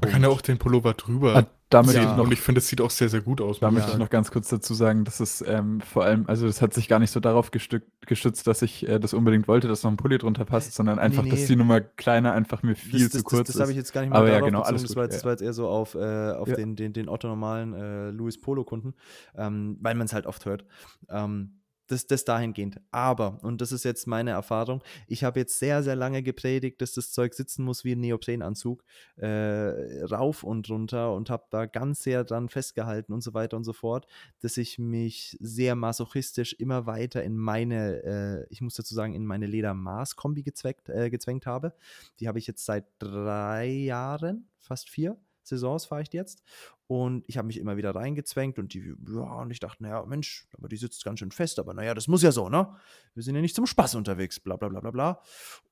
Man 0.00 0.10
kann 0.10 0.22
ja 0.22 0.28
auch 0.28 0.42
den 0.42 0.58
Pullover 0.58 0.92
drüber. 0.92 1.36
Ah, 1.36 1.46
damit 1.70 1.94
ja. 1.94 2.16
noch, 2.16 2.24
und 2.24 2.32
ich 2.32 2.40
finde, 2.40 2.60
es 2.60 2.68
sieht 2.68 2.80
auch 2.80 2.90
sehr, 2.90 3.08
sehr 3.08 3.22
gut 3.22 3.40
aus. 3.40 3.58
Da 3.58 3.70
möchte 3.70 3.90
ich 3.90 3.96
noch 3.96 4.10
ganz 4.10 4.30
kurz 4.30 4.48
dazu 4.48 4.72
sagen, 4.72 5.04
dass 5.04 5.18
es 5.18 5.42
ähm, 5.42 5.80
vor 5.80 6.04
allem, 6.04 6.24
also 6.28 6.46
das 6.46 6.62
hat 6.62 6.74
sich 6.74 6.86
gar 6.86 7.00
nicht 7.00 7.10
so 7.10 7.18
darauf 7.18 7.50
gestützt, 7.50 8.46
dass 8.46 8.62
ich 8.62 8.86
äh, 8.86 9.00
das 9.00 9.14
unbedingt 9.14 9.48
wollte, 9.48 9.66
dass 9.66 9.82
noch 9.82 9.90
ein 9.90 9.96
Pulli 9.96 10.18
drunter 10.18 10.44
passt, 10.44 10.74
sondern 10.74 10.98
einfach, 10.98 11.24
nee, 11.24 11.30
nee. 11.30 11.36
dass 11.36 11.46
die 11.46 11.56
Nummer 11.56 11.80
kleiner 11.80 12.32
einfach 12.32 12.62
mir 12.62 12.76
viel 12.76 13.00
das, 13.00 13.10
zu 13.10 13.16
das, 13.18 13.24
kurz 13.24 13.38
das, 13.40 13.48
ist. 13.48 13.54
Das 13.56 13.62
habe 13.62 13.72
ich 13.72 13.78
jetzt 13.78 13.92
gar 13.92 14.02
nicht 14.02 14.10
mal 14.10 14.18
Aber 14.18 14.30
ja, 14.30 14.40
genau, 14.40 14.60
alles 14.60 14.82
das, 14.82 14.94
war 14.94 15.04
jetzt, 15.04 15.16
das 15.16 15.24
war 15.24 15.32
jetzt 15.32 15.42
eher 15.42 15.54
so 15.54 15.66
auf, 15.66 15.94
äh, 15.96 16.32
auf 16.32 16.48
ja. 16.48 16.54
den, 16.54 16.76
den, 16.76 16.92
den 16.92 17.08
Otto-normalen 17.08 17.74
äh, 17.74 18.10
Louis 18.10 18.40
Polo-Kunden, 18.40 18.94
ähm, 19.34 19.78
weil 19.80 19.96
man 19.96 20.04
es 20.04 20.12
halt 20.12 20.26
oft 20.26 20.44
hört. 20.44 20.64
Ähm, 21.08 21.55
das, 21.86 22.06
das 22.06 22.24
dahingehend. 22.24 22.80
Aber, 22.90 23.38
und 23.42 23.60
das 23.60 23.72
ist 23.72 23.84
jetzt 23.84 24.06
meine 24.06 24.30
Erfahrung, 24.30 24.82
ich 25.06 25.24
habe 25.24 25.40
jetzt 25.40 25.58
sehr, 25.58 25.82
sehr 25.82 25.96
lange 25.96 26.22
gepredigt, 26.22 26.80
dass 26.80 26.92
das 26.92 27.12
Zeug 27.12 27.34
sitzen 27.34 27.64
muss 27.64 27.84
wie 27.84 27.92
ein 27.92 28.00
Neoprenanzug, 28.00 28.84
äh, 29.16 30.04
rauf 30.04 30.42
und 30.42 30.68
runter 30.68 31.14
und 31.14 31.30
habe 31.30 31.44
da 31.50 31.66
ganz 31.66 32.02
sehr 32.02 32.24
dran 32.24 32.48
festgehalten 32.48 33.12
und 33.12 33.22
so 33.22 33.34
weiter 33.34 33.56
und 33.56 33.64
so 33.64 33.72
fort, 33.72 34.06
dass 34.40 34.56
ich 34.56 34.78
mich 34.78 35.36
sehr 35.40 35.74
masochistisch 35.74 36.54
immer 36.54 36.86
weiter 36.86 37.22
in 37.22 37.36
meine, 37.36 38.02
äh, 38.02 38.46
ich 38.50 38.60
muss 38.60 38.74
dazu 38.74 38.94
sagen, 38.94 39.14
in 39.14 39.26
meine 39.26 39.46
Ledermaß-Kombi 39.46 40.44
äh, 40.86 41.10
gezwängt 41.10 41.46
habe. 41.46 41.74
Die 42.20 42.28
habe 42.28 42.38
ich 42.38 42.46
jetzt 42.46 42.64
seit 42.64 42.86
drei 42.98 43.66
Jahren, 43.66 44.48
fast 44.58 44.88
vier. 44.88 45.16
Saisons 45.46 45.86
fahre 45.86 46.02
ich 46.02 46.12
jetzt. 46.12 46.42
Und 46.88 47.24
ich 47.26 47.36
habe 47.36 47.46
mich 47.46 47.58
immer 47.58 47.76
wieder 47.76 47.94
reingezwängt 47.94 48.58
und 48.58 48.72
die, 48.72 48.94
ja, 49.08 49.22
und 49.40 49.50
ich 49.50 49.58
dachte, 49.58 49.82
naja, 49.82 50.04
Mensch, 50.06 50.46
aber 50.52 50.68
die 50.68 50.76
sitzt 50.76 51.04
ganz 51.04 51.18
schön 51.18 51.32
fest, 51.32 51.58
aber 51.58 51.74
naja, 51.74 51.94
das 51.94 52.06
muss 52.06 52.22
ja 52.22 52.30
so, 52.30 52.48
ne? 52.48 52.76
Wir 53.14 53.22
sind 53.24 53.34
ja 53.34 53.40
nicht 53.40 53.56
zum 53.56 53.66
Spaß 53.66 53.96
unterwegs, 53.96 54.38
bla 54.38 54.56
bla 54.56 54.68
bla 54.68 54.80
bla 54.80 54.90
bla. 54.92 55.22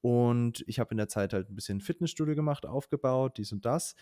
Und 0.00 0.64
ich 0.66 0.80
habe 0.80 0.90
in 0.90 0.96
der 0.96 1.08
Zeit 1.08 1.32
halt 1.32 1.50
ein 1.50 1.54
bisschen 1.54 1.80
Fitnessstudio 1.80 2.34
gemacht, 2.34 2.66
aufgebaut, 2.66 3.38
dies 3.38 3.52
und 3.52 3.64
das 3.64 3.94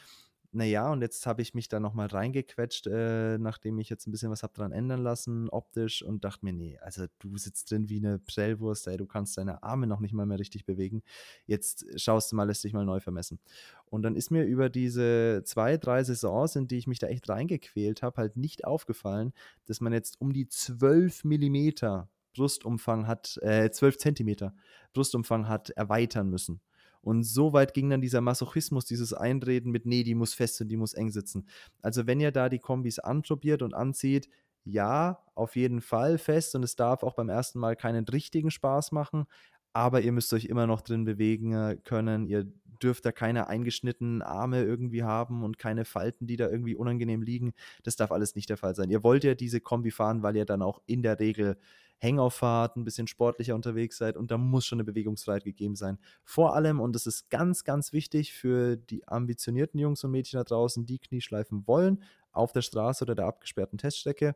naja, 0.55 0.93
und 0.93 1.01
jetzt 1.01 1.27
habe 1.27 1.41
ich 1.41 1.55
mich 1.55 1.69
da 1.69 1.81
nochmal 1.81 2.09
reingequetscht, 2.09 2.87
äh, 2.87 3.39
nachdem 3.39 3.79
ich 3.79 3.89
jetzt 3.89 4.07
ein 4.07 4.11
bisschen 4.11 4.31
was 4.31 4.43
habe 4.43 4.53
dran 4.53 4.71
ändern 4.71 5.03
lassen, 5.03 5.49
optisch, 5.49 6.03
und 6.03 6.25
dachte 6.25 6.45
mir, 6.45 6.53
nee, 6.53 6.79
also 6.83 7.07
du 7.21 7.39
sitzt 7.39 7.71
drin 7.71 7.89
wie 7.89 7.97
eine 7.97 8.19
Prellwurst, 8.19 8.87
ey, 8.87 8.99
du 8.99 9.07
kannst 9.07 9.39
deine 9.39 9.63
Arme 9.63 9.87
noch 9.87 10.01
nicht 10.01 10.13
mal 10.13 10.27
mehr 10.27 10.39
richtig 10.39 10.67
bewegen. 10.67 11.03
Jetzt 11.47 11.87
schaust 11.99 12.31
du 12.31 12.37
mal, 12.37 12.45
lässt 12.45 12.65
dich 12.65 12.75
mal 12.75 12.85
neu 12.85 13.01
vermessen. 13.01 13.41
Und 13.87 14.03
dann 14.03 14.15
ist 14.15 14.31
mir 14.31 14.45
über 14.45 14.69
diese 14.69 15.43
zwei, 15.45 15.79
drei 15.79 16.05
Saisons, 16.05 16.55
in 16.55 16.69
die 16.69 16.77
ich 16.77 16.87
mich 16.87 16.99
da 16.99 17.07
echt 17.07 17.29
reingequält 17.31 18.03
habe, 18.03 18.19
halt 18.19 18.37
nicht 18.37 18.67
aufgefallen, 18.67 19.33
dass 19.65 19.81
man 19.81 19.95
jetzt 19.95 20.21
um 20.21 20.35
die 20.35 20.49
12 20.49 21.25
Millimeter 21.25 22.11
Brustumfang 22.35 23.07
hat, 23.07 23.39
äh, 23.43 23.71
12 23.71 23.99
Zentimeter 23.99 24.55
Brustumfang 24.93 25.49
hat 25.49 25.71
erweitern 25.71 26.29
müssen. 26.29 26.61
Und 27.03 27.25
so 27.25 27.53
weit 27.53 27.75
ging 27.75 27.91
dann 27.91 28.01
dieser 28.01 28.21
Masochismus, 28.21 28.85
dieses 28.85 29.13
Einreden 29.13 29.73
mit, 29.73 29.87
nee, 29.87 30.05
die 30.05 30.15
muss 30.15 30.35
fest 30.35 30.61
und 30.61 30.69
die 30.69 30.77
muss 30.77 30.95
eng 30.95 31.11
sitzen. 31.11 31.47
Also 31.83 32.07
wenn 32.07 32.21
ihr 32.21 32.31
da 32.31 32.49
die 32.49 32.61
Kombis 32.61 32.99
anprobiert 32.99 33.63
und 33.63 33.75
anzieht, 33.75 34.29
ja, 34.65 35.19
auf 35.35 35.57
jeden 35.57 35.81
Fall 35.81 36.19
fest 36.19 36.55
und 36.55 36.63
es 36.63 36.77
darf 36.77 37.03
auch 37.03 37.15
beim 37.15 37.29
ersten 37.29 37.59
Mal 37.59 37.75
keinen 37.75 38.05
richtigen 38.05 38.51
Spaß 38.51 38.93
machen, 38.93 39.27
aber 39.73 40.03
ihr 40.03 40.13
müsst 40.13 40.33
euch 40.33 40.45
immer 40.45 40.67
noch 40.67 40.83
drin 40.83 41.05
bewegen 41.05 41.53
äh, 41.55 41.77
können. 41.83 42.27
Ihr 42.27 42.47
dürft 42.83 43.05
da 43.07 43.13
keine 43.13 43.49
eingeschnittenen 43.49 44.23
Arme 44.23 44.63
irgendwie 44.63 45.03
haben 45.03 45.45
und 45.45 45.59
keine 45.59 45.85
Falten, 45.85 46.27
die 46.27 46.37
da 46.37 46.49
irgendwie 46.49 46.75
unangenehm 46.75 47.23
liegen. 47.23 47.55
Das 47.83 47.97
darf 47.97 48.13
alles 48.13 48.35
nicht 48.35 48.51
der 48.51 48.57
Fall 48.57 48.75
sein. 48.75 48.91
Ihr 48.91 49.03
wollt 49.03 49.25
ja 49.25 49.35
diese 49.35 49.61
Kombi 49.61 49.91
fahren, 49.91 50.23
weil 50.23 50.37
ihr 50.37 50.45
dann 50.45 50.63
auch 50.63 50.81
in 50.87 51.03
der 51.03 51.19
Regel 51.21 51.57
Hängaufahrt, 52.03 52.77
ein 52.77 52.85
bisschen 52.85 53.07
sportlicher 53.07 53.55
unterwegs 53.55 53.97
seid 53.97 54.17
und 54.17 54.31
da 54.33 54.39
muss 54.39 54.67
schon 54.67 54.77
eine 54.77 54.85
Bewegungsfreiheit 54.85 55.45
gegeben 55.45 55.77
sein. 55.77 55.99
Vor 56.25 56.55
allem, 56.57 56.81
und 56.81 56.95
das 56.95 57.07
ist 57.07 57.31
ganz, 57.31 57.63
ganz 57.63 57.93
wichtig 57.93 58.33
für 58.33 58.77
die 58.77 59.07
ambitionierten 59.07 59.79
Jungs 59.79 60.03
und 60.03 60.11
Mädchen 60.11 60.39
da 60.39 60.45
draußen, 60.45 60.85
die 60.85 60.99
Knieschleifen 60.99 61.67
wollen, 61.67 62.03
auf 62.33 62.53
der 62.53 62.63
Straße 62.63 63.05
oder 63.05 63.15
der 63.15 63.27
abgesperrten 63.27 63.79
Teststrecke, 63.79 64.35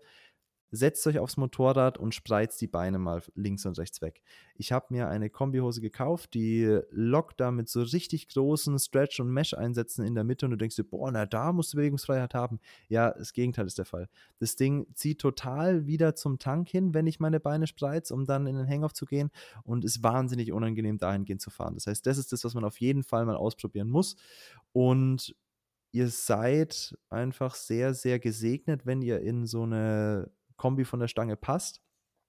setzt 0.77 1.07
euch 1.07 1.19
aufs 1.19 1.37
Motorrad 1.37 1.99
und 1.99 2.15
spreizt 2.15 2.61
die 2.61 2.67
Beine 2.67 2.99
mal 2.99 3.23
links 3.35 3.67
und 3.67 3.79
rechts 3.79 4.01
weg. 4.03 4.23
Ich 4.55 4.73
habe 4.73 4.87
mir 4.91 5.09
eine 5.09 5.31
Kombihose 5.31 5.81
gekauft, 5.81 6.35
die 6.35 6.81
lockt 6.91 7.41
da 7.41 7.51
mit 7.51 7.69
so 7.69 7.83
richtig 7.83 8.29
großen 8.29 8.79
Stretch- 8.79 9.21
und 9.21 9.31
Mesh-Einsätzen 9.31 10.05
in 10.05 10.15
der 10.15 10.25
Mitte 10.25 10.47
und 10.47 10.53
du 10.53 10.57
denkst 10.57 10.77
dir, 10.77 10.85
boah, 10.85 11.11
na 11.11 11.27
da 11.27 11.53
musst 11.53 11.73
du 11.73 11.79
Bewegungsfreiheit 11.79 12.35
haben. 12.35 12.61
Ja, 12.89 13.13
das 13.13 13.33
Gegenteil 13.33 13.67
ist 13.67 13.79
der 13.79 13.85
Fall. 13.85 14.09
Das 14.39 14.57
Ding 14.57 14.87
zieht 14.95 15.21
total 15.21 15.87
wieder 15.87 16.15
zum 16.15 16.39
Tank 16.39 16.69
hin, 16.69 16.95
wenn 16.95 17.07
ich 17.07 17.19
meine 17.21 17.41
Beine 17.41 17.67
spreiz, 17.67 18.11
um 18.11 18.25
dann 18.25 18.47
in 18.47 18.57
den 18.57 18.69
Hangoff 18.69 18.93
zu 18.93 19.07
gehen 19.07 19.31
und 19.65 19.85
ist 19.85 20.03
wahnsinnig 20.03 20.53
unangenehm 20.53 20.99
dahingehend 20.99 21.41
zu 21.41 21.51
fahren. 21.51 21.75
Das 21.75 21.87
heißt, 21.87 22.07
das 22.07 22.19
ist 22.19 22.33
das, 22.33 22.45
was 22.45 22.55
man 22.55 22.65
auf 22.65 22.81
jeden 22.81 23.03
Fall 23.03 23.27
mal 23.27 23.37
ausprobieren 23.37 23.89
muss 23.89 24.17
und 24.73 25.35
ihr 25.97 26.09
seid 26.09 26.95
einfach 27.09 27.55
sehr, 27.55 27.95
sehr 27.95 28.19
gesegnet, 28.19 28.85
wenn 28.85 29.01
ihr 29.01 29.21
in 29.21 29.47
so 29.47 29.63
eine 29.63 30.31
Kombi 30.57 30.85
von 30.85 31.01
der 31.01 31.09
Stange 31.09 31.37
passt. 31.37 31.81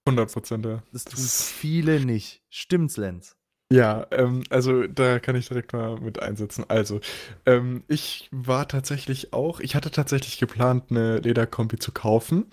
100 0.06 0.32
Prozent, 0.32 0.66
ja. 0.66 0.82
Das 0.92 1.04
tun 1.04 1.18
viele 1.18 2.00
nicht. 2.04 2.42
Stimmt's, 2.48 2.96
Lenz? 2.96 3.36
Ja, 3.70 4.06
ähm, 4.12 4.44
also 4.48 4.86
da 4.86 5.18
kann 5.18 5.36
ich 5.36 5.48
direkt 5.48 5.74
mal 5.74 6.00
mit 6.00 6.22
einsetzen. 6.22 6.64
Also, 6.68 7.00
ähm, 7.44 7.84
ich 7.86 8.28
war 8.32 8.66
tatsächlich 8.66 9.34
auch, 9.34 9.60
ich 9.60 9.74
hatte 9.74 9.90
tatsächlich 9.90 10.38
geplant, 10.38 10.84
eine 10.90 11.18
Lederkombi 11.18 11.78
zu 11.78 11.92
kaufen. 11.92 12.46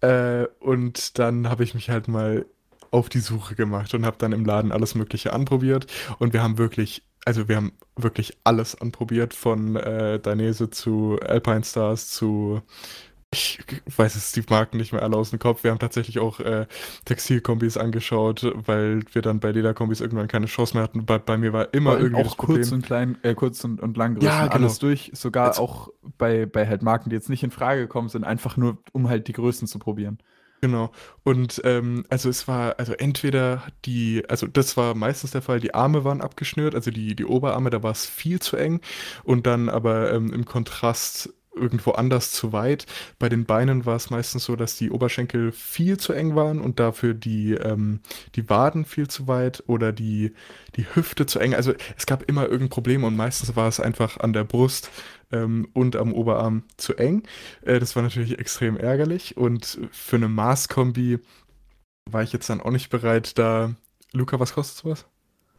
Äh, 0.00 0.46
und 0.58 1.18
dann 1.20 1.48
habe 1.48 1.62
ich 1.62 1.74
mich 1.74 1.88
halt 1.88 2.08
mal 2.08 2.46
auf 2.90 3.08
die 3.08 3.20
Suche 3.20 3.54
gemacht 3.54 3.94
und 3.94 4.04
habe 4.04 4.16
dann 4.18 4.32
im 4.32 4.44
Laden 4.44 4.72
alles 4.72 4.96
Mögliche 4.96 5.32
anprobiert. 5.32 5.86
Und 6.18 6.32
wir 6.32 6.42
haben 6.42 6.58
wirklich, 6.58 7.04
also 7.24 7.48
wir 7.48 7.56
haben 7.56 7.72
wirklich 7.94 8.36
alles 8.42 8.74
anprobiert, 8.74 9.34
von 9.34 9.76
äh, 9.76 10.18
Dainese 10.18 10.70
zu 10.70 11.18
Alpine 11.22 11.64
Stars 11.64 12.10
zu 12.10 12.62
ich 13.32 13.58
weiß 13.96 14.14
es 14.14 14.32
die 14.32 14.42
Marken 14.48 14.76
nicht 14.76 14.92
mehr 14.92 15.02
alle 15.02 15.16
aus 15.16 15.30
dem 15.30 15.38
Kopf. 15.38 15.64
Wir 15.64 15.70
haben 15.70 15.78
tatsächlich 15.78 16.18
auch 16.18 16.40
äh, 16.40 16.66
Textilkombis 17.04 17.76
angeschaut, 17.76 18.52
weil 18.54 19.02
wir 19.12 19.22
dann 19.22 19.40
bei 19.40 19.50
Lederkombis 19.50 20.00
irgendwann 20.00 20.28
keine 20.28 20.46
Chance 20.46 20.74
mehr 20.74 20.84
hatten. 20.84 21.04
Bei, 21.04 21.18
bei 21.18 21.36
mir 21.36 21.52
war 21.52 21.74
immer 21.74 21.92
war 21.92 22.00
irgendwie 22.00 22.22
auch 22.22 22.36
das 22.36 22.36
kurz 22.36 22.72
und 22.72 22.82
klein, 22.84 23.18
äh, 23.22 23.34
kurz 23.34 23.64
und, 23.64 23.80
und 23.80 23.96
lang 23.96 24.20
ja, 24.20 24.44
genau. 24.44 24.54
alles 24.54 24.78
durch. 24.78 25.10
Sogar 25.14 25.46
Jetzt, 25.46 25.58
auch 25.58 25.90
bei, 26.18 26.46
bei 26.46 26.66
halt 26.66 26.82
Marken, 26.82 27.10
die 27.10 27.16
jetzt 27.16 27.28
nicht 27.28 27.42
in 27.42 27.50
Frage 27.50 27.80
gekommen 27.80 28.08
sind, 28.08 28.24
einfach 28.24 28.56
nur, 28.56 28.78
um 28.92 29.08
halt 29.08 29.28
die 29.28 29.32
Größen 29.32 29.66
zu 29.66 29.78
probieren. 29.78 30.18
Genau. 30.62 30.90
Und 31.22 31.60
ähm, 31.64 32.04
also 32.08 32.30
es 32.30 32.48
war, 32.48 32.78
also 32.78 32.94
entweder 32.94 33.64
die, 33.84 34.24
also 34.28 34.46
das 34.46 34.76
war 34.76 34.94
meistens 34.94 35.32
der 35.32 35.42
Fall, 35.42 35.60
die 35.60 35.74
Arme 35.74 36.04
waren 36.04 36.22
abgeschnürt, 36.22 36.74
also 36.74 36.90
die, 36.90 37.14
die 37.14 37.24
Oberarme, 37.26 37.70
da 37.70 37.82
war 37.82 37.90
es 37.90 38.06
viel 38.06 38.40
zu 38.40 38.56
eng. 38.56 38.80
Und 39.24 39.46
dann 39.46 39.68
aber 39.68 40.12
ähm, 40.12 40.32
im 40.32 40.44
Kontrast 40.44 41.34
irgendwo 41.56 41.92
anders 41.92 42.32
zu 42.32 42.52
weit. 42.52 42.86
Bei 43.18 43.28
den 43.28 43.44
Beinen 43.44 43.86
war 43.86 43.96
es 43.96 44.10
meistens 44.10 44.44
so, 44.44 44.56
dass 44.56 44.76
die 44.76 44.90
Oberschenkel 44.90 45.52
viel 45.52 45.96
zu 45.98 46.12
eng 46.12 46.36
waren 46.36 46.60
und 46.60 46.78
dafür 46.78 47.14
die, 47.14 47.54
ähm, 47.54 48.00
die 48.34 48.48
Waden 48.48 48.84
viel 48.84 49.08
zu 49.08 49.26
weit 49.26 49.64
oder 49.66 49.92
die, 49.92 50.34
die 50.76 50.86
Hüfte 50.94 51.26
zu 51.26 51.38
eng. 51.38 51.54
Also 51.54 51.74
es 51.96 52.06
gab 52.06 52.22
immer 52.28 52.44
irgendein 52.44 52.68
Problem 52.68 53.04
und 53.04 53.16
meistens 53.16 53.56
war 53.56 53.68
es 53.68 53.80
einfach 53.80 54.18
an 54.18 54.32
der 54.32 54.44
Brust 54.44 54.90
ähm, 55.32 55.68
und 55.72 55.96
am 55.96 56.12
Oberarm 56.12 56.64
zu 56.76 56.94
eng. 56.96 57.22
Äh, 57.62 57.80
das 57.80 57.96
war 57.96 58.02
natürlich 58.02 58.38
extrem 58.38 58.76
ärgerlich 58.76 59.36
und 59.36 59.78
für 59.90 60.16
eine 60.16 60.28
Maßkombi 60.28 61.18
war 62.10 62.22
ich 62.22 62.32
jetzt 62.32 62.48
dann 62.48 62.60
auch 62.60 62.70
nicht 62.70 62.90
bereit, 62.90 63.38
da. 63.38 63.74
Luca, 64.12 64.38
was 64.38 64.54
kostet 64.54 64.78
sowas? 64.78 65.06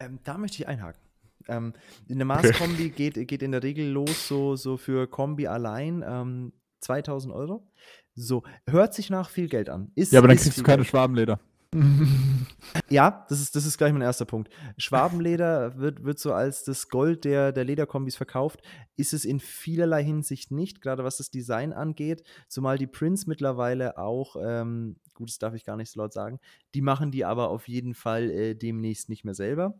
Ähm, 0.00 0.18
da 0.24 0.38
möchte 0.38 0.62
ich 0.62 0.68
einhaken. 0.68 1.07
Ähm, 1.46 1.72
eine 2.10 2.24
Maßkombi 2.24 2.86
okay. 2.86 3.10
geht, 3.10 3.28
geht 3.28 3.42
in 3.42 3.52
der 3.52 3.62
Regel 3.62 3.88
los, 3.88 4.28
so, 4.28 4.56
so 4.56 4.76
für 4.76 5.06
Kombi 5.06 5.46
allein, 5.46 6.04
ähm, 6.06 6.52
2000 6.80 7.32
Euro. 7.32 7.66
So, 8.14 8.42
hört 8.66 8.94
sich 8.94 9.10
nach 9.10 9.30
viel 9.30 9.48
Geld 9.48 9.68
an. 9.68 9.92
Ist, 9.94 10.12
ja, 10.12 10.18
aber 10.18 10.28
dann 10.28 10.36
kriegst 10.36 10.58
du 10.58 10.62
keine 10.62 10.78
Geld. 10.78 10.88
Schwabenleder. 10.88 11.40
ja, 12.88 13.26
das 13.28 13.40
ist, 13.40 13.54
das 13.54 13.66
ist 13.66 13.78
gleich 13.78 13.92
mein 13.92 14.02
erster 14.02 14.24
Punkt. 14.24 14.50
Schwabenleder 14.76 15.76
wird, 15.78 16.04
wird 16.04 16.18
so 16.18 16.32
als 16.32 16.64
das 16.64 16.88
Gold 16.88 17.24
der, 17.24 17.52
der 17.52 17.64
Lederkombis 17.64 18.16
verkauft. 18.16 18.62
Ist 18.96 19.12
es 19.12 19.24
in 19.24 19.40
vielerlei 19.40 20.02
Hinsicht 20.02 20.50
nicht, 20.50 20.80
gerade 20.80 21.04
was 21.04 21.18
das 21.18 21.30
Design 21.30 21.72
angeht. 21.72 22.22
Zumal 22.48 22.78
die 22.78 22.86
Prints 22.86 23.26
mittlerweile 23.26 23.98
auch, 23.98 24.36
ähm, 24.42 24.96
gut, 25.14 25.28
das 25.28 25.38
darf 25.38 25.54
ich 25.54 25.64
gar 25.64 25.76
nicht 25.76 25.90
so 25.90 26.00
laut 26.00 26.12
sagen, 26.12 26.40
die 26.74 26.82
machen 26.82 27.10
die 27.10 27.24
aber 27.24 27.50
auf 27.50 27.68
jeden 27.68 27.94
Fall 27.94 28.30
äh, 28.30 28.54
demnächst 28.54 29.08
nicht 29.08 29.24
mehr 29.24 29.34
selber. 29.34 29.78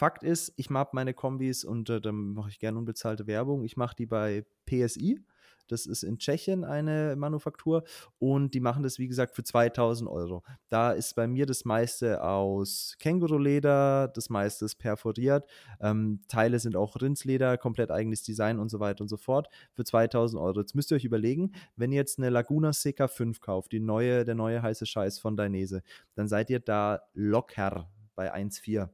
Fakt 0.00 0.22
ist, 0.22 0.54
ich 0.56 0.70
mag 0.70 0.94
meine 0.94 1.12
Kombis 1.12 1.62
und 1.62 1.90
äh, 1.90 2.00
dann 2.00 2.32
mache 2.32 2.48
ich 2.48 2.58
gerne 2.58 2.78
unbezahlte 2.78 3.26
Werbung. 3.26 3.64
Ich 3.64 3.76
mache 3.76 3.94
die 3.94 4.06
bei 4.06 4.46
PSI. 4.64 5.22
Das 5.68 5.84
ist 5.84 6.04
in 6.04 6.16
Tschechien 6.16 6.64
eine 6.64 7.16
Manufaktur 7.18 7.84
und 8.18 8.54
die 8.54 8.60
machen 8.60 8.82
das, 8.82 8.98
wie 8.98 9.08
gesagt, 9.08 9.36
für 9.36 9.44
2000 9.44 10.08
Euro. 10.08 10.42
Da 10.70 10.92
ist 10.92 11.16
bei 11.16 11.26
mir 11.26 11.44
das 11.44 11.66
meiste 11.66 12.24
aus 12.24 12.96
Känguruleder, 12.98 14.08
das 14.08 14.30
meiste 14.30 14.64
ist 14.64 14.76
perforiert. 14.76 15.44
Ähm, 15.82 16.22
Teile 16.28 16.60
sind 16.60 16.76
auch 16.76 16.98
Rindsleder, 16.98 17.58
komplett 17.58 17.90
eigenes 17.90 18.22
Design 18.22 18.58
und 18.58 18.70
so 18.70 18.80
weiter 18.80 19.02
und 19.02 19.08
so 19.08 19.18
fort 19.18 19.48
für 19.74 19.84
2000 19.84 20.40
Euro. 20.40 20.60
Jetzt 20.60 20.74
müsst 20.74 20.90
ihr 20.92 20.96
euch 20.96 21.04
überlegen, 21.04 21.52
wenn 21.76 21.92
ihr 21.92 21.98
jetzt 21.98 22.18
eine 22.18 22.30
Laguna 22.30 22.72
Seca 22.72 23.06
5 23.06 23.42
kauft, 23.42 23.72
die 23.72 23.80
neue, 23.80 24.24
der 24.24 24.34
neue 24.34 24.62
heiße 24.62 24.86
Scheiß 24.86 25.18
von 25.18 25.36
Dainese, 25.36 25.82
dann 26.14 26.26
seid 26.26 26.48
ihr 26.48 26.60
da 26.60 27.02
locker 27.12 27.90
bei 28.14 28.34
1,4 28.34 28.88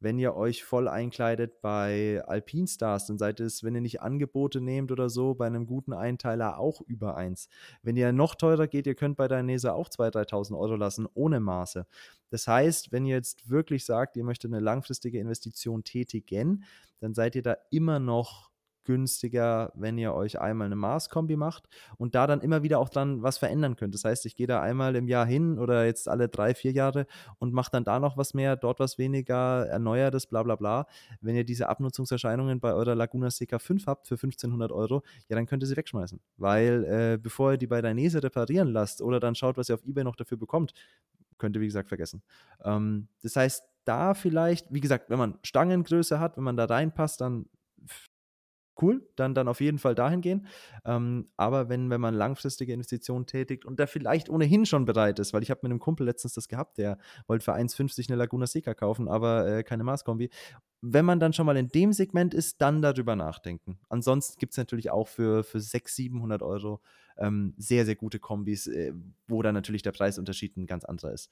wenn 0.00 0.18
ihr 0.18 0.34
euch 0.34 0.64
voll 0.64 0.88
einkleidet 0.88 1.60
bei 1.60 2.22
Alpine 2.26 2.66
Stars, 2.66 3.06
dann 3.06 3.18
seid 3.18 3.38
es, 3.38 3.62
wenn 3.62 3.74
ihr 3.74 3.82
nicht 3.82 4.00
Angebote 4.00 4.60
nehmt 4.60 4.90
oder 4.90 5.10
so, 5.10 5.34
bei 5.34 5.46
einem 5.46 5.66
guten 5.66 5.92
Einteiler 5.92 6.58
auch 6.58 6.80
über 6.80 7.16
eins. 7.16 7.48
Wenn 7.82 7.96
ihr 7.96 8.12
noch 8.12 8.34
teurer 8.34 8.66
geht, 8.66 8.86
ihr 8.86 8.94
könnt 8.94 9.18
bei 9.18 9.28
Dainese 9.28 9.74
auch 9.74 9.88
2.000, 9.88 10.28
3.000 10.30 10.58
Euro 10.58 10.76
lassen, 10.76 11.06
ohne 11.14 11.38
Maße. 11.38 11.86
Das 12.30 12.46
heißt, 12.46 12.92
wenn 12.92 13.04
ihr 13.04 13.16
jetzt 13.16 13.50
wirklich 13.50 13.84
sagt, 13.84 14.16
ihr 14.16 14.24
möchtet 14.24 14.52
eine 14.52 14.60
langfristige 14.60 15.20
Investition 15.20 15.84
tätigen, 15.84 16.64
dann 17.00 17.14
seid 17.14 17.34
ihr 17.34 17.42
da 17.42 17.56
immer 17.70 17.98
noch 17.98 18.49
günstiger, 18.84 19.72
wenn 19.74 19.98
ihr 19.98 20.14
euch 20.14 20.40
einmal 20.40 20.66
eine 20.66 20.76
Maßkombi 20.76 21.36
macht 21.36 21.68
und 21.96 22.14
da 22.14 22.26
dann 22.26 22.40
immer 22.40 22.62
wieder 22.62 22.78
auch 22.78 22.88
dran 22.88 23.22
was 23.22 23.38
verändern 23.38 23.76
könnt. 23.76 23.94
Das 23.94 24.04
heißt, 24.04 24.26
ich 24.26 24.36
gehe 24.36 24.46
da 24.46 24.60
einmal 24.60 24.96
im 24.96 25.08
Jahr 25.08 25.26
hin 25.26 25.58
oder 25.58 25.84
jetzt 25.84 26.08
alle 26.08 26.28
drei, 26.28 26.54
vier 26.54 26.72
Jahre 26.72 27.06
und 27.38 27.52
mache 27.52 27.70
dann 27.70 27.84
da 27.84 27.98
noch 27.98 28.16
was 28.16 28.34
mehr, 28.34 28.56
dort 28.56 28.80
was 28.80 28.98
weniger, 28.98 29.66
erneuert 29.66 30.14
es, 30.14 30.26
bla 30.26 30.42
bla 30.42 30.56
bla. 30.56 30.86
Wenn 31.20 31.36
ihr 31.36 31.44
diese 31.44 31.68
Abnutzungserscheinungen 31.68 32.60
bei 32.60 32.72
eurer 32.72 32.94
Laguna 32.94 33.28
CK5 33.28 33.86
habt 33.86 34.08
für 34.08 34.14
1500 34.14 34.72
Euro, 34.72 35.02
ja, 35.28 35.36
dann 35.36 35.46
könnt 35.46 35.62
ihr 35.62 35.66
sie 35.66 35.76
wegschmeißen. 35.76 36.20
Weil 36.36 36.84
äh, 36.84 37.18
bevor 37.18 37.52
ihr 37.52 37.58
die 37.58 37.66
bei 37.66 37.82
Dainese 37.82 38.22
reparieren 38.22 38.68
lasst 38.68 39.02
oder 39.02 39.20
dann 39.20 39.34
schaut, 39.34 39.56
was 39.56 39.68
ihr 39.68 39.74
auf 39.74 39.84
Ebay 39.84 40.04
noch 40.04 40.16
dafür 40.16 40.38
bekommt, 40.38 40.72
könnt 41.38 41.56
ihr, 41.56 41.60
wie 41.60 41.66
gesagt, 41.66 41.88
vergessen. 41.88 42.22
Ähm, 42.64 43.08
das 43.22 43.34
heißt, 43.34 43.64
da 43.84 44.14
vielleicht, 44.14 44.72
wie 44.72 44.80
gesagt, 44.80 45.10
wenn 45.10 45.18
man 45.18 45.38
Stangengröße 45.42 46.20
hat, 46.20 46.36
wenn 46.36 46.44
man 46.44 46.56
da 46.56 46.66
reinpasst, 46.66 47.20
dann 47.20 47.46
cool, 48.82 49.08
dann, 49.16 49.34
dann 49.34 49.48
auf 49.48 49.60
jeden 49.60 49.78
Fall 49.78 49.94
dahin 49.94 50.20
gehen. 50.20 50.46
Ähm, 50.84 51.28
aber 51.36 51.68
wenn, 51.68 51.90
wenn 51.90 52.00
man 52.00 52.14
langfristige 52.14 52.72
Investitionen 52.72 53.26
tätigt 53.26 53.64
und 53.64 53.80
da 53.80 53.86
vielleicht 53.86 54.28
ohnehin 54.28 54.66
schon 54.66 54.84
bereit 54.84 55.18
ist, 55.18 55.32
weil 55.32 55.42
ich 55.42 55.50
habe 55.50 55.60
mit 55.62 55.70
einem 55.70 55.80
Kumpel 55.80 56.06
letztens 56.06 56.34
das 56.34 56.48
gehabt, 56.48 56.78
der 56.78 56.98
wollte 57.26 57.44
für 57.44 57.54
1,50 57.54 58.08
eine 58.08 58.16
Laguna 58.16 58.46
Seca 58.46 58.74
kaufen, 58.74 59.08
aber 59.08 59.46
äh, 59.46 59.62
keine 59.62 59.84
Maßkombi. 59.84 60.30
Wenn 60.82 61.04
man 61.04 61.20
dann 61.20 61.32
schon 61.32 61.46
mal 61.46 61.56
in 61.56 61.68
dem 61.68 61.92
Segment 61.92 62.32
ist, 62.32 62.60
dann 62.62 62.80
darüber 62.80 63.14
nachdenken. 63.14 63.78
Ansonsten 63.88 64.38
gibt 64.38 64.54
es 64.54 64.56
natürlich 64.56 64.90
auch 64.90 65.08
für, 65.08 65.44
für 65.44 65.60
600, 65.60 65.90
700 65.90 66.42
Euro 66.42 66.80
ähm, 67.18 67.54
sehr, 67.58 67.84
sehr 67.84 67.96
gute 67.96 68.18
Kombis, 68.18 68.66
äh, 68.66 68.92
wo 69.28 69.42
dann 69.42 69.54
natürlich 69.54 69.82
der 69.82 69.92
Preisunterschied 69.92 70.56
ein 70.56 70.66
ganz 70.66 70.84
anderer 70.84 71.12
ist. 71.12 71.30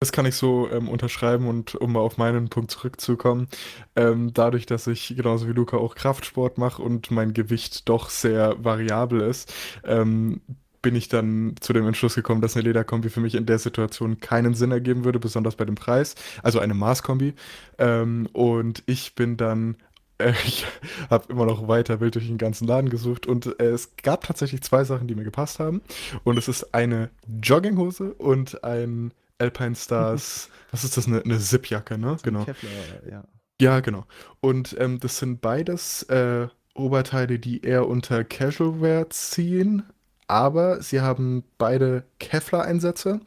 Das 0.00 0.12
kann 0.12 0.26
ich 0.26 0.34
so 0.34 0.68
ähm, 0.70 0.88
unterschreiben 0.90 1.48
und 1.48 1.74
um 1.74 1.92
mal 1.92 2.00
auf 2.00 2.18
meinen 2.18 2.50
Punkt 2.50 2.70
zurückzukommen, 2.70 3.48
ähm, 3.96 4.34
dadurch, 4.34 4.66
dass 4.66 4.86
ich 4.86 5.14
genauso 5.16 5.48
wie 5.48 5.52
Luca 5.52 5.78
auch 5.78 5.94
Kraftsport 5.94 6.58
mache 6.58 6.82
und 6.82 7.10
mein 7.10 7.32
Gewicht 7.32 7.88
doch 7.88 8.10
sehr 8.10 8.62
variabel 8.62 9.22
ist, 9.22 9.54
ähm, 9.84 10.42
bin 10.82 10.94
ich 10.94 11.08
dann 11.08 11.54
zu 11.60 11.72
dem 11.72 11.86
Entschluss 11.86 12.14
gekommen, 12.14 12.42
dass 12.42 12.54
eine 12.56 12.64
Lederkombi 12.64 13.08
für 13.08 13.20
mich 13.20 13.34
in 13.34 13.46
der 13.46 13.58
Situation 13.58 14.20
keinen 14.20 14.52
Sinn 14.54 14.70
ergeben 14.70 15.04
würde, 15.04 15.18
besonders 15.18 15.56
bei 15.56 15.64
dem 15.64 15.76
Preis, 15.76 16.14
also 16.42 16.58
eine 16.58 16.74
Maßkombi. 16.74 17.34
Ähm, 17.78 18.28
und 18.34 18.82
ich 18.86 19.14
bin 19.14 19.38
dann 19.38 19.76
äh, 20.18 20.32
ich 20.46 20.66
habe 21.08 21.32
immer 21.32 21.46
noch 21.46 21.68
weiter 21.68 22.00
wild 22.00 22.14
durch 22.16 22.26
den 22.26 22.38
ganzen 22.38 22.66
Laden 22.66 22.90
gesucht 22.90 23.26
und 23.26 23.58
äh, 23.60 23.70
es 23.70 23.96
gab 23.96 24.24
tatsächlich 24.24 24.62
zwei 24.62 24.84
Sachen, 24.84 25.08
die 25.08 25.14
mir 25.14 25.24
gepasst 25.24 25.58
haben. 25.58 25.80
Und 26.22 26.36
es 26.38 26.48
ist 26.48 26.74
eine 26.74 27.10
Jogginghose 27.42 28.12
und 28.14 28.62
ein 28.62 29.12
Alpine 29.38 29.74
Stars, 29.74 30.50
was 30.70 30.84
ist 30.84 30.96
das, 30.96 31.06
eine, 31.06 31.22
eine 31.22 31.38
Zip-Jacke, 31.38 31.98
ne? 31.98 32.16
Genau. 32.22 32.44
Kevlar, 32.44 32.72
ja. 33.10 33.24
Ja, 33.60 33.80
genau. 33.80 34.04
Und 34.40 34.76
ähm, 34.78 35.00
das 35.00 35.18
sind 35.18 35.40
beides 35.40 36.02
äh, 36.04 36.48
Oberteile, 36.74 37.38
die 37.38 37.62
eher 37.62 37.88
unter 37.88 38.22
Casual 38.22 38.80
Wear 38.80 39.08
ziehen, 39.10 39.84
aber 40.26 40.82
sie 40.82 41.00
haben 41.00 41.44
beide 41.56 42.04
Kevlar-Einsätze 42.18 43.20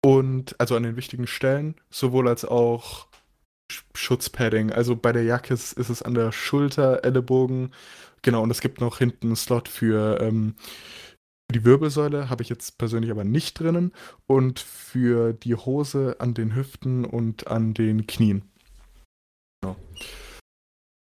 und 0.00 0.58
also 0.58 0.76
an 0.76 0.84
den 0.84 0.96
wichtigen 0.96 1.26
Stellen, 1.26 1.74
sowohl 1.90 2.28
als 2.28 2.44
auch 2.44 3.08
Schutzpadding. 3.94 4.72
Also 4.72 4.96
bei 4.96 5.12
der 5.12 5.24
Jacke 5.24 5.52
ist, 5.52 5.72
ist 5.72 5.90
es 5.90 6.02
an 6.02 6.14
der 6.14 6.32
Schulter, 6.32 7.04
Ellenbogen, 7.04 7.72
genau, 8.22 8.42
und 8.42 8.50
es 8.50 8.60
gibt 8.60 8.80
noch 8.80 8.98
hinten 8.98 9.28
einen 9.28 9.36
Slot 9.36 9.68
für 9.68 10.20
ähm, 10.22 10.54
die 11.50 11.64
Wirbelsäule 11.64 12.28
habe 12.28 12.42
ich 12.42 12.48
jetzt 12.48 12.78
persönlich 12.78 13.10
aber 13.10 13.24
nicht 13.24 13.58
drinnen 13.58 13.92
und 14.26 14.60
für 14.60 15.32
die 15.32 15.54
Hose 15.54 16.16
an 16.18 16.34
den 16.34 16.54
Hüften 16.54 17.04
und 17.04 17.46
an 17.46 17.74
den 17.74 18.06
Knien. 18.06 18.42
Genau. 19.62 19.76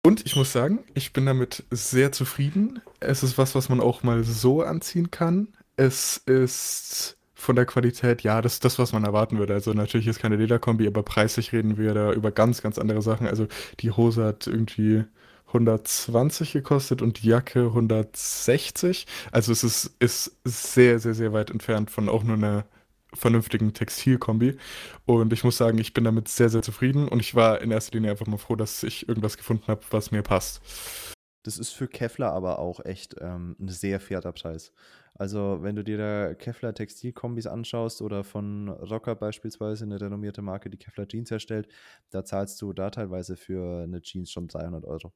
Und 0.04 0.26
ich 0.26 0.36
muss 0.36 0.52
sagen, 0.52 0.80
ich 0.94 1.12
bin 1.12 1.24
damit 1.24 1.64
sehr 1.70 2.12
zufrieden. 2.12 2.80
Es 3.00 3.22
ist 3.22 3.38
was, 3.38 3.54
was 3.54 3.68
man 3.68 3.80
auch 3.80 4.02
mal 4.02 4.22
so 4.24 4.62
anziehen 4.62 5.10
kann. 5.10 5.48
Es 5.76 6.18
ist 6.18 7.16
von 7.34 7.56
der 7.56 7.66
Qualität, 7.66 8.22
ja, 8.22 8.42
das 8.42 8.54
ist 8.54 8.64
das, 8.64 8.78
was 8.78 8.92
man 8.92 9.04
erwarten 9.04 9.38
würde. 9.38 9.54
Also 9.54 9.72
natürlich 9.72 10.06
ist 10.06 10.18
keine 10.18 10.36
Lederkombi, 10.36 10.86
aber 10.86 11.02
preislich 11.02 11.52
reden 11.52 11.78
wir 11.78 11.94
da 11.94 12.12
über 12.12 12.32
ganz, 12.32 12.60
ganz 12.60 12.78
andere 12.78 13.02
Sachen. 13.02 13.26
Also 13.26 13.46
die 13.80 13.92
Hose 13.92 14.24
hat 14.24 14.46
irgendwie 14.46 15.04
120 15.54 16.52
gekostet 16.52 17.00
und 17.02 17.22
die 17.22 17.28
Jacke 17.28 17.66
160. 17.66 19.06
Also 19.30 19.52
es 19.52 19.64
ist, 19.64 19.94
ist 20.00 20.36
sehr, 20.44 20.98
sehr, 20.98 21.14
sehr 21.14 21.32
weit 21.32 21.50
entfernt 21.50 21.90
von 21.90 22.08
auch 22.08 22.24
nur 22.24 22.36
einer 22.36 22.64
vernünftigen 23.14 23.72
Textilkombi. 23.72 24.56
Und 25.06 25.32
ich 25.32 25.44
muss 25.44 25.56
sagen, 25.56 25.78
ich 25.78 25.94
bin 25.94 26.04
damit 26.04 26.28
sehr, 26.28 26.48
sehr 26.48 26.62
zufrieden 26.62 27.08
und 27.08 27.20
ich 27.20 27.34
war 27.34 27.60
in 27.60 27.70
erster 27.70 27.96
Linie 27.96 28.10
einfach 28.10 28.26
mal 28.26 28.38
froh, 28.38 28.56
dass 28.56 28.82
ich 28.82 29.08
irgendwas 29.08 29.36
gefunden 29.36 29.68
habe, 29.68 29.82
was 29.90 30.10
mir 30.10 30.22
passt. 30.22 30.60
Das 31.44 31.58
ist 31.58 31.70
für 31.70 31.88
Kevlar 31.88 32.32
aber 32.32 32.58
auch 32.58 32.84
echt 32.84 33.16
ähm, 33.20 33.54
ein 33.60 33.68
sehr 33.68 34.00
fairer 34.00 34.32
Preis. 34.32 34.72
Also, 35.16 35.58
wenn 35.62 35.76
du 35.76 35.84
dir 35.84 35.96
da 35.96 36.34
Kevlar 36.34 36.74
Textilkombis 36.74 37.46
anschaust 37.46 38.02
oder 38.02 38.24
von 38.24 38.68
Rocker 38.68 39.14
beispielsweise, 39.14 39.84
eine 39.84 40.00
renommierte 40.00 40.42
Marke, 40.42 40.70
die 40.70 40.76
Kevlar 40.76 41.06
Jeans 41.06 41.30
herstellt, 41.30 41.68
da 42.10 42.24
zahlst 42.24 42.60
du 42.60 42.72
da 42.72 42.90
teilweise 42.90 43.36
für 43.36 43.84
eine 43.84 44.02
Jeans 44.02 44.32
schon 44.32 44.48
300 44.48 44.84
Euro. 44.84 45.12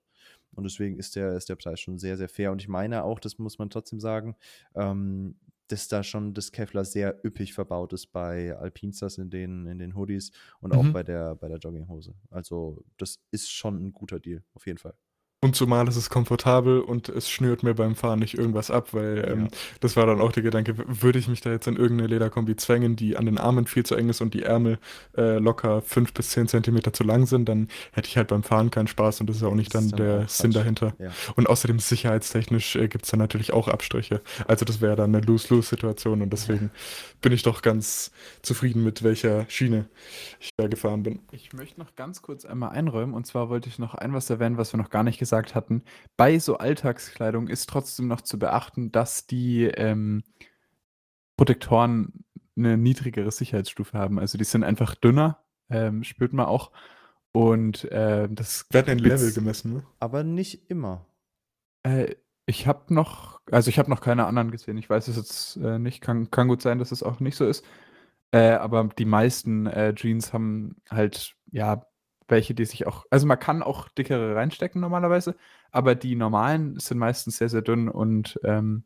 Und 0.55 0.65
deswegen 0.65 0.99
ist 0.99 1.17
der, 1.17 1.37
ist 1.37 1.49
der 1.49 1.57
Preis 1.57 1.81
schon 1.81 1.99
sehr, 1.99 2.17
sehr 2.17 2.29
fair. 2.29 2.53
Und 2.53 2.63
ich 2.63 2.69
meine 2.69 3.03
auch, 3.03 3.19
das 3.19 3.39
muss 3.39 3.59
man 3.59 3.71
trotzdem 3.71 3.99
sagen, 3.99 4.37
ähm, 4.75 5.37
dass 5.67 5.89
da 5.89 6.03
schon 6.03 6.33
das 6.33 6.53
Kevlar 6.53 6.85
sehr 6.85 7.25
üppig 7.25 7.53
verbaut 7.53 7.93
ist 7.93 8.07
bei 8.07 8.57
Alpinstars 8.57 9.19
in 9.19 9.31
den, 9.31 9.67
in 9.67 9.79
den 9.79 9.95
Hoodies 9.97 10.31
und 10.61 10.73
mhm. 10.73 10.79
auch 10.79 10.93
bei 10.93 11.03
der, 11.03 11.35
bei 11.35 11.49
der 11.49 11.59
Jogginghose. 11.59 12.15
Also, 12.31 12.85
das 12.99 13.21
ist 13.33 13.51
schon 13.51 13.85
ein 13.85 13.93
guter 13.93 14.21
Deal, 14.21 14.45
auf 14.55 14.67
jeden 14.67 14.79
Fall. 14.79 14.95
Und 15.41 15.55
zumal 15.55 15.87
ist 15.87 15.95
es 15.95 16.11
komfortabel 16.11 16.81
und 16.81 17.09
es 17.09 17.31
schnürt 17.31 17.63
mir 17.63 17.73
beim 17.73 17.95
Fahren 17.95 18.19
nicht 18.19 18.37
irgendwas 18.37 18.73
ab, 18.73 18.93
weil 18.93 19.25
ähm, 19.25 19.41
ja. 19.43 19.49
das 19.79 19.95
war 19.95 20.05
dann 20.05 20.21
auch 20.21 20.33
der 20.33 20.43
Gedanke, 20.43 20.75
würde 20.77 21.21
ich 21.21 21.29
mich 21.29 21.41
da 21.41 21.51
jetzt 21.51 21.69
in 21.69 21.77
irgendeine 21.77 22.09
Lederkombi 22.09 22.57
zwängen, 22.57 22.97
die 22.97 23.17
an 23.17 23.25
den 23.25 23.39
Armen 23.39 23.69
viel 23.69 23.87
zu 23.87 23.95
eng 23.95 24.09
ist 24.09 24.21
und 24.21 24.35
die 24.35 24.43
Ärmel 24.43 24.81
äh, 25.17 25.39
locker 25.39 25.81
fünf 25.81 26.13
bis 26.13 26.31
zehn 26.31 26.49
Zentimeter 26.49 26.93
zu 26.93 27.05
lang 27.05 27.27
sind, 27.27 27.49
dann 27.49 27.69
hätte 27.93 28.09
ich 28.09 28.17
halt 28.17 28.27
beim 28.27 28.43
Fahren 28.43 28.73
keinen 28.73 28.89
Spaß 28.89 29.21
und 29.21 29.31
das 29.31 29.37
ist 29.37 29.45
auch 29.45 29.55
nicht 29.55 29.73
dann, 29.77 29.91
dann, 29.91 29.97
der 29.97 30.27
Sinn 30.27 30.51
dahinter. 30.51 30.95
Ja. 30.99 31.13
Und 31.37 31.49
außerdem 31.49 31.79
sicherheitstechnisch 31.79 32.75
äh, 32.75 32.89
gibt 32.89 33.05
es 33.05 33.13
dann 33.13 33.21
natürlich 33.21 33.53
auch 33.53 33.69
Abstriche. 33.69 34.23
Also 34.49 34.65
das 34.65 34.81
wäre 34.81 34.97
dann 34.97 35.15
eine 35.15 35.25
Lose-Lose-Situation 35.25 36.21
und 36.21 36.33
deswegen 36.33 36.65
ja. 36.65 36.81
bin 37.21 37.31
ich 37.31 37.45
doch 37.45 37.63
ganz 37.63 38.11
zufrieden 38.43 38.83
mit 38.83 39.05
welcher 39.05 39.49
Schiene 39.49 39.89
ich 40.41 40.51
da 40.57 40.67
gefahren 40.67 41.05
bin. 41.05 41.21
Ich 41.31 41.53
möchte 41.53 41.79
noch 41.79 41.95
ganz 41.95 42.23
kurz 42.23 42.45
einmal 42.45 42.71
einräumen 42.71 43.15
und 43.15 43.25
zwar 43.25 43.49
wollte 43.49 43.69
ich 43.69 43.79
noch 43.79 43.95
ein 43.95 44.13
was 44.13 44.29
erwähnen, 44.31 44.57
was 44.57 44.73
wir 44.73 44.79
noch 44.79 44.91
gar 44.91 45.05
nicht 45.05 45.21
gesagt 45.21 45.28
gesagt 45.29 45.55
hatten, 45.55 45.83
bei 46.17 46.39
so 46.39 46.59
Alltagskleidung 46.59 47.49
ist 47.49 47.69
trotzdem 47.69 48.09
noch 48.09 48.23
zu 48.23 48.39
beachten, 48.39 48.91
dass 48.93 49.27
die 49.27 49.65
ähm, 49.65 50.25
Protektoren 51.37 52.25
eine 52.57 52.77
niedrigere 52.77 53.31
Sicherheitsstufe 53.31 53.97
haben. 53.97 54.19
Also 54.19 54.39
die 54.39 54.45
sind 54.45 54.65
einfach 54.65 54.95
dünner, 54.95 55.45
ähm, 55.71 56.03
spürt 56.03 56.33
man 56.33 56.47
auch. 56.47 56.73
Und 57.33 57.85
äh, 57.93 58.29
das 58.31 58.67
wird 58.71 58.89
ein 58.89 58.99
Level 58.99 59.33
gemessen, 59.33 59.75
ne? 59.75 59.87
Aber 60.01 60.25
nicht 60.25 60.71
immer. 60.71 61.07
Äh, 61.85 62.17
ich 62.47 62.67
habe 62.67 62.93
noch, 62.93 63.41
also 63.51 63.69
ich 63.69 63.79
habe 63.79 63.91
noch 63.91 64.01
keine 64.01 64.25
anderen 64.25 64.51
gesehen. 64.51 64.79
Ich 64.79 64.89
weiß 64.89 65.09
es 65.09 65.17
jetzt 65.17 65.57
äh, 65.57 65.79
nicht. 65.79 66.01
Kann, 66.01 66.31
kann 66.31 66.49
gut 66.49 66.63
sein, 66.63 66.79
dass 66.79 66.91
es 66.91 67.03
auch 67.03 67.21
nicht 67.21 67.37
so 67.37 67.47
ist. 67.47 67.65
Äh, 68.33 68.53
aber 68.53 68.89
die 68.99 69.05
meisten 69.05 69.67
äh, 69.67 69.95
Jeans 69.95 70.33
haben 70.33 70.77
halt 70.91 71.37
ja 71.51 71.87
welche, 72.29 72.55
die 72.55 72.65
sich 72.65 72.87
auch, 72.87 73.07
also 73.11 73.27
man 73.27 73.39
kann 73.39 73.63
auch 73.63 73.89
dickere 73.89 74.37
reinstecken 74.37 74.81
normalerweise, 74.81 75.35
aber 75.71 75.95
die 75.95 76.15
normalen 76.15 76.79
sind 76.79 76.99
meistens 76.99 77.39
sehr, 77.39 77.49
sehr 77.49 77.63
dünn 77.63 77.89
und 77.89 78.39
ähm, 78.45 78.85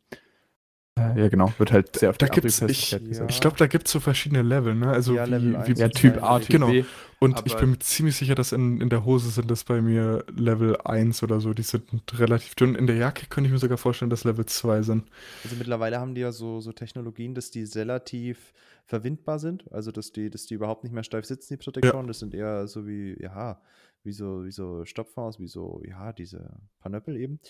äh, 0.95 1.21
ja, 1.21 1.29
genau, 1.29 1.51
wird 1.57 1.73
halt 1.73 1.97
sehr 1.97 2.11
auf 2.11 2.19
da 2.19 2.27
gibt's, 2.27 2.61
ich, 2.61 2.91
ja. 2.93 2.99
ich 3.27 3.41
glaube, 3.41 3.57
da 3.57 3.67
gibt 3.67 3.87
es 3.87 3.93
so 3.93 4.01
verschiedene 4.01 4.43
Level, 4.43 4.75
ne? 4.75 4.89
Also 4.89 5.15
ja, 5.15 5.27
wie, 5.27 5.55
wie 5.67 5.81
ja, 5.81 5.89
Typ 5.89 6.23
A, 6.23 6.39
Typ 6.39 6.49
genau. 6.49 6.67
B. 6.67 6.85
Und 7.19 7.43
ich 7.47 7.57
bin 7.57 7.71
mir 7.71 7.79
ziemlich 7.79 8.17
sicher, 8.17 8.35
dass 8.35 8.53
in, 8.53 8.81
in 8.81 8.91
der 8.91 9.05
Hose 9.05 9.31
sind 9.31 9.51
das 9.51 9.63
bei 9.65 9.81
mir 9.81 10.25
Level 10.37 10.77
1 10.85 11.23
oder 11.23 11.41
so. 11.41 11.55
Die 11.55 11.63
sind 11.63 11.85
relativ 12.19 12.57
dünn. 12.57 12.75
In 12.75 12.89
der 12.89 12.97
Jacke 12.97 13.27
könnte 13.29 13.47
ich 13.47 13.53
mir 13.53 13.61
sogar 13.61 13.79
vorstellen, 13.79 14.11
dass 14.11 14.25
Level 14.25 14.45
2 14.45 14.83
sind. 14.83 15.05
Also 15.45 15.55
mittlerweile 15.57 16.01
haben 16.01 16.17
die 16.17 16.21
ja 16.21 16.33
so, 16.33 16.61
so 16.61 16.73
Technologien, 16.73 17.35
dass 17.35 17.53
die 17.53 17.63
relativ 17.63 18.53
verwindbar 18.93 19.39
sind. 19.39 19.73
Also 19.73 19.91
dass 19.91 20.13
die, 20.13 20.29
dass 20.29 20.45
die 20.45 20.53
überhaupt 20.53 20.85
nicht 20.85 20.93
mehr 20.93 21.03
steif 21.03 21.25
sitzen, 21.25 21.55
die 21.55 21.57
Protektoren. 21.57 22.05
Ja. 22.05 22.09
Das 22.09 22.19
sind 22.19 22.35
eher 22.35 22.67
so 22.67 22.87
wie, 22.87 23.17
ja, 23.19 23.59
wie 24.05 24.13
so, 24.13 24.45
wie 24.45 24.51
so 24.51 24.85
Stopfers, 24.85 25.41
wie 25.41 25.49
so, 25.49 25.81
ja, 25.87 26.13
diese 26.13 26.61
Panöppel 26.81 27.17
eben. 27.17 27.41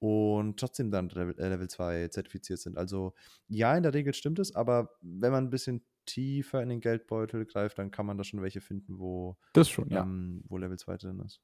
Und 0.00 0.60
trotzdem 0.60 0.90
dann 0.90 1.08
Level 1.08 1.68
2 1.70 2.02
äh, 2.02 2.10
zertifiziert 2.10 2.58
sind. 2.58 2.76
Also 2.76 3.14
ja, 3.48 3.74
in 3.74 3.82
der 3.84 3.94
Regel 3.94 4.12
stimmt 4.12 4.38
es, 4.38 4.54
aber 4.54 4.90
wenn 5.00 5.32
man 5.32 5.44
ein 5.44 5.50
bisschen 5.50 5.82
tiefer 6.04 6.62
in 6.62 6.68
den 6.68 6.80
Geldbeutel 6.82 7.46
greift, 7.46 7.78
dann 7.78 7.90
kann 7.90 8.04
man 8.04 8.18
da 8.18 8.24
schon 8.24 8.42
welche 8.42 8.60
finden, 8.60 8.98
wo, 8.98 9.38
das 9.54 9.70
schon, 9.70 9.88
ja. 9.88 10.02
ähm, 10.02 10.44
wo 10.46 10.58
Level 10.58 10.78
2 10.78 10.98
drin 10.98 11.22
ist. 11.24 11.40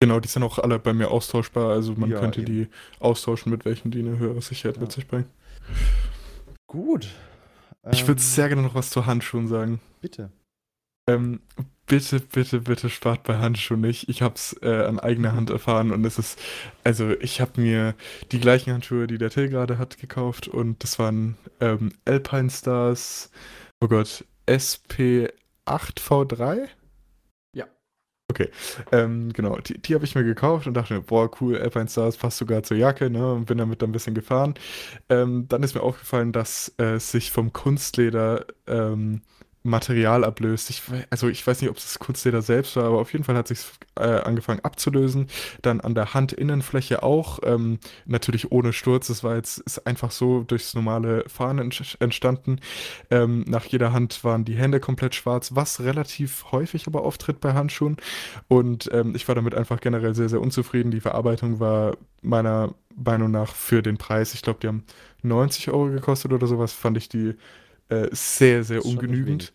Genau, 0.00 0.20
die 0.20 0.28
sind 0.28 0.42
auch 0.42 0.58
alle 0.58 0.78
bei 0.78 0.94
mir 0.94 1.10
austauschbar. 1.10 1.72
Also 1.72 1.92
man 1.94 2.08
ja, 2.08 2.18
könnte 2.18 2.40
eben. 2.40 2.46
die 2.46 2.68
austauschen 2.98 3.50
mit 3.50 3.66
welchen, 3.66 3.90
die 3.90 3.98
eine 3.98 4.18
höhere 4.18 4.40
Sicherheit 4.40 4.76
ja. 4.76 4.82
mit 4.82 4.92
sich 4.92 5.06
bringen. 5.06 5.28
Gut. 6.66 7.10
Ich 7.92 8.06
würde 8.06 8.20
ähm, 8.20 8.26
sehr 8.26 8.48
gerne 8.48 8.62
noch 8.62 8.74
was 8.74 8.90
zu 8.90 9.06
Handschuhen 9.06 9.48
sagen. 9.48 9.80
Bitte. 10.00 10.30
Ähm, 11.08 11.40
bitte, 11.86 12.20
bitte, 12.20 12.60
bitte 12.60 12.90
spart 12.90 13.22
bei 13.22 13.38
Handschuhen 13.38 13.80
nicht. 13.80 14.08
Ich 14.08 14.22
habe 14.22 14.34
es 14.34 14.56
äh, 14.62 14.84
an 14.84 14.98
eigener 14.98 15.34
Hand 15.34 15.50
erfahren 15.50 15.92
und 15.92 16.04
es 16.04 16.18
ist, 16.18 16.40
also 16.84 17.12
ich 17.20 17.40
habe 17.40 17.60
mir 17.60 17.94
die 18.32 18.40
gleichen 18.40 18.72
Handschuhe, 18.72 19.06
die 19.06 19.18
der 19.18 19.30
Till 19.30 19.48
gerade 19.48 19.78
hat, 19.78 19.98
gekauft 19.98 20.48
und 20.48 20.82
das 20.82 20.98
waren 20.98 21.36
ähm, 21.60 21.92
Alpine 22.04 22.50
Stars, 22.50 23.30
oh 23.80 23.86
Gott, 23.88 24.24
SP8V3? 24.48 26.68
Okay, 28.28 28.50
ähm, 28.90 29.32
genau, 29.32 29.56
die, 29.58 29.78
die 29.80 29.94
habe 29.94 30.04
ich 30.04 30.16
mir 30.16 30.24
gekauft 30.24 30.66
und 30.66 30.74
dachte 30.74 30.94
mir, 30.94 31.00
boah, 31.00 31.30
cool, 31.40 31.58
Alpine 31.58 31.88
Stars 31.88 32.16
passt 32.16 32.38
sogar 32.38 32.64
zur 32.64 32.76
Jacke, 32.76 33.08
ne, 33.08 33.32
und 33.34 33.46
bin 33.46 33.56
damit 33.58 33.82
ein 33.84 33.92
bisschen 33.92 34.14
gefahren. 34.14 34.54
Ähm, 35.08 35.46
dann 35.48 35.62
ist 35.62 35.74
mir 35.74 35.82
aufgefallen, 35.82 36.32
dass 36.32 36.74
äh, 36.78 36.98
sich 36.98 37.30
vom 37.30 37.52
Kunstleder 37.52 38.44
ähm, 38.66 39.22
Material 39.66 40.24
ablöst. 40.24 40.70
Ich, 40.70 40.82
also 41.10 41.28
ich 41.28 41.46
weiß 41.46 41.60
nicht, 41.60 41.70
ob 41.70 41.76
es 41.76 41.98
Kunstleder 41.98 42.42
selbst 42.42 42.76
war, 42.76 42.84
aber 42.84 42.98
auf 42.98 43.12
jeden 43.12 43.24
Fall 43.24 43.36
hat 43.36 43.48
sich 43.48 43.66
äh, 43.96 44.02
angefangen 44.02 44.60
abzulösen. 44.60 45.28
Dann 45.62 45.80
an 45.80 45.94
der 45.94 46.14
Handinnenfläche 46.14 47.02
auch, 47.02 47.40
ähm, 47.42 47.78
natürlich 48.06 48.52
ohne 48.52 48.72
Sturz. 48.72 49.08
Das 49.08 49.24
war 49.24 49.36
jetzt 49.36 49.58
ist 49.58 49.86
einfach 49.86 50.10
so 50.10 50.42
durchs 50.42 50.74
normale 50.74 51.24
Fahren 51.28 51.58
entstanden. 51.58 52.60
Ähm, 53.10 53.44
nach 53.46 53.64
jeder 53.64 53.92
Hand 53.92 54.24
waren 54.24 54.44
die 54.44 54.56
Hände 54.56 54.80
komplett 54.80 55.14
schwarz, 55.14 55.54
was 55.54 55.80
relativ 55.80 56.52
häufig 56.52 56.86
aber 56.86 57.02
auftritt 57.02 57.40
bei 57.40 57.52
Handschuhen. 57.52 57.96
Und 58.48 58.88
ähm, 58.92 59.14
ich 59.14 59.26
war 59.28 59.34
damit 59.34 59.54
einfach 59.54 59.80
generell 59.80 60.14
sehr, 60.14 60.28
sehr 60.28 60.40
unzufrieden. 60.40 60.90
Die 60.90 61.00
Verarbeitung 61.00 61.60
war 61.60 61.96
meiner 62.22 62.74
Meinung 62.96 63.30
nach 63.30 63.54
für 63.54 63.82
den 63.82 63.98
Preis, 63.98 64.32
ich 64.34 64.42
glaube, 64.42 64.60
die 64.62 64.68
haben 64.68 64.84
90 65.22 65.68
Euro 65.68 65.90
gekostet 65.90 66.32
oder 66.32 66.46
sowas, 66.46 66.72
fand 66.72 66.96
ich 66.96 67.08
die 67.08 67.34
äh, 67.88 68.08
sehr, 68.12 68.64
sehr 68.64 68.84
ungenügend. 68.84 69.52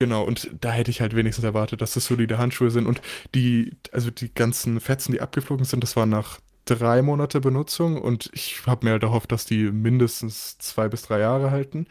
Genau, 0.00 0.24
und 0.24 0.50
da 0.60 0.72
hätte 0.72 0.90
ich 0.90 1.00
halt 1.00 1.14
wenigstens 1.14 1.44
erwartet, 1.44 1.80
dass 1.80 1.94
das 1.94 2.06
solide 2.06 2.38
Handschuhe 2.38 2.70
sind. 2.70 2.86
Und 2.86 3.00
die, 3.34 3.76
also 3.92 4.10
die 4.10 4.32
ganzen 4.32 4.80
Fetzen, 4.80 5.12
die 5.12 5.20
abgeflogen 5.20 5.64
sind, 5.64 5.82
das 5.82 5.96
war 5.96 6.06
nach 6.06 6.40
drei 6.64 7.02
Monate 7.02 7.40
Benutzung. 7.40 8.00
Und 8.00 8.30
ich 8.32 8.66
habe 8.66 8.86
mir 8.86 8.92
halt 8.92 9.02
erhofft, 9.02 9.30
dass 9.30 9.46
die 9.46 9.70
mindestens 9.70 10.58
zwei 10.58 10.88
bis 10.88 11.02
drei 11.02 11.20
Jahre 11.20 11.50
halten. 11.50 11.86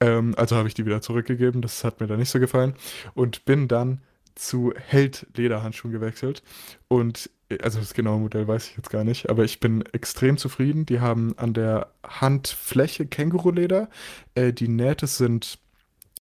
Ähm, 0.00 0.34
also 0.36 0.56
habe 0.56 0.68
ich 0.68 0.74
die 0.74 0.84
wieder 0.84 1.00
zurückgegeben, 1.00 1.62
das 1.62 1.84
hat 1.84 2.00
mir 2.00 2.06
da 2.06 2.16
nicht 2.16 2.30
so 2.30 2.40
gefallen. 2.40 2.74
Und 3.14 3.44
bin 3.44 3.68
dann 3.68 4.02
zu 4.34 4.72
Held 4.76 5.26
Lederhandschuhen 5.36 5.92
gewechselt. 5.92 6.42
Und 6.88 7.30
also 7.62 7.78
das 7.78 7.94
genaue 7.94 8.20
Modell 8.20 8.46
weiß 8.48 8.70
ich 8.70 8.76
jetzt 8.76 8.90
gar 8.90 9.04
nicht, 9.04 9.28
aber 9.30 9.44
ich 9.44 9.60
bin 9.60 9.82
extrem 9.92 10.36
zufrieden. 10.36 10.86
Die 10.86 11.00
haben 11.00 11.36
an 11.38 11.54
der 11.54 11.92
Handfläche 12.06 13.06
Känguruleder. 13.06 13.88
Äh, 14.34 14.52
die 14.52 14.68
Nähte 14.68 15.06
sind 15.06 15.58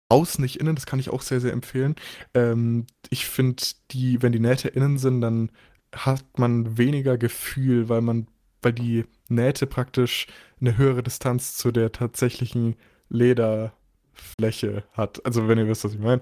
außen, 0.09 0.43
nicht 0.43 0.61
innen. 0.61 0.75
Das 0.75 0.87
kann 0.87 1.01
ich 1.01 1.11
auch 1.11 1.23
sehr, 1.23 1.41
sehr 1.41 1.53
empfehlen. 1.53 1.97
Ähm, 2.35 2.87
ich 3.11 3.27
finde, 3.27 3.63
die, 3.91 4.23
wenn 4.23 4.33
die 4.33 4.41
Nähte 4.41 4.69
innen 4.69 4.99
sind, 4.99 5.21
dann 5.21 5.51
hat 5.95 6.39
man 6.39 6.79
weniger 6.79 7.19
Gefühl, 7.19 7.89
weil 7.89 8.01
man, 8.01 8.27
weil 8.63 8.73
die 8.73 9.05
Nähte 9.29 9.67
praktisch 9.67 10.27
eine 10.61 10.77
höhere 10.77 11.03
Distanz 11.03 11.57
zu 11.57 11.71
der 11.73 11.93
tatsächlichen 11.93 12.77
Leder 13.09 13.73
Fläche 14.21 14.85
hat. 14.93 15.25
Also 15.25 15.49
wenn 15.49 15.59
ihr 15.59 15.69
wisst, 15.69 15.85
was 15.85 15.95
ich 15.95 15.99
meine. 15.99 16.21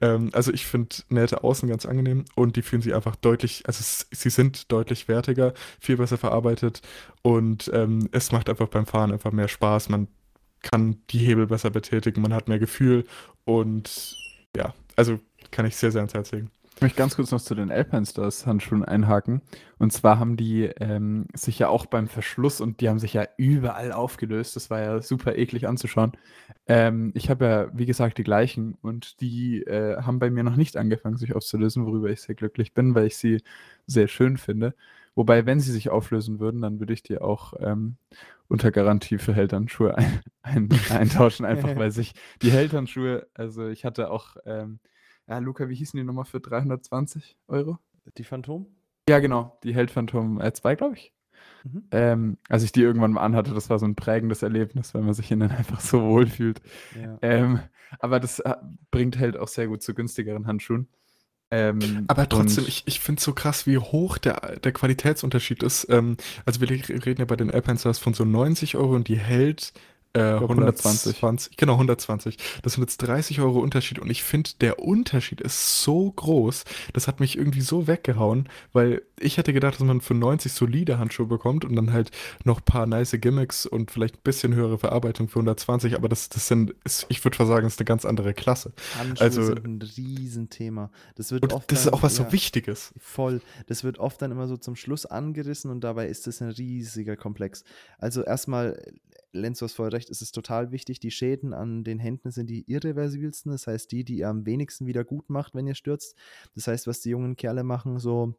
Ähm, 0.00 0.30
also 0.32 0.52
ich 0.52 0.66
finde 0.66 0.96
Nähte 1.08 1.44
außen 1.44 1.68
ganz 1.68 1.86
angenehm 1.86 2.24
und 2.34 2.56
die 2.56 2.62
fühlen 2.62 2.82
sich 2.82 2.94
einfach 2.94 3.16
deutlich, 3.16 3.64
also 3.66 3.82
sie 4.10 4.30
sind 4.30 4.70
deutlich 4.72 5.08
wertiger, 5.08 5.54
viel 5.80 5.96
besser 5.96 6.18
verarbeitet 6.18 6.82
und 7.22 7.70
ähm, 7.72 8.08
es 8.12 8.32
macht 8.32 8.48
einfach 8.48 8.68
beim 8.68 8.86
Fahren 8.86 9.12
einfach 9.12 9.32
mehr 9.32 9.48
Spaß. 9.48 9.88
Man 9.88 10.08
kann 10.62 10.98
die 11.10 11.18
Hebel 11.18 11.46
besser 11.46 11.70
betätigen, 11.70 12.22
man 12.22 12.34
hat 12.34 12.48
mehr 12.48 12.58
Gefühl 12.58 13.04
und 13.44 14.16
ja, 14.56 14.74
also 14.96 15.18
kann 15.50 15.66
ich 15.66 15.76
sehr, 15.76 15.92
sehr 15.92 16.00
ans 16.00 16.14
Herz 16.14 16.32
legen. 16.32 16.50
Ich 16.82 16.84
möchte 16.84 16.98
ganz 16.98 17.14
kurz 17.14 17.30
noch 17.30 17.40
zu 17.40 17.54
den 17.54 17.70
Alpine-Stars 17.70 18.44
Handschuhen 18.44 18.84
einhaken. 18.84 19.40
Und 19.78 19.92
zwar 19.92 20.18
haben 20.18 20.36
die 20.36 20.64
ähm, 20.64 21.28
sich 21.32 21.60
ja 21.60 21.68
auch 21.68 21.86
beim 21.86 22.08
Verschluss 22.08 22.60
und 22.60 22.80
die 22.80 22.88
haben 22.88 22.98
sich 22.98 23.14
ja 23.14 23.24
überall 23.36 23.92
aufgelöst. 23.92 24.56
Das 24.56 24.68
war 24.68 24.80
ja 24.80 25.00
super 25.00 25.36
eklig 25.36 25.68
anzuschauen. 25.68 26.10
Ähm, 26.66 27.12
ich 27.14 27.30
habe 27.30 27.44
ja, 27.44 27.70
wie 27.72 27.86
gesagt, 27.86 28.18
die 28.18 28.24
gleichen 28.24 28.74
und 28.82 29.20
die 29.20 29.62
äh, 29.62 30.02
haben 30.02 30.18
bei 30.18 30.28
mir 30.28 30.42
noch 30.42 30.56
nicht 30.56 30.76
angefangen, 30.76 31.18
sich 31.18 31.36
aufzulösen, 31.36 31.86
worüber 31.86 32.10
ich 32.10 32.20
sehr 32.20 32.34
glücklich 32.34 32.74
bin, 32.74 32.96
weil 32.96 33.06
ich 33.06 33.16
sie 33.16 33.44
sehr 33.86 34.08
schön 34.08 34.36
finde. 34.36 34.74
Wobei, 35.14 35.46
wenn 35.46 35.60
sie 35.60 35.70
sich 35.70 35.88
auflösen 35.88 36.40
würden, 36.40 36.62
dann 36.62 36.80
würde 36.80 36.94
ich 36.94 37.04
die 37.04 37.20
auch 37.20 37.52
ähm, 37.60 37.94
unter 38.48 38.72
Garantie 38.72 39.18
für 39.18 39.34
Heldhandschuhe 39.34 39.96
ein, 39.96 40.20
ein, 40.42 40.68
eintauschen, 40.90 41.46
einfach 41.46 41.76
weil 41.76 41.92
sich 41.92 42.12
die 42.42 42.50
Heldhandschuhe, 42.50 43.28
also 43.34 43.68
ich 43.68 43.84
hatte 43.84 44.10
auch, 44.10 44.36
ähm, 44.46 44.80
ja, 45.28 45.38
Luca, 45.38 45.68
wie 45.68 45.74
hießen 45.74 45.96
die 45.96 46.04
nochmal 46.04 46.24
für 46.24 46.40
320 46.40 47.36
Euro? 47.48 47.78
Die 48.16 48.24
Phantom? 48.24 48.66
Ja, 49.08 49.18
genau, 49.18 49.58
die 49.62 49.74
Held 49.74 49.90
Phantom 49.90 50.40
äh, 50.40 50.52
2, 50.52 50.76
glaube 50.76 50.96
ich. 50.96 51.12
Mhm. 51.64 51.84
Ähm, 51.90 52.38
als 52.48 52.62
ich 52.62 52.72
die 52.72 52.82
irgendwann 52.82 53.12
mal 53.12 53.22
anhatte, 53.22 53.54
das 53.54 53.70
war 53.70 53.78
so 53.78 53.86
ein 53.86 53.94
prägendes 53.94 54.42
Erlebnis, 54.42 54.94
weil 54.94 55.02
man 55.02 55.14
sich 55.14 55.30
in 55.30 55.40
denen 55.40 55.52
einfach 55.56 55.80
so 55.80 56.02
wohl 56.02 56.26
fühlt. 56.26 56.60
Ja. 57.00 57.18
Ähm, 57.22 57.60
aber 57.98 58.20
das 58.20 58.40
äh, 58.40 58.54
bringt 58.90 59.18
Held 59.18 59.36
auch 59.36 59.48
sehr 59.48 59.68
gut 59.68 59.82
zu 59.82 59.94
günstigeren 59.94 60.46
Handschuhen. 60.46 60.88
Ähm, 61.52 62.06
Aber 62.08 62.26
trotzdem, 62.30 62.64
ich, 62.66 62.84
ich 62.86 63.00
finde 63.00 63.18
es 63.18 63.24
so 63.24 63.34
krass, 63.34 63.66
wie 63.66 63.76
hoch 63.76 64.16
der, 64.16 64.58
der 64.60 64.72
Qualitätsunterschied 64.72 65.62
ist. 65.62 65.86
Ähm, 65.90 66.16
also 66.46 66.62
wir 66.62 66.70
reden 66.70 67.18
ja 67.18 67.26
bei 67.26 67.36
den 67.36 67.50
Alpine 67.50 67.76
Stars 67.76 67.98
von 67.98 68.14
so 68.14 68.24
90 68.24 68.76
Euro 68.76 68.94
und 68.94 69.06
die 69.06 69.18
hält 69.18 69.74
äh, 70.14 70.20
120. 70.20 71.16
120. 71.16 71.56
Genau, 71.56 71.74
120. 71.74 72.36
Das 72.62 72.74
sind 72.74 72.82
jetzt 72.82 72.98
30 72.98 73.40
Euro 73.40 73.60
Unterschied 73.60 73.98
und 73.98 74.10
ich 74.10 74.22
finde, 74.22 74.50
der 74.60 74.78
Unterschied 74.78 75.40
ist 75.40 75.82
so 75.82 76.10
groß. 76.10 76.64
Das 76.92 77.08
hat 77.08 77.20
mich 77.20 77.38
irgendwie 77.38 77.62
so 77.62 77.86
weggehauen, 77.86 78.48
weil 78.72 79.02
ich 79.18 79.38
hätte 79.38 79.52
gedacht, 79.52 79.74
dass 79.74 79.86
man 79.86 80.00
für 80.00 80.14
90 80.14 80.52
solide 80.52 80.98
Handschuhe 80.98 81.26
bekommt 81.26 81.64
und 81.64 81.76
dann 81.76 81.92
halt 81.92 82.10
noch 82.44 82.60
ein 82.60 82.64
paar 82.64 82.86
nice 82.86 83.16
Gimmicks 83.20 83.64
und 83.64 83.90
vielleicht 83.90 84.16
ein 84.16 84.22
bisschen 84.22 84.54
höhere 84.54 84.78
Verarbeitung 84.78 85.28
für 85.28 85.38
120, 85.38 85.96
aber 85.96 86.08
das, 86.08 86.28
das 86.28 86.46
sind, 86.46 86.74
ist, 86.84 87.06
ich 87.08 87.24
würde 87.24 87.36
sagen, 87.46 87.64
das 87.64 87.74
ist 87.74 87.80
eine 87.80 87.86
ganz 87.86 88.04
andere 88.04 88.34
Klasse. 88.34 88.72
Handschuhe 88.98 89.24
also, 89.24 89.44
sind 89.46 89.64
ein 89.64 89.82
Riesenthema. 89.82 90.90
Das 91.14 91.32
wird 91.32 91.52
oft 91.52 91.70
das 91.70 91.84
dann, 91.84 91.88
ist 91.88 91.94
auch 91.94 92.02
was 92.02 92.18
ja, 92.18 92.26
so 92.26 92.32
Wichtiges. 92.32 92.92
Voll. 92.98 93.40
Das 93.66 93.82
wird 93.82 93.98
oft 93.98 94.20
dann 94.20 94.30
immer 94.30 94.46
so 94.46 94.56
zum 94.56 94.76
Schluss 94.76 95.06
angerissen 95.06 95.70
und 95.70 95.82
dabei 95.82 96.08
ist 96.08 96.26
es 96.26 96.42
ein 96.42 96.50
riesiger 96.50 97.16
Komplex. 97.16 97.64
Also 97.98 98.22
erstmal 98.22 98.78
Lenz, 99.32 99.58
du 99.58 99.64
hast 99.64 99.74
voll 99.74 99.88
recht, 99.88 100.10
es 100.10 100.22
ist 100.22 100.32
total 100.32 100.72
wichtig. 100.72 101.00
Die 101.00 101.10
Schäden 101.10 101.54
an 101.54 101.84
den 101.84 101.98
Händen 101.98 102.30
sind 102.30 102.50
die 102.50 102.70
irreversibelsten. 102.70 103.52
Das 103.52 103.66
heißt, 103.66 103.90
die, 103.90 104.04
die 104.04 104.18
ihr 104.18 104.28
am 104.28 104.46
wenigsten 104.46 104.86
wieder 104.86 105.04
gut 105.04 105.30
macht, 105.30 105.54
wenn 105.54 105.66
ihr 105.66 105.74
stürzt. 105.74 106.16
Das 106.54 106.66
heißt, 106.66 106.86
was 106.86 107.00
die 107.00 107.10
jungen 107.10 107.36
Kerle 107.36 107.64
machen, 107.64 107.98
so 107.98 108.34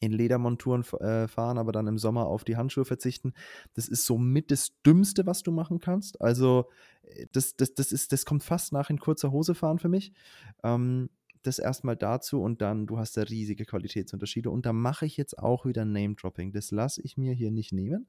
in 0.00 0.12
Ledermonturen 0.12 0.84
äh, 1.00 1.26
fahren, 1.26 1.58
aber 1.58 1.72
dann 1.72 1.86
im 1.86 1.98
Sommer 1.98 2.26
auf 2.26 2.44
die 2.44 2.56
Handschuhe 2.56 2.84
verzichten. 2.84 3.32
Das 3.74 3.88
ist 3.88 4.06
somit 4.06 4.50
das 4.50 4.80
Dümmste, 4.82 5.26
was 5.26 5.42
du 5.42 5.50
machen 5.50 5.80
kannst. 5.80 6.20
Also, 6.20 6.66
äh, 7.02 7.26
das, 7.32 7.56
das, 7.56 7.74
das, 7.74 7.90
ist, 7.92 8.12
das 8.12 8.24
kommt 8.24 8.44
fast 8.44 8.72
nach 8.72 8.90
in 8.90 9.00
kurzer 9.00 9.32
Hose 9.32 9.54
fahren 9.54 9.78
für 9.78 9.88
mich. 9.88 10.12
Ähm, 10.62 11.10
das 11.42 11.58
erstmal 11.58 11.96
dazu 11.96 12.42
und 12.42 12.60
dann, 12.60 12.86
du 12.86 12.98
hast 12.98 13.16
da 13.16 13.22
riesige 13.22 13.64
Qualitätsunterschiede. 13.64 14.50
Und 14.50 14.66
da 14.66 14.72
mache 14.72 15.06
ich 15.06 15.16
jetzt 15.16 15.38
auch 15.38 15.66
wieder 15.66 15.84
Name-Dropping. 15.84 16.52
Das 16.52 16.70
lasse 16.70 17.00
ich 17.02 17.16
mir 17.16 17.32
hier 17.32 17.50
nicht 17.50 17.72
nehmen. 17.72 18.06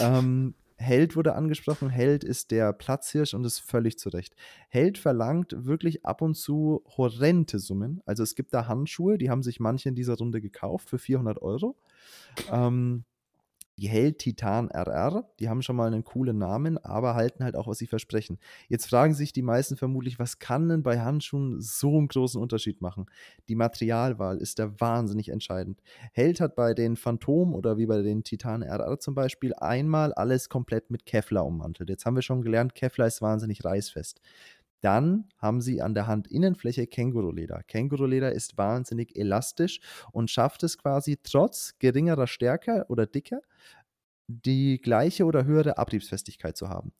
Ähm, 0.00 0.54
Held 0.80 1.14
wurde 1.14 1.34
angesprochen. 1.34 1.90
Held 1.90 2.24
ist 2.24 2.50
der 2.50 2.72
Platzhirsch 2.72 3.34
und 3.34 3.44
ist 3.44 3.58
völlig 3.58 3.98
zurecht. 3.98 4.34
Held 4.70 4.96
verlangt 4.96 5.54
wirklich 5.66 6.06
ab 6.06 6.22
und 6.22 6.34
zu 6.34 6.82
horrende 6.96 7.58
Summen. 7.58 8.00
Also 8.06 8.22
es 8.22 8.34
gibt 8.34 8.54
da 8.54 8.66
Handschuhe, 8.66 9.18
die 9.18 9.28
haben 9.28 9.42
sich 9.42 9.60
manche 9.60 9.90
in 9.90 9.94
dieser 9.94 10.16
Runde 10.16 10.40
gekauft 10.40 10.88
für 10.88 10.98
400 10.98 11.42
Euro. 11.42 11.76
Ähm, 12.50 13.04
die 13.80 13.88
Held 13.88 14.18
Titan 14.18 14.70
RR, 14.70 15.24
die 15.38 15.48
haben 15.48 15.62
schon 15.62 15.76
mal 15.76 15.86
einen 15.86 16.04
coolen 16.04 16.36
Namen, 16.36 16.76
aber 16.78 17.14
halten 17.14 17.42
halt 17.42 17.56
auch, 17.56 17.66
was 17.66 17.78
sie 17.78 17.86
versprechen. 17.86 18.38
Jetzt 18.68 18.90
fragen 18.90 19.14
sich 19.14 19.32
die 19.32 19.42
meisten 19.42 19.76
vermutlich, 19.76 20.18
was 20.18 20.38
kann 20.38 20.68
denn 20.68 20.82
bei 20.82 21.00
Handschuhen 21.00 21.60
so 21.60 21.96
einen 21.96 22.08
großen 22.08 22.40
Unterschied 22.40 22.82
machen? 22.82 23.06
Die 23.48 23.54
Materialwahl 23.54 24.36
ist 24.36 24.58
da 24.58 24.78
wahnsinnig 24.78 25.30
entscheidend. 25.30 25.80
Held 26.12 26.40
hat 26.40 26.56
bei 26.56 26.74
den 26.74 26.96
Phantom 26.96 27.54
oder 27.54 27.78
wie 27.78 27.86
bei 27.86 28.02
den 28.02 28.22
Titan 28.22 28.62
RR 28.62 29.00
zum 29.00 29.14
Beispiel 29.14 29.54
einmal 29.54 30.12
alles 30.12 30.50
komplett 30.50 30.90
mit 30.90 31.06
Kevlar 31.06 31.46
ummantelt. 31.46 31.88
Jetzt 31.88 32.04
haben 32.04 32.16
wir 32.16 32.22
schon 32.22 32.42
gelernt, 32.42 32.74
Kevlar 32.74 33.08
ist 33.08 33.22
wahnsinnig 33.22 33.64
reißfest. 33.64 34.20
Dann 34.80 35.28
haben 35.38 35.60
sie 35.60 35.82
an 35.82 35.94
der 35.94 36.06
Handinnenfläche 36.06 36.86
Känguruleder. 36.86 37.62
Känguruleder 37.66 38.32
ist 38.32 38.56
wahnsinnig 38.58 39.16
elastisch 39.16 39.80
und 40.12 40.30
schafft 40.30 40.62
es 40.62 40.78
quasi 40.78 41.18
trotz 41.22 41.74
geringerer 41.78 42.26
Stärke 42.26 42.86
oder 42.88 43.06
Dicke 43.06 43.42
die 44.28 44.80
gleiche 44.80 45.24
oder 45.24 45.44
höhere 45.44 45.78
Abriebsfestigkeit 45.78 46.56
zu 46.56 46.68
haben. 46.68 46.92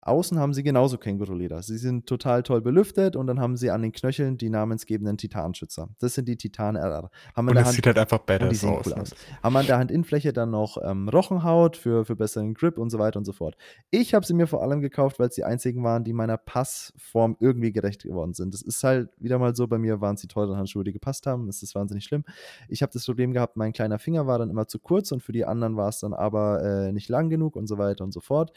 Außen 0.00 0.38
haben 0.38 0.54
sie 0.54 0.62
genauso 0.62 0.96
Känguruleder. 0.96 1.62
Sie 1.62 1.76
sind 1.76 2.06
total 2.06 2.42
toll 2.42 2.60
belüftet 2.60 3.16
und 3.16 3.26
dann 3.26 3.40
haben 3.40 3.56
sie 3.56 3.70
an 3.70 3.82
den 3.82 3.92
Knöcheln 3.92 4.38
die 4.38 4.48
namensgebenden 4.48 5.18
Titanschützer. 5.18 5.88
Das 5.98 6.14
sind 6.14 6.28
die 6.28 6.36
Titan 6.36 6.76
RR. 6.76 7.10
Haben 7.34 7.48
und 7.48 7.54
das 7.56 7.66
Hand, 7.66 7.74
sieht 7.74 7.86
halt 7.86 7.98
einfach 7.98 8.18
badass 8.18 8.64
aus, 8.64 8.86
cool 8.86 8.92
aus. 8.94 9.14
Haben 9.42 9.56
an 9.56 9.66
der 9.66 9.78
Handinnenfläche 9.78 10.32
dann 10.32 10.50
noch 10.50 10.78
ähm, 10.82 11.08
Rochenhaut 11.08 11.76
für, 11.76 12.04
für 12.04 12.14
besseren 12.14 12.54
Grip 12.54 12.78
und 12.78 12.90
so 12.90 12.98
weiter 12.98 13.18
und 13.18 13.24
so 13.24 13.32
fort. 13.32 13.56
Ich 13.90 14.14
habe 14.14 14.24
sie 14.24 14.34
mir 14.34 14.46
vor 14.46 14.62
allem 14.62 14.80
gekauft, 14.80 15.18
weil 15.18 15.28
es 15.28 15.34
die 15.34 15.44
einzigen 15.44 15.82
waren, 15.82 16.04
die 16.04 16.12
meiner 16.12 16.36
Passform 16.36 17.36
irgendwie 17.40 17.72
gerecht 17.72 18.04
geworden 18.04 18.34
sind. 18.34 18.54
Das 18.54 18.62
ist 18.62 18.84
halt 18.84 19.10
wieder 19.18 19.38
mal 19.38 19.56
so, 19.56 19.66
bei 19.66 19.78
mir 19.78 20.00
waren 20.00 20.14
es 20.14 20.20
die 20.20 20.28
teuren 20.28 20.56
Handschuhe, 20.56 20.84
die 20.84 20.92
gepasst 20.92 21.26
haben. 21.26 21.46
Das 21.46 21.62
ist 21.62 21.74
wahnsinnig 21.74 22.04
schlimm. 22.04 22.24
Ich 22.68 22.82
habe 22.82 22.92
das 22.92 23.04
Problem 23.04 23.32
gehabt, 23.32 23.56
mein 23.56 23.72
kleiner 23.72 23.98
Finger 23.98 24.26
war 24.26 24.38
dann 24.38 24.50
immer 24.50 24.68
zu 24.68 24.78
kurz 24.78 25.10
und 25.10 25.22
für 25.22 25.32
die 25.32 25.44
anderen 25.44 25.76
war 25.76 25.88
es 25.88 25.98
dann 25.98 26.14
aber 26.14 26.62
äh, 26.62 26.92
nicht 26.92 27.08
lang 27.08 27.30
genug 27.30 27.56
und 27.56 27.66
so 27.66 27.78
weiter 27.78 28.04
und 28.04 28.12
so 28.12 28.20
fort. 28.20 28.52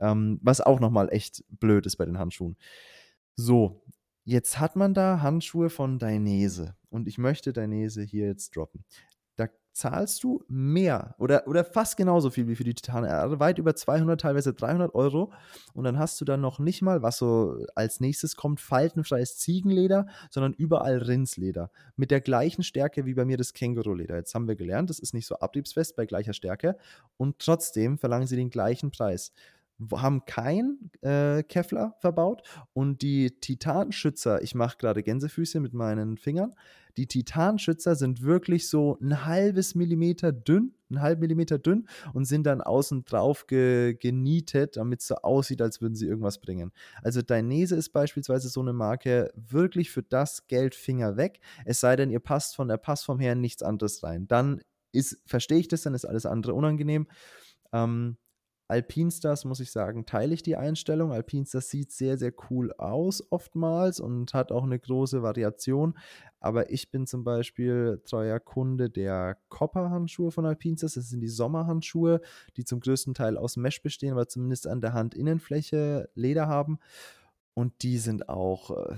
Ähm, 0.00 0.38
was 0.42 0.60
auch 0.60 0.80
nochmal 0.80 1.08
echt 1.12 1.44
blöd 1.48 1.86
ist 1.86 1.96
bei 1.96 2.04
den 2.04 2.18
Handschuhen. 2.18 2.56
So, 3.36 3.82
jetzt 4.24 4.60
hat 4.60 4.76
man 4.76 4.94
da 4.94 5.20
Handschuhe 5.20 5.70
von 5.70 5.98
Dainese 5.98 6.76
und 6.90 7.08
ich 7.08 7.18
möchte 7.18 7.52
Dainese 7.52 8.02
hier 8.02 8.26
jetzt 8.26 8.56
droppen. 8.56 8.84
Da 9.36 9.48
zahlst 9.72 10.22
du 10.22 10.44
mehr 10.46 11.16
oder, 11.18 11.48
oder 11.48 11.64
fast 11.64 11.96
genauso 11.96 12.30
viel 12.30 12.46
wie 12.46 12.54
für 12.54 12.62
die 12.62 12.74
Titan 12.74 13.02
R, 13.02 13.40
weit 13.40 13.58
über 13.58 13.74
200, 13.74 14.20
teilweise 14.20 14.54
300 14.54 14.94
Euro 14.94 15.32
und 15.74 15.82
dann 15.82 15.98
hast 15.98 16.20
du 16.20 16.24
dann 16.24 16.40
noch 16.40 16.60
nicht 16.60 16.80
mal, 16.80 17.02
was 17.02 17.18
so 17.18 17.66
als 17.74 17.98
nächstes 17.98 18.36
kommt, 18.36 18.60
faltenfreies 18.60 19.36
Ziegenleder, 19.38 20.06
sondern 20.30 20.52
überall 20.52 20.98
Rindsleder 20.98 21.72
mit 21.96 22.12
der 22.12 22.20
gleichen 22.20 22.62
Stärke 22.62 23.04
wie 23.04 23.14
bei 23.14 23.24
mir 23.24 23.36
das 23.36 23.52
Känguruleder. 23.52 24.16
Jetzt 24.16 24.34
haben 24.36 24.46
wir 24.46 24.54
gelernt, 24.54 24.90
das 24.90 25.00
ist 25.00 25.12
nicht 25.12 25.26
so 25.26 25.40
abriebsfest 25.40 25.96
bei 25.96 26.06
gleicher 26.06 26.34
Stärke 26.34 26.78
und 27.16 27.40
trotzdem 27.40 27.98
verlangen 27.98 28.28
sie 28.28 28.36
den 28.36 28.50
gleichen 28.50 28.92
Preis 28.92 29.32
haben 29.92 30.24
kein 30.24 30.90
äh, 31.02 31.42
Kevlar 31.42 31.96
verbaut 31.98 32.42
und 32.72 33.02
die 33.02 33.32
Titanschützer, 33.40 34.42
ich 34.42 34.54
mache 34.54 34.78
gerade 34.78 35.02
Gänsefüße 35.02 35.60
mit 35.60 35.74
meinen 35.74 36.16
Fingern, 36.16 36.54
die 36.96 37.06
Titanschützer 37.08 37.96
sind 37.96 38.22
wirklich 38.22 38.68
so 38.68 38.98
ein 39.00 39.24
halbes 39.24 39.74
Millimeter 39.74 40.32
dünn, 40.32 40.74
ein 40.90 41.00
halb 41.00 41.18
Millimeter 41.18 41.58
dünn 41.58 41.88
und 42.12 42.24
sind 42.24 42.44
dann 42.44 42.60
außen 42.60 43.04
drauf 43.04 43.46
ge 43.48 43.94
genietet, 43.94 44.76
damit 44.76 45.00
es 45.00 45.08
so 45.08 45.16
aussieht, 45.16 45.60
als 45.60 45.80
würden 45.80 45.96
sie 45.96 46.06
irgendwas 46.06 46.40
bringen. 46.40 46.72
Also 47.02 47.20
Dainese 47.20 47.74
ist 47.74 47.90
beispielsweise 47.90 48.48
so 48.48 48.60
eine 48.60 48.72
Marke, 48.72 49.32
wirklich 49.34 49.90
für 49.90 50.02
das 50.02 50.46
Geld 50.46 50.74
Finger 50.76 51.16
weg, 51.16 51.40
es 51.64 51.80
sei 51.80 51.96
denn, 51.96 52.10
ihr 52.10 52.20
passt 52.20 52.54
von 52.54 52.68
der 52.68 52.76
Passform 52.76 53.18
her 53.18 53.34
nichts 53.34 53.62
anderes 53.62 54.02
rein. 54.04 54.28
Dann 54.28 54.60
verstehe 55.26 55.58
ich 55.58 55.66
das, 55.66 55.82
dann 55.82 55.94
ist 55.94 56.04
alles 56.04 56.26
andere 56.26 56.54
unangenehm. 56.54 57.08
Ähm, 57.72 58.16
Alpinstars, 58.66 59.44
muss 59.44 59.60
ich 59.60 59.70
sagen, 59.70 60.06
teile 60.06 60.32
ich 60.32 60.42
die 60.42 60.56
Einstellung. 60.56 61.12
Alpinstars 61.12 61.68
sieht 61.68 61.92
sehr, 61.92 62.16
sehr 62.16 62.32
cool 62.50 62.72
aus 62.72 63.22
oftmals 63.30 64.00
und 64.00 64.32
hat 64.32 64.52
auch 64.52 64.64
eine 64.64 64.78
große 64.78 65.22
Variation. 65.22 65.98
Aber 66.40 66.70
ich 66.70 66.90
bin 66.90 67.06
zum 67.06 67.24
Beispiel 67.24 68.02
treuer 68.06 68.40
Kunde 68.40 68.88
der 68.88 69.36
Copper-Handschuhe 69.50 70.30
von 70.30 70.46
Alpinstars. 70.46 70.94
Das 70.94 71.10
sind 71.10 71.20
die 71.20 71.28
Sommerhandschuhe, 71.28 72.20
die 72.56 72.64
zum 72.64 72.80
größten 72.80 73.12
Teil 73.14 73.36
aus 73.36 73.56
Mesh 73.56 73.82
bestehen, 73.82 74.12
aber 74.12 74.28
zumindest 74.28 74.66
an 74.66 74.80
der 74.80 74.94
Handinnenfläche 74.94 76.08
Leder 76.14 76.48
haben. 76.48 76.78
Und 77.54 77.82
die 77.82 77.98
sind 77.98 78.28
auch 78.28 78.70
äh, 78.70 78.96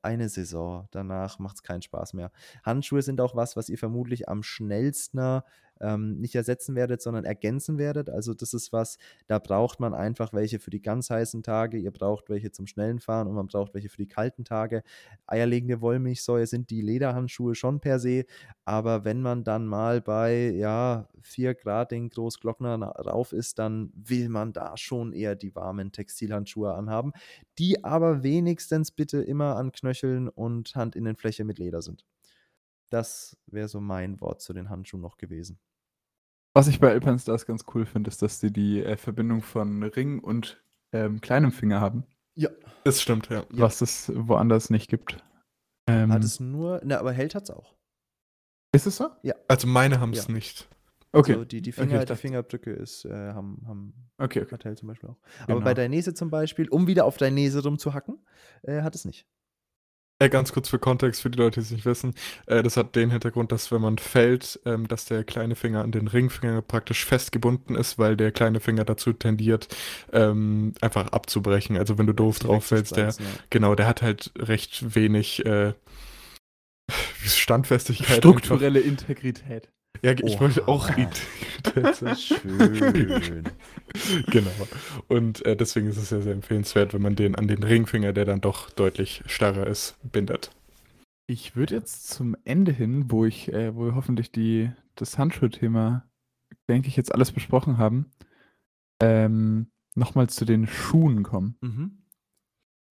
eine 0.00 0.28
Saison. 0.28 0.88
Danach 0.92 1.40
macht 1.40 1.56
es 1.56 1.62
keinen 1.64 1.82
Spaß 1.82 2.14
mehr. 2.14 2.30
Handschuhe 2.62 3.02
sind 3.02 3.20
auch 3.20 3.34
was, 3.34 3.56
was 3.56 3.68
ihr 3.68 3.78
vermutlich 3.78 4.28
am 4.28 4.44
schnellsten 4.44 5.42
ähm, 5.80 6.18
nicht 6.20 6.34
ersetzen 6.34 6.74
werdet, 6.74 7.02
sondern 7.02 7.24
ergänzen 7.24 7.78
werdet. 7.78 8.10
Also 8.10 8.34
das 8.34 8.54
ist 8.54 8.72
was, 8.72 8.98
da 9.26 9.38
braucht 9.38 9.80
man 9.80 9.94
einfach 9.94 10.32
welche 10.32 10.58
für 10.58 10.70
die 10.70 10.82
ganz 10.82 11.10
heißen 11.10 11.42
Tage, 11.42 11.78
ihr 11.78 11.90
braucht 11.90 12.28
welche 12.28 12.52
zum 12.52 12.66
schnellen 12.66 13.00
Fahren 13.00 13.28
und 13.28 13.34
man 13.34 13.46
braucht 13.46 13.74
welche 13.74 13.88
für 13.88 13.98
die 13.98 14.08
kalten 14.08 14.44
Tage. 14.44 14.82
Eierlegende 15.26 15.80
Wollmilchsäue 15.80 16.46
sind 16.46 16.70
die 16.70 16.80
Lederhandschuhe 16.80 17.54
schon 17.54 17.80
per 17.80 17.98
se, 17.98 18.24
aber 18.64 19.04
wenn 19.04 19.22
man 19.22 19.44
dann 19.44 19.66
mal 19.66 20.00
bei 20.00 20.50
ja 20.50 21.08
4 21.20 21.54
Grad 21.54 21.90
den 21.90 22.08
Großglockner 22.08 22.76
rauf 22.82 23.32
ist, 23.32 23.58
dann 23.58 23.92
will 23.94 24.28
man 24.28 24.52
da 24.52 24.76
schon 24.76 25.12
eher 25.12 25.34
die 25.36 25.54
warmen 25.54 25.92
Textilhandschuhe 25.92 26.74
anhaben, 26.74 27.12
die 27.58 27.84
aber 27.84 28.22
wenigstens 28.22 28.90
bitte 28.90 29.22
immer 29.22 29.56
an 29.56 29.72
Knöcheln 29.72 30.28
und 30.28 30.74
Handinnenfläche 30.74 31.44
mit 31.44 31.58
Leder 31.58 31.82
sind. 31.82 32.04
Das 32.90 33.36
wäre 33.46 33.68
so 33.68 33.80
mein 33.80 34.20
Wort 34.20 34.40
zu 34.40 34.52
den 34.52 34.68
Handschuhen 34.68 35.00
noch 35.02 35.16
gewesen. 35.16 35.58
Was 36.54 36.68
ich 36.68 36.80
bei 36.80 36.90
Alpenstars 36.90 37.44
ganz 37.44 37.64
cool 37.74 37.84
finde, 37.84 38.08
ist, 38.08 38.22
dass 38.22 38.40
sie 38.40 38.52
die 38.52 38.82
äh, 38.82 38.96
Verbindung 38.96 39.42
von 39.42 39.82
Ring 39.82 40.20
und 40.20 40.62
ähm, 40.92 41.20
kleinem 41.20 41.52
Finger 41.52 41.80
haben. 41.80 42.04
Ja. 42.34 42.50
Das 42.84 43.02
stimmt, 43.02 43.28
ja. 43.28 43.44
Was 43.50 43.80
es 43.80 44.10
woanders 44.14 44.70
nicht 44.70 44.88
gibt. 44.88 45.22
Ähm, 45.86 46.12
hat 46.12 46.24
es 46.24 46.40
nur, 46.40 46.80
na, 46.84 46.98
aber 46.98 47.12
Held 47.12 47.34
hat 47.34 47.44
es 47.44 47.50
auch. 47.50 47.74
Ist 48.72 48.86
es 48.86 48.96
so? 48.96 49.08
Ja. 49.22 49.34
Also 49.48 49.66
meine 49.66 50.00
haben 50.00 50.12
es 50.12 50.28
ja. 50.28 50.34
nicht. 50.34 50.68
Okay. 51.12 51.32
Also 51.32 51.44
die, 51.44 51.62
die, 51.62 51.72
Finger, 51.72 51.96
okay, 51.96 52.04
die 52.04 52.16
Fingerabdrücke 52.16 52.72
ist, 52.72 53.04
äh, 53.06 53.32
haben, 53.32 53.62
haben 53.66 53.94
okay, 54.18 54.42
okay. 54.42 54.52
Hotel 54.52 54.76
zum 54.76 54.88
Beispiel 54.88 55.10
auch. 55.10 55.18
Genau. 55.46 55.58
Aber 55.58 55.64
bei 55.64 55.74
Dainese 55.74 56.14
zum 56.14 56.30
Beispiel, 56.30 56.68
um 56.68 56.86
wieder 56.86 57.06
auf 57.06 57.16
Dainese 57.16 57.62
rumzuhacken, 57.62 58.18
äh, 58.62 58.82
hat 58.82 58.94
es 58.94 59.04
nicht. 59.04 59.26
Äh, 60.18 60.30
ganz 60.30 60.52
kurz 60.52 60.70
für 60.70 60.78
Kontext, 60.78 61.20
für 61.20 61.28
die 61.28 61.38
Leute, 61.38 61.60
die 61.60 61.66
es 61.66 61.70
nicht 61.70 61.84
wissen. 61.84 62.14
Äh, 62.46 62.62
das 62.62 62.78
hat 62.78 62.96
den 62.96 63.10
Hintergrund, 63.10 63.52
dass 63.52 63.70
wenn 63.70 63.82
man 63.82 63.98
fällt, 63.98 64.58
ähm, 64.64 64.88
dass 64.88 65.04
der 65.04 65.24
kleine 65.24 65.56
Finger 65.56 65.82
an 65.82 65.92
den 65.92 66.08
Ringfinger 66.08 66.62
praktisch 66.62 67.04
festgebunden 67.04 67.76
ist, 67.76 67.98
weil 67.98 68.16
der 68.16 68.32
kleine 68.32 68.60
Finger 68.60 68.84
dazu 68.84 69.12
tendiert, 69.12 69.68
ähm, 70.12 70.72
einfach 70.80 71.08
abzubrechen. 71.08 71.76
Also 71.76 71.98
wenn 71.98 72.06
du 72.06 72.14
doof 72.14 72.38
drauf 72.38 72.64
fällst, 72.64 72.96
der, 72.96 73.08
ja. 73.08 73.14
genau, 73.50 73.74
der 73.74 73.86
hat 73.86 74.00
halt 74.00 74.32
recht 74.38 74.94
wenig 74.94 75.44
äh, 75.44 75.74
Standfestigkeit. 77.22 78.16
Strukturelle 78.16 78.78
einfach. 78.78 78.90
Integrität. 78.90 79.68
Ja, 80.02 80.12
ich 80.12 80.22
Oha. 80.22 80.40
wollte 80.40 80.68
auch 80.68 80.88
Integrität. 80.96 82.18
Schön. 82.18 83.44
genau. 84.30 84.50
Und 85.08 85.44
äh, 85.44 85.56
deswegen 85.56 85.88
ist 85.88 85.96
es 85.96 86.10
ja 86.10 86.20
sehr 86.20 86.32
empfehlenswert, 86.32 86.94
wenn 86.94 87.02
man 87.02 87.16
den 87.16 87.34
an 87.34 87.48
den 87.48 87.62
Ringfinger, 87.62 88.12
der 88.12 88.24
dann 88.24 88.40
doch 88.40 88.70
deutlich 88.70 89.22
starrer 89.26 89.66
ist, 89.66 89.96
bindet. 90.02 90.50
Ich 91.28 91.56
würde 91.56 91.74
jetzt 91.74 92.08
zum 92.08 92.36
Ende 92.44 92.72
hin, 92.72 93.10
wo 93.10 93.24
ich, 93.24 93.52
äh, 93.52 93.74
wo 93.74 93.86
wir 93.86 93.94
hoffentlich 93.94 94.30
die, 94.30 94.70
das 94.94 95.18
Handschuhthema, 95.18 96.08
denke 96.68 96.88
ich, 96.88 96.96
jetzt 96.96 97.12
alles 97.12 97.32
besprochen 97.32 97.78
haben, 97.78 98.10
ähm, 99.00 99.70
nochmal 99.94 100.28
zu 100.28 100.44
den 100.44 100.66
Schuhen 100.66 101.22
kommen. 101.22 101.56
Mhm. 101.60 102.02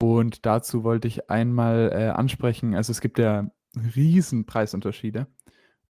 Und 0.02 0.44
dazu 0.44 0.84
wollte 0.84 1.08
ich 1.08 1.30
einmal 1.30 1.90
äh, 1.92 2.08
ansprechen, 2.08 2.74
also 2.74 2.90
es 2.90 3.00
gibt 3.00 3.18
ja 3.18 3.50
riesen 3.94 4.44
Preisunterschiede. 4.44 5.26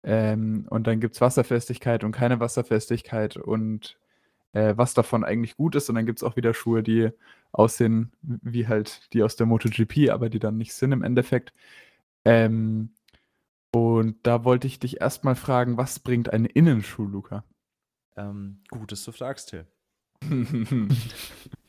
Ähm, 0.05 0.67
und 0.69 0.85
dann 0.85 0.99
gibt 0.99 1.15
es 1.15 1.21
Wasserfestigkeit 1.21 2.03
und 2.03 2.11
keine 2.11 2.39
Wasserfestigkeit 2.39 3.37
und 3.37 3.97
äh, 4.53 4.77
was 4.77 4.93
davon 4.93 5.23
eigentlich 5.23 5.57
gut 5.57 5.75
ist. 5.75 5.89
Und 5.89 5.95
dann 5.95 6.05
gibt 6.05 6.19
es 6.19 6.23
auch 6.23 6.35
wieder 6.35 6.53
Schuhe, 6.53 6.83
die 6.83 7.09
aussehen 7.51 8.11
wie 8.21 8.67
halt 8.67 9.11
die 9.13 9.23
aus 9.23 9.35
der 9.35 9.47
MotoGP, 9.47 10.11
aber 10.11 10.29
die 10.29 10.39
dann 10.39 10.57
nicht 10.57 10.73
sind 10.73 10.91
im 10.91 11.03
Endeffekt. 11.03 11.53
Ähm, 12.23 12.91
und 13.73 14.17
da 14.23 14.45
wollte 14.45 14.67
ich 14.67 14.79
dich 14.79 15.01
erstmal 15.01 15.35
fragen, 15.35 15.75
was 15.75 15.99
bringt 15.99 16.31
ein 16.31 16.45
Innenschuh, 16.45 17.05
Luca? 17.05 17.43
Ähm, 18.15 18.61
gut, 18.69 18.91
dass 18.91 19.03
du 19.03 19.11
fragst, 19.11 19.49
Till. 19.49 19.65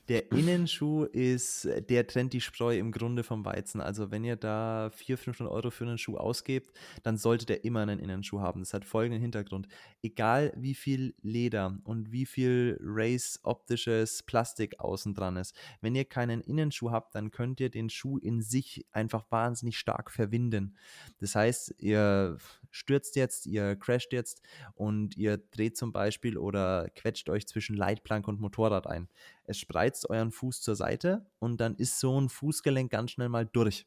Der 0.08 0.30
Innenschuh 0.30 1.04
ist, 1.04 1.68
der 1.88 2.06
trennt 2.06 2.32
die 2.32 2.40
Spreu 2.40 2.78
im 2.78 2.92
Grunde 2.92 3.24
vom 3.24 3.44
Weizen. 3.44 3.80
Also 3.80 4.10
wenn 4.10 4.24
ihr 4.24 4.36
da 4.36 4.90
400, 4.94 5.24
500 5.24 5.52
Euro 5.52 5.70
für 5.70 5.84
einen 5.84 5.98
Schuh 5.98 6.16
ausgebt, 6.16 6.70
dann 7.02 7.16
sollte 7.16 7.46
der 7.46 7.64
immer 7.64 7.80
einen 7.80 7.98
Innenschuh 7.98 8.40
haben. 8.40 8.60
Das 8.60 8.72
hat 8.72 8.84
folgenden 8.84 9.20
Hintergrund. 9.20 9.66
Egal 10.02 10.52
wie 10.56 10.74
viel 10.74 11.14
Leder 11.22 11.78
und 11.84 12.12
wie 12.12 12.26
viel 12.26 12.78
Race-optisches 12.80 14.22
Plastik 14.22 14.78
außen 14.78 15.14
dran 15.14 15.36
ist, 15.36 15.56
wenn 15.80 15.94
ihr 15.96 16.04
keinen 16.04 16.40
Innenschuh 16.40 16.90
habt, 16.92 17.14
dann 17.14 17.30
könnt 17.30 17.58
ihr 17.60 17.70
den 17.70 17.90
Schuh 17.90 18.18
in 18.18 18.42
sich 18.42 18.86
einfach 18.92 19.24
wahnsinnig 19.30 19.76
stark 19.76 20.10
verwinden. 20.10 20.76
Das 21.18 21.34
heißt, 21.34 21.74
ihr 21.78 22.38
stürzt 22.76 23.16
jetzt, 23.16 23.46
ihr 23.46 23.76
crasht 23.76 24.12
jetzt 24.12 24.42
und 24.74 25.16
ihr 25.16 25.38
dreht 25.38 25.76
zum 25.76 25.92
Beispiel 25.92 26.36
oder 26.36 26.88
quetscht 26.94 27.28
euch 27.30 27.46
zwischen 27.46 27.76
Leitplank 27.76 28.28
und 28.28 28.40
Motorrad 28.40 28.86
ein. 28.86 29.08
Es 29.44 29.58
spreizt 29.58 30.08
euren 30.10 30.30
Fuß 30.30 30.60
zur 30.60 30.76
Seite 30.76 31.26
und 31.38 31.60
dann 31.60 31.74
ist 31.76 31.98
so 31.98 32.20
ein 32.20 32.28
Fußgelenk 32.28 32.90
ganz 32.90 33.12
schnell 33.12 33.28
mal 33.28 33.46
durch. 33.46 33.86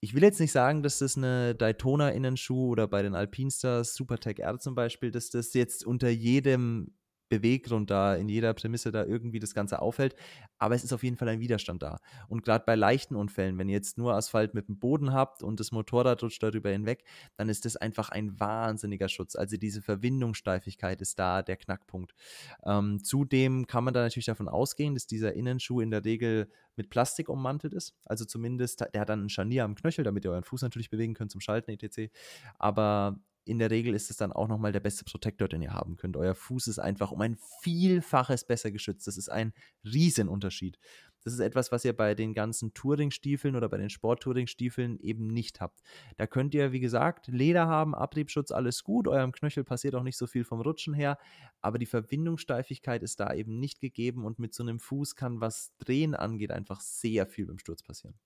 Ich 0.00 0.14
will 0.14 0.22
jetzt 0.22 0.40
nicht 0.40 0.52
sagen, 0.52 0.82
dass 0.82 0.98
das 0.98 1.16
eine 1.16 1.54
Daytona 1.54 2.10
Innenschuh 2.10 2.68
oder 2.68 2.86
bei 2.86 3.02
den 3.02 3.14
Alpinstars 3.14 3.94
Supertech 3.94 4.38
R 4.38 4.58
zum 4.58 4.74
Beispiel, 4.74 5.10
dass 5.10 5.30
das 5.30 5.54
jetzt 5.54 5.84
unter 5.86 6.10
jedem 6.10 6.94
Beweggrund 7.38 7.90
da, 7.90 8.14
in 8.14 8.28
jeder 8.28 8.52
Prämisse 8.54 8.92
da 8.92 9.04
irgendwie 9.04 9.38
das 9.38 9.54
Ganze 9.54 9.80
auffällt. 9.80 10.14
Aber 10.58 10.74
es 10.74 10.84
ist 10.84 10.92
auf 10.92 11.02
jeden 11.02 11.16
Fall 11.16 11.28
ein 11.28 11.40
Widerstand 11.40 11.82
da. 11.82 11.98
Und 12.28 12.44
gerade 12.44 12.64
bei 12.66 12.74
leichten 12.74 13.16
Unfällen, 13.16 13.58
wenn 13.58 13.68
ihr 13.68 13.74
jetzt 13.74 13.98
nur 13.98 14.14
Asphalt 14.14 14.54
mit 14.54 14.68
dem 14.68 14.78
Boden 14.78 15.12
habt 15.12 15.42
und 15.42 15.60
das 15.60 15.72
Motorrad 15.72 16.22
rutscht 16.22 16.42
darüber 16.42 16.70
hinweg, 16.70 17.04
dann 17.36 17.48
ist 17.48 17.64
das 17.64 17.76
einfach 17.76 18.08
ein 18.08 18.38
wahnsinniger 18.38 19.08
Schutz. 19.08 19.36
Also 19.36 19.56
diese 19.56 19.82
Verbindungssteifigkeit 19.82 21.00
ist 21.00 21.18
da 21.18 21.42
der 21.42 21.56
Knackpunkt. 21.56 22.14
Ähm, 22.64 23.02
zudem 23.02 23.66
kann 23.66 23.84
man 23.84 23.94
da 23.94 24.02
natürlich 24.02 24.26
davon 24.26 24.48
ausgehen, 24.48 24.94
dass 24.94 25.06
dieser 25.06 25.34
Innenschuh 25.34 25.80
in 25.80 25.90
der 25.90 26.04
Regel 26.04 26.48
mit 26.76 26.90
Plastik 26.90 27.28
ummantelt 27.28 27.72
ist. 27.72 27.94
Also 28.04 28.24
zumindest, 28.24 28.80
der 28.92 29.00
hat 29.00 29.08
dann 29.08 29.24
ein 29.24 29.28
Scharnier 29.28 29.64
am 29.64 29.74
Knöchel, 29.74 30.04
damit 30.04 30.24
ihr 30.24 30.30
euren 30.30 30.44
Fuß 30.44 30.62
natürlich 30.62 30.90
bewegen 30.90 31.14
könnt 31.14 31.30
zum 31.30 31.40
Schalten, 31.40 31.70
etc. 31.70 32.12
Aber 32.58 33.18
in 33.44 33.58
der 33.58 33.70
Regel 33.70 33.94
ist 33.94 34.10
es 34.10 34.16
dann 34.16 34.32
auch 34.32 34.48
nochmal 34.48 34.72
der 34.72 34.80
beste 34.80 35.04
Protektor, 35.04 35.48
den 35.48 35.62
ihr 35.62 35.72
haben 35.72 35.96
könnt. 35.96 36.16
Euer 36.16 36.34
Fuß 36.34 36.66
ist 36.66 36.78
einfach 36.78 37.10
um 37.10 37.20
ein 37.20 37.36
Vielfaches 37.60 38.44
besser 38.44 38.70
geschützt. 38.70 39.06
Das 39.06 39.16
ist 39.16 39.28
ein 39.28 39.52
Riesenunterschied. 39.84 40.78
Das 41.24 41.32
ist 41.32 41.40
etwas, 41.40 41.72
was 41.72 41.84
ihr 41.86 41.94
bei 41.94 42.14
den 42.14 42.34
ganzen 42.34 42.74
Touringstiefeln 42.74 43.56
oder 43.56 43.70
bei 43.70 43.78
den 43.78 43.88
Sport-Touringstiefeln 43.88 45.00
eben 45.00 45.26
nicht 45.26 45.60
habt. 45.60 45.80
Da 46.18 46.26
könnt 46.26 46.54
ihr, 46.54 46.72
wie 46.72 46.80
gesagt, 46.80 47.28
Leder 47.28 47.66
haben, 47.66 47.94
Abriebschutz, 47.94 48.50
alles 48.50 48.84
gut. 48.84 49.08
Eurem 49.08 49.32
Knöchel 49.32 49.64
passiert 49.64 49.94
auch 49.94 50.02
nicht 50.02 50.18
so 50.18 50.26
viel 50.26 50.44
vom 50.44 50.60
Rutschen 50.60 50.92
her, 50.92 51.18
aber 51.62 51.78
die 51.78 51.86
Verbindungssteifigkeit 51.86 53.02
ist 53.02 53.20
da 53.20 53.32
eben 53.32 53.58
nicht 53.58 53.80
gegeben 53.80 54.26
und 54.26 54.38
mit 54.38 54.52
so 54.52 54.62
einem 54.62 54.78
Fuß 54.78 55.16
kann, 55.16 55.40
was 55.40 55.72
Drehen 55.78 56.14
angeht, 56.14 56.52
einfach 56.52 56.80
sehr 56.82 57.26
viel 57.26 57.46
beim 57.46 57.58
Sturz 57.58 57.82
passieren. 57.82 58.18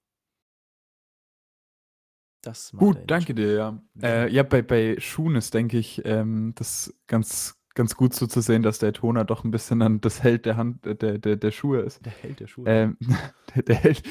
Das 2.42 2.72
Gut, 2.76 2.98
danke 3.06 3.34
dir, 3.34 3.52
ja. 3.52 3.82
Äh, 4.00 4.32
ja, 4.32 4.42
bei, 4.42 4.62
bei 4.62 4.96
Schuhen 5.00 5.34
ist, 5.34 5.54
denke 5.54 5.76
ich, 5.76 6.02
ähm, 6.04 6.52
das 6.54 6.94
ganz, 7.08 7.60
ganz 7.74 7.96
gut 7.96 8.14
so 8.14 8.26
zu 8.26 8.40
sehen, 8.40 8.62
dass 8.62 8.78
der 8.78 8.92
Toner 8.92 9.24
doch 9.24 9.44
ein 9.44 9.50
bisschen 9.50 9.80
dann 9.80 10.00
das 10.00 10.22
Held 10.22 10.46
der 10.46 10.56
Hand, 10.56 10.86
äh, 10.86 10.94
der, 10.94 11.18
der, 11.18 11.36
der 11.36 11.50
Schuhe 11.50 11.80
ist. 11.80 12.04
Der 12.04 12.12
Held 12.12 12.40
der 12.40 12.46
Schuhe. 12.46 12.64
Ähm, 12.68 12.96
der, 13.56 13.62
der 13.64 13.74
Held. 13.76 14.02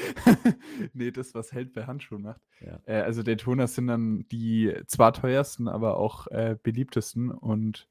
nee, 0.92 1.10
das, 1.10 1.34
was 1.34 1.52
Held 1.52 1.72
bei 1.72 1.86
Handschuhen 1.86 2.22
macht. 2.22 2.40
Ja. 2.60 2.80
Äh, 2.84 3.00
also 3.00 3.22
Toner 3.22 3.66
sind 3.66 3.86
dann 3.86 4.26
die 4.30 4.74
zwar 4.86 5.14
teuersten, 5.14 5.66
aber 5.66 5.96
auch 5.96 6.26
äh, 6.26 6.56
beliebtesten. 6.62 7.30
Und 7.30 7.88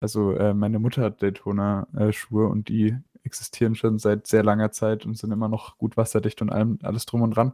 also 0.00 0.32
äh, 0.32 0.52
meine 0.52 0.78
Mutter 0.78 1.02
hat 1.02 1.22
Daytona-Schuhe 1.22 2.46
und 2.48 2.68
die 2.68 2.96
existieren 3.24 3.74
schon 3.74 3.98
seit 3.98 4.26
sehr 4.26 4.42
langer 4.42 4.70
Zeit 4.70 5.06
und 5.06 5.18
sind 5.18 5.32
immer 5.32 5.48
noch 5.48 5.78
gut 5.78 5.96
wasserdicht 5.96 6.42
und 6.42 6.50
allem, 6.50 6.78
alles 6.82 7.06
drum 7.06 7.22
und 7.22 7.36
dran. 7.36 7.52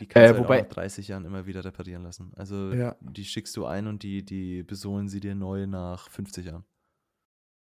Die 0.00 0.06
kannst 0.06 0.30
äh, 0.30 0.32
du 0.32 0.34
halt 0.34 0.44
wobei, 0.44 0.60
nach 0.62 0.68
30 0.68 1.08
Jahren 1.08 1.24
immer 1.24 1.46
wieder 1.46 1.64
reparieren 1.64 2.02
lassen. 2.02 2.32
Also 2.36 2.72
ja. 2.72 2.96
die 3.00 3.24
schickst 3.24 3.56
du 3.56 3.64
ein 3.66 3.86
und 3.86 4.02
die, 4.02 4.24
die 4.24 4.62
besohlen 4.62 5.08
sie 5.08 5.20
dir 5.20 5.34
neu 5.34 5.66
nach 5.66 6.10
50 6.10 6.46
Jahren. 6.46 6.64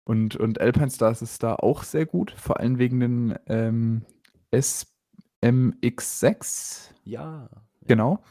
Und, 0.03 0.36
und 0.38 0.62
Alpine 0.62 0.89
Stars 0.89 1.22
ist 1.22 1.43
da 1.43 1.55
auch 1.55 1.84
sehr 1.84 2.05
gut, 2.05 2.32
vor 2.32 2.60
allem 2.60 2.80
wegen 2.80 3.01
den 3.01 3.38
ähm, 3.47 4.05
SMX6. 4.53 6.91
Ja. 7.03 7.49
Genau. 7.86 8.24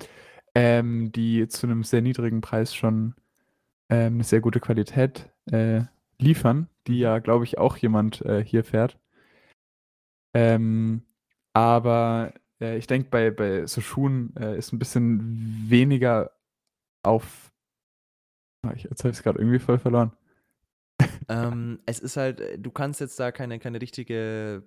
Ähm, 0.54 1.12
die 1.12 1.48
zu 1.48 1.66
einem 1.66 1.84
sehr 1.84 2.00
niedrigen 2.00 2.40
Preis 2.40 2.74
schon 2.74 3.14
ähm, 3.90 4.14
eine 4.14 4.24
sehr 4.24 4.40
gute 4.40 4.60
Qualität 4.60 5.28
äh, 5.50 5.82
liefern, 6.18 6.68
die 6.86 6.98
ja, 6.98 7.18
glaube 7.18 7.44
ich, 7.44 7.58
auch 7.58 7.76
jemand 7.76 8.22
äh, 8.22 8.44
hier 8.44 8.64
fährt. 8.64 8.98
Ähm, 10.36 11.02
aber 11.54 12.34
äh, 12.60 12.76
ich 12.76 12.86
denke, 12.86 13.08
bei, 13.10 13.30
bei 13.30 13.66
so 13.66 13.80
Schuhen 13.80 14.34
äh, 14.36 14.58
ist 14.58 14.72
ein 14.72 14.78
bisschen 14.78 15.66
weniger 15.68 16.30
auf. 17.02 17.52
Ah, 18.62 18.72
ich 18.74 18.84
jetzt 18.84 19.02
habe 19.04 19.10
es 19.10 19.22
gerade 19.22 19.38
irgendwie 19.38 19.58
voll 19.58 19.78
verloren. 19.78 20.12
Ähm, 21.28 21.80
es 21.86 21.98
ist 21.98 22.16
halt, 22.16 22.40
äh, 22.40 22.58
du 22.58 22.70
kannst 22.70 23.00
jetzt 23.00 23.18
da 23.18 23.32
keine, 23.32 23.58
keine 23.58 23.80
richtige 23.80 24.62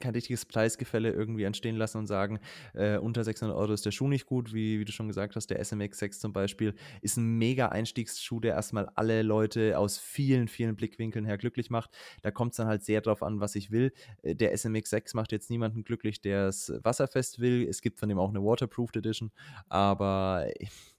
kein 0.00 0.14
richtiges 0.14 0.44
Preisgefälle 0.44 1.10
irgendwie 1.10 1.44
entstehen 1.44 1.76
lassen 1.76 1.98
und 1.98 2.06
sagen, 2.06 2.40
äh, 2.74 2.98
unter 2.98 3.24
600 3.24 3.56
Euro 3.56 3.72
ist 3.72 3.86
der 3.86 3.92
Schuh 3.92 4.08
nicht 4.08 4.26
gut, 4.26 4.52
wie, 4.52 4.80
wie 4.80 4.84
du 4.84 4.92
schon 4.92 5.08
gesagt 5.08 5.36
hast, 5.36 5.48
der 5.48 5.60
SMX 5.64 5.98
6 5.98 6.20
zum 6.20 6.32
Beispiel 6.32 6.74
ist 7.00 7.16
ein 7.16 7.38
mega 7.38 7.68
Einstiegsschuh, 7.68 8.40
der 8.40 8.54
erstmal 8.54 8.88
alle 8.94 9.22
Leute 9.22 9.78
aus 9.78 9.98
vielen, 9.98 10.48
vielen 10.48 10.76
Blickwinkeln 10.76 11.24
her 11.24 11.38
glücklich 11.38 11.70
macht. 11.70 11.90
Da 12.22 12.30
kommt 12.30 12.52
es 12.52 12.56
dann 12.56 12.66
halt 12.66 12.84
sehr 12.84 13.00
drauf 13.00 13.22
an, 13.22 13.40
was 13.40 13.54
ich 13.54 13.70
will. 13.70 13.92
Äh, 14.22 14.34
der 14.34 14.56
SMX 14.56 14.90
6 14.90 15.14
macht 15.14 15.32
jetzt 15.32 15.50
niemanden 15.50 15.84
glücklich, 15.84 16.20
der 16.20 16.48
es 16.48 16.72
wasserfest 16.82 17.38
will. 17.38 17.66
Es 17.68 17.80
gibt 17.80 17.98
von 17.98 18.08
dem 18.08 18.18
auch 18.18 18.30
eine 18.30 18.42
Waterproofed 18.42 18.96
Edition, 18.96 19.30
aber 19.68 20.48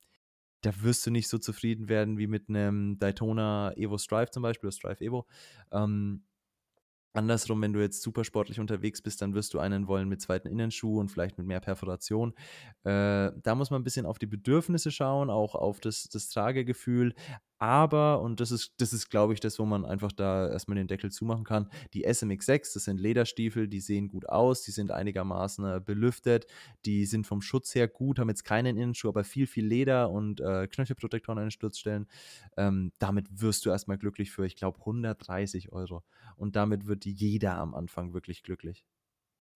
da 0.61 0.81
wirst 0.81 1.05
du 1.05 1.11
nicht 1.11 1.27
so 1.27 1.37
zufrieden 1.37 1.89
werden 1.89 2.17
wie 2.17 2.27
mit 2.27 2.49
einem 2.49 2.97
Daytona 2.97 3.73
Evo 3.75 3.97
Strive 3.97 4.31
zum 4.31 4.41
Beispiel, 4.41 4.67
oder 4.67 4.75
Strive 4.75 5.03
Evo. 5.03 5.27
Ähm, 5.71 6.23
Andersrum, 7.15 7.61
wenn 7.61 7.73
du 7.73 7.79
jetzt 7.79 8.01
super 8.01 8.23
sportlich 8.23 8.59
unterwegs 8.59 9.01
bist, 9.01 9.21
dann 9.21 9.33
wirst 9.33 9.53
du 9.53 9.59
einen 9.59 9.87
wollen 9.87 10.09
mit 10.09 10.21
zweiten 10.21 10.47
Innenschuh 10.47 10.99
und 10.99 11.09
vielleicht 11.09 11.37
mit 11.37 11.47
mehr 11.47 11.59
Perforation. 11.59 12.33
Äh, 12.83 13.31
da 13.41 13.55
muss 13.55 13.71
man 13.71 13.81
ein 13.81 13.83
bisschen 13.83 14.05
auf 14.05 14.19
die 14.19 14.25
Bedürfnisse 14.25 14.91
schauen, 14.91 15.29
auch 15.29 15.55
auf 15.55 15.79
das, 15.79 16.09
das 16.09 16.29
Tragegefühl. 16.29 17.13
Aber, 17.57 18.21
und 18.21 18.41
das 18.41 18.51
ist, 18.51 18.73
das 18.77 18.91
ist, 18.91 19.09
glaube 19.09 19.33
ich, 19.33 19.39
das, 19.39 19.59
wo 19.59 19.65
man 19.65 19.85
einfach 19.85 20.11
da 20.11 20.49
erstmal 20.49 20.75
den 20.75 20.87
Deckel 20.87 21.09
zumachen 21.11 21.45
kann, 21.45 21.69
die 21.93 22.05
SMX6, 22.05 22.73
das 22.73 22.83
sind 22.83 22.99
Lederstiefel, 22.99 23.69
die 23.69 23.79
sehen 23.79 24.09
gut 24.09 24.27
aus, 24.27 24.63
die 24.63 24.71
sind 24.71 24.91
einigermaßen 24.91 25.65
äh, 25.65 25.79
belüftet, 25.79 26.47
die 26.85 27.05
sind 27.05 27.25
vom 27.25 27.41
Schutz 27.41 27.73
her 27.73 27.87
gut, 27.87 28.19
haben 28.19 28.27
jetzt 28.27 28.43
keinen 28.43 28.75
Innenschuh, 28.77 29.07
aber 29.07 29.23
viel, 29.23 29.47
viel 29.47 29.65
Leder 29.65 30.09
und 30.09 30.41
äh, 30.41 30.67
Knöchelprotektoren 30.67 31.37
an 31.39 31.45
den 31.45 31.51
Sturzstellen. 31.51 32.07
Ähm, 32.57 32.91
damit 32.99 33.41
wirst 33.41 33.65
du 33.65 33.69
erstmal 33.69 33.97
glücklich 33.97 34.31
für, 34.31 34.45
ich 34.45 34.57
glaube, 34.57 34.79
130 34.79 35.71
Euro. 35.71 36.03
Und 36.35 36.57
damit 36.57 36.87
wird 36.87 37.05
jeder 37.05 37.57
am 37.57 37.73
Anfang 37.73 38.13
wirklich 38.13 38.43
glücklich. 38.43 38.83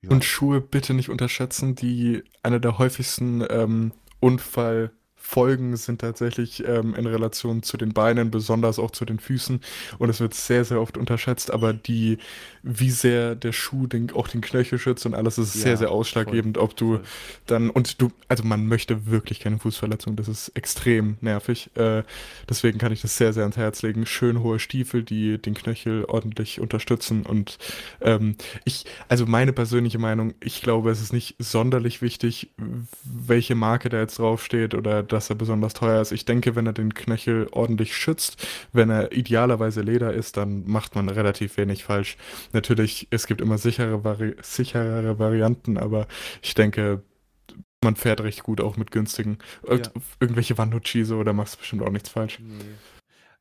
Ja. 0.02 0.12
Und 0.12 0.24
Schuhe 0.24 0.62
bitte 0.62 0.94
nicht 0.94 1.10
unterschätzen, 1.10 1.76
die 1.76 2.24
eine 2.44 2.62
der 2.62 2.78
häufigsten 2.78 3.44
ähm, 3.50 3.92
Unfall- 4.22 4.92
Folgen 5.22 5.76
sind 5.76 6.02
tatsächlich 6.02 6.66
ähm, 6.66 6.96
in 6.96 7.06
Relation 7.06 7.62
zu 7.62 7.78
den 7.78 7.94
Beinen, 7.94 8.32
besonders 8.32 8.80
auch 8.80 8.92
zu 8.92 9.06
den 9.06 9.20
Füßen. 9.20 9.60
Und 10.00 10.10
es 10.10 10.20
wird 10.20 10.34
sehr, 10.34 10.66
sehr 10.66 10.82
oft 10.82 10.98
unterschätzt, 10.98 11.52
aber 11.52 11.74
die, 11.74 12.18
wie 12.64 12.90
sehr 12.90 13.36
der 13.36 13.52
Schuh 13.52 13.86
den, 13.86 14.12
auch 14.12 14.28
den 14.28 14.42
Knöchel 14.42 14.80
schützt 14.80 15.06
und 15.06 15.14
alles 15.14 15.38
ist 15.38 15.56
ja, 15.56 15.62
sehr, 15.62 15.78
sehr 15.78 15.92
ausschlaggebend, 15.92 16.58
voll, 16.58 16.64
ob 16.64 16.76
du 16.76 16.96
voll. 16.96 17.04
dann, 17.46 17.70
und 17.70 18.02
du, 18.02 18.12
also 18.28 18.44
man 18.44 18.66
möchte 18.66 19.08
wirklich 19.08 19.40
keine 19.42 19.60
Fußverletzung, 19.60 20.16
das 20.16 20.28
ist 20.28 20.50
extrem 20.56 21.18
nervig. 21.22 21.70
Äh, 21.76 22.04
deswegen 22.50 22.80
kann 22.80 22.92
ich 22.92 23.02
das 23.02 23.18
sehr, 23.18 23.34
sehr 23.34 23.44
ans 23.44 23.58
Herz 23.58 23.82
legen. 23.82 24.06
Schön 24.06 24.42
hohe 24.42 24.58
Stiefel, 24.58 25.04
die 25.04 25.38
den 25.38 25.54
Knöchel 25.54 26.06
ordentlich 26.06 26.60
unterstützen. 26.60 27.26
Und 27.26 27.58
ähm, 28.02 28.36
ich, 28.64 28.86
also 29.10 29.26
meine 29.26 29.54
persönliche 29.54 30.00
Meinung, 30.00 30.34
ich 30.40 30.62
glaube, 30.62 30.92
es 30.92 31.02
ist 31.02 31.14
nicht 31.14 31.36
sonderlich 31.40 32.02
wichtig, 32.02 32.52
welche 33.04 33.56
Marke 33.56 33.90
da 33.90 34.00
jetzt 34.00 34.18
draufsteht 34.20 34.74
oder 34.74 35.04
dass 35.12 35.30
er 35.30 35.36
besonders 35.36 35.74
teuer 35.74 36.02
ist. 36.02 36.12
Ich 36.12 36.26
denke, 36.26 36.56
wenn 36.56 36.66
er 36.66 36.74
den 36.74 36.94
Knöchel 36.94 37.48
ordentlich 37.52 37.96
schützt, 37.96 38.46
wenn 38.74 38.90
er 38.90 39.12
idealerweise 39.12 39.82
Leder 39.82 40.14
ist, 40.14 40.38
dann 40.38 40.66
macht 40.68 40.96
man 40.96 41.10
relativ 41.10 41.58
wenig 41.58 41.84
falsch. 41.84 42.18
Natürlich, 42.54 43.08
es 43.12 43.28
gibt 43.28 43.42
immer 43.42 43.58
sichere 43.58 44.04
Vari 44.04 44.36
sicherere 44.42 45.20
Varianten, 45.20 45.78
aber 45.78 46.08
ich 46.42 46.54
denke, 46.54 47.04
man 47.84 47.96
fährt 47.96 48.22
recht 48.22 48.44
gut 48.44 48.62
auch 48.62 48.78
mit 48.78 48.92
günstigen. 48.92 49.38
Ja. 49.68 49.80
Irgendwelche 50.20 50.58
Vanducci 50.58 51.04
so, 51.04 51.24
da 51.24 51.34
machst 51.34 51.56
du 51.56 51.60
bestimmt 51.60 51.82
auch 51.82 51.92
nichts 51.92 52.10
falsch. 52.10 52.40
Nee. 52.40 52.64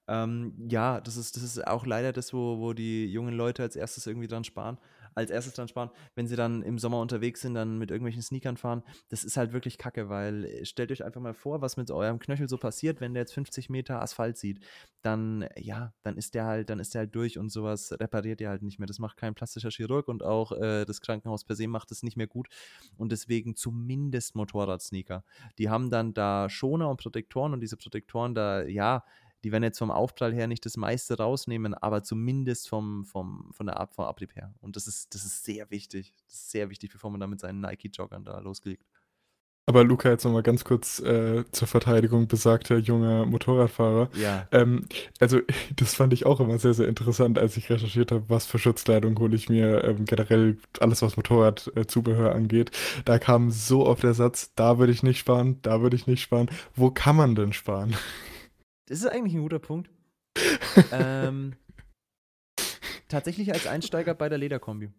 Ähm, 0.09 0.55
ja, 0.69 1.01
das 1.01 1.17
ist, 1.17 1.37
das 1.37 1.43
ist 1.43 1.67
auch 1.67 1.85
leider 1.85 2.13
das, 2.13 2.33
wo, 2.33 2.59
wo 2.59 2.73
die 2.73 3.07
jungen 3.07 3.35
Leute 3.35 3.63
als 3.63 3.77
erstes 3.77 4.07
irgendwie 4.07 4.29
dran 4.29 4.45
sparen 4.45 4.79
als 5.19 5.31
erstes 5.31 5.55
dann 5.55 5.69
sparen. 5.69 5.91
Wenn 6.15 6.29
sie 6.29 6.37
dann 6.37 6.63
im 6.63 6.79
Sommer 6.79 7.01
unterwegs 7.01 7.41
sind, 7.41 7.55
dann 7.55 7.77
mit 7.79 7.91
irgendwelchen 7.91 8.23
Sneakern 8.23 8.57
fahren, 8.57 8.83
das 9.09 9.25
ist 9.25 9.37
halt 9.37 9.53
wirklich 9.53 9.77
kacke, 9.77 10.09
weil 10.09 10.45
äh, 10.45 10.65
stellt 10.65 10.93
euch 10.93 11.05
einfach 11.05 11.21
mal 11.21 11.35
vor, 11.35 11.61
was 11.61 11.77
mit 11.77 11.91
eurem 11.91 12.19
Knöchel 12.19 12.49
so 12.49 12.57
passiert, 12.57 13.01
wenn 13.01 13.15
der 13.15 13.23
jetzt 13.23 13.35
50 13.35 13.69
Meter 13.69 14.01
Asphalt 14.01 14.39
sieht. 14.39 14.61
Dann, 15.03 15.49
ja, 15.57 15.93
dann 16.03 16.17
ist 16.17 16.35
der 16.35 16.45
halt, 16.45 16.71
dann 16.71 16.79
ist 16.79 16.95
der 16.95 17.01
halt 17.01 17.15
durch 17.15 17.39
und 17.39 17.51
sowas 17.51 17.93
repariert 17.93 18.41
ihr 18.41 18.49
halt 18.49 18.63
nicht 18.63 18.79
mehr. 18.79 18.87
Das 18.87 18.99
macht 18.99 19.17
kein 19.17 19.35
plastischer 19.35 19.71
Chirurg 19.71 20.09
und 20.09 20.23
auch 20.23 20.53
äh, 20.53 20.85
das 20.85 21.01
Krankenhaus 21.01 21.45
per 21.45 21.57
se 21.57 21.67
macht 21.67 21.91
es 21.91 22.03
nicht 22.03 22.17
mehr 22.17 22.29
gut. 22.29 22.49
Und 22.97 23.13
deswegen 23.13 23.57
zumindest 23.57 24.37
Motorradsneaker. 24.37 25.25
Die 25.59 25.69
haben 25.69 25.91
dann 25.91 26.15
da 26.15 26.49
Schoner 26.49 26.89
und 26.91 27.01
Protektoren 27.01 27.53
und 27.53 27.61
diese 27.61 27.77
Protektoren 27.77 28.35
da, 28.35 28.63
ja, 28.65 29.05
die 29.45 29.53
werden 29.53 29.63
jetzt 29.63 29.79
vom 29.79 29.91
Aufprall 29.91 30.35
her 30.35 30.47
nicht 30.47 30.65
das 30.65 30.77
meiste 30.77 31.17
rausnehmen, 31.17 31.75
aber 31.75 32.03
zumindest 32.03 32.69
vom, 32.69 33.05
vom, 33.05 33.51
von 33.53 33.67
der 33.67 33.79
Ab 33.79 33.95
vom 33.95 34.05
Abrieb 34.05 34.35
her. 34.35 34.53
Und 34.61 34.77
das 34.77 34.87
ist, 34.87 35.15
das 35.15 35.25
ist 35.25 35.45
sehr 35.45 35.71
wichtig. 35.71 36.15
Das 36.27 36.35
ist 36.35 36.51
sehr 36.51 36.71
wichtig, 36.71 36.91
bevor 36.93 37.11
man 37.11 37.21
da 37.21 37.27
mit 37.27 37.41
seinen 37.41 37.61
Nike-Joggern 37.61 38.25
da 38.25 38.39
loslegt. 38.41 38.85
Aber 39.69 39.85
Luca, 39.85 40.09
jetzt 40.09 40.25
nochmal 40.25 40.43
ganz 40.43 40.65
kurz 40.65 40.99
äh, 41.01 41.45
zur 41.53 41.69
Verteidigung 41.69 42.27
besagter 42.27 42.79
junger 42.79 43.27
Motorradfahrer. 43.27 44.09
Ja. 44.15 44.49
Ähm, 44.51 44.87
also, 45.21 45.41
das 45.77 45.95
fand 45.95 46.15
ich 46.15 46.25
auch 46.25 46.41
immer 46.41 46.59
sehr, 46.59 46.73
sehr 46.73 46.89
interessant, 46.89 47.39
als 47.39 47.59
ich 47.59 47.69
recherchiert 47.69 48.11
habe, 48.11 48.25
was 48.29 48.47
für 48.47 48.59
Schutzkleidung 48.59 49.19
hole 49.19 49.37
ich 49.37 49.51
mir, 49.51 49.85
ähm, 49.85 50.07
generell 50.07 50.57
alles, 50.81 51.03
was 51.03 51.19
Motorradzubehör 51.19 52.31
äh, 52.31 52.35
angeht. 52.35 52.71
Da 53.05 53.19
kam 53.19 53.51
so 53.51 53.87
oft 53.87 54.05
der 54.05 54.15
Satz, 54.15 54.55
da 54.55 54.79
würde 54.79 54.93
ich 54.95 55.03
nicht 55.03 55.19
sparen, 55.19 55.59
da 55.61 55.83
würde 55.83 55.97
ich 55.97 56.07
nicht 56.07 56.23
sparen. 56.23 56.51
Wo 56.75 56.91
kann 56.91 57.17
man 57.17 57.35
denn 57.35 57.53
sparen? 57.53 57.95
Das 58.89 59.01
ist 59.01 59.07
eigentlich 59.07 59.35
ein 59.35 59.43
guter 59.43 59.59
Punkt. 59.59 59.91
ähm, 60.93 61.55
tatsächlich 63.09 63.53
als 63.53 63.67
Einsteiger 63.67 64.15
bei 64.15 64.29
der 64.29 64.39
Lederkombi. 64.39 64.91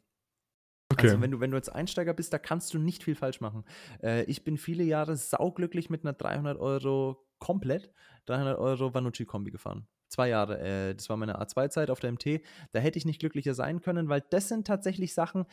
Okay. 0.92 1.08
Also 1.08 1.22
wenn 1.22 1.32
du, 1.32 1.40
wenn 1.40 1.52
du 1.52 1.58
als 1.58 1.70
Einsteiger 1.70 2.14
bist, 2.14 2.32
da 2.32 2.38
kannst 2.38 2.74
du 2.74 2.78
nicht 2.78 3.04
viel 3.04 3.16
falsch 3.16 3.42
machen. 3.42 3.64
Äh, 4.04 4.24
ich 4.26 4.44
bin 4.44 4.58
viele 4.58 4.84
Jahre 4.84 5.16
sauglücklich 5.16 5.90
mit 5.90 6.04
einer 6.04 6.14
300 6.14 6.60
Euro 6.60 7.26
komplett, 7.40 7.92
300 8.26 8.60
Euro 8.60 8.94
Vanucci-Kombi 8.94 9.50
gefahren. 9.50 9.88
Zwei 10.08 10.30
Jahre. 10.30 10.60
Äh, 10.60 10.96
das 10.96 11.10
war 11.10 11.18
meine 11.18 11.42
A2-Zeit 11.42 11.90
auf 11.90 12.00
der 12.00 12.12
MT. 12.12 12.42
Da 12.72 12.80
hätte 12.80 12.98
ich 12.98 13.06
nicht 13.06 13.20
glücklicher 13.20 13.56
sein 13.56 13.82
können, 13.82 14.10
weil 14.10 14.22
das 14.30 14.50
sind 14.50 14.68
tatsächlich 14.68 15.14
Sachen, 15.14 15.46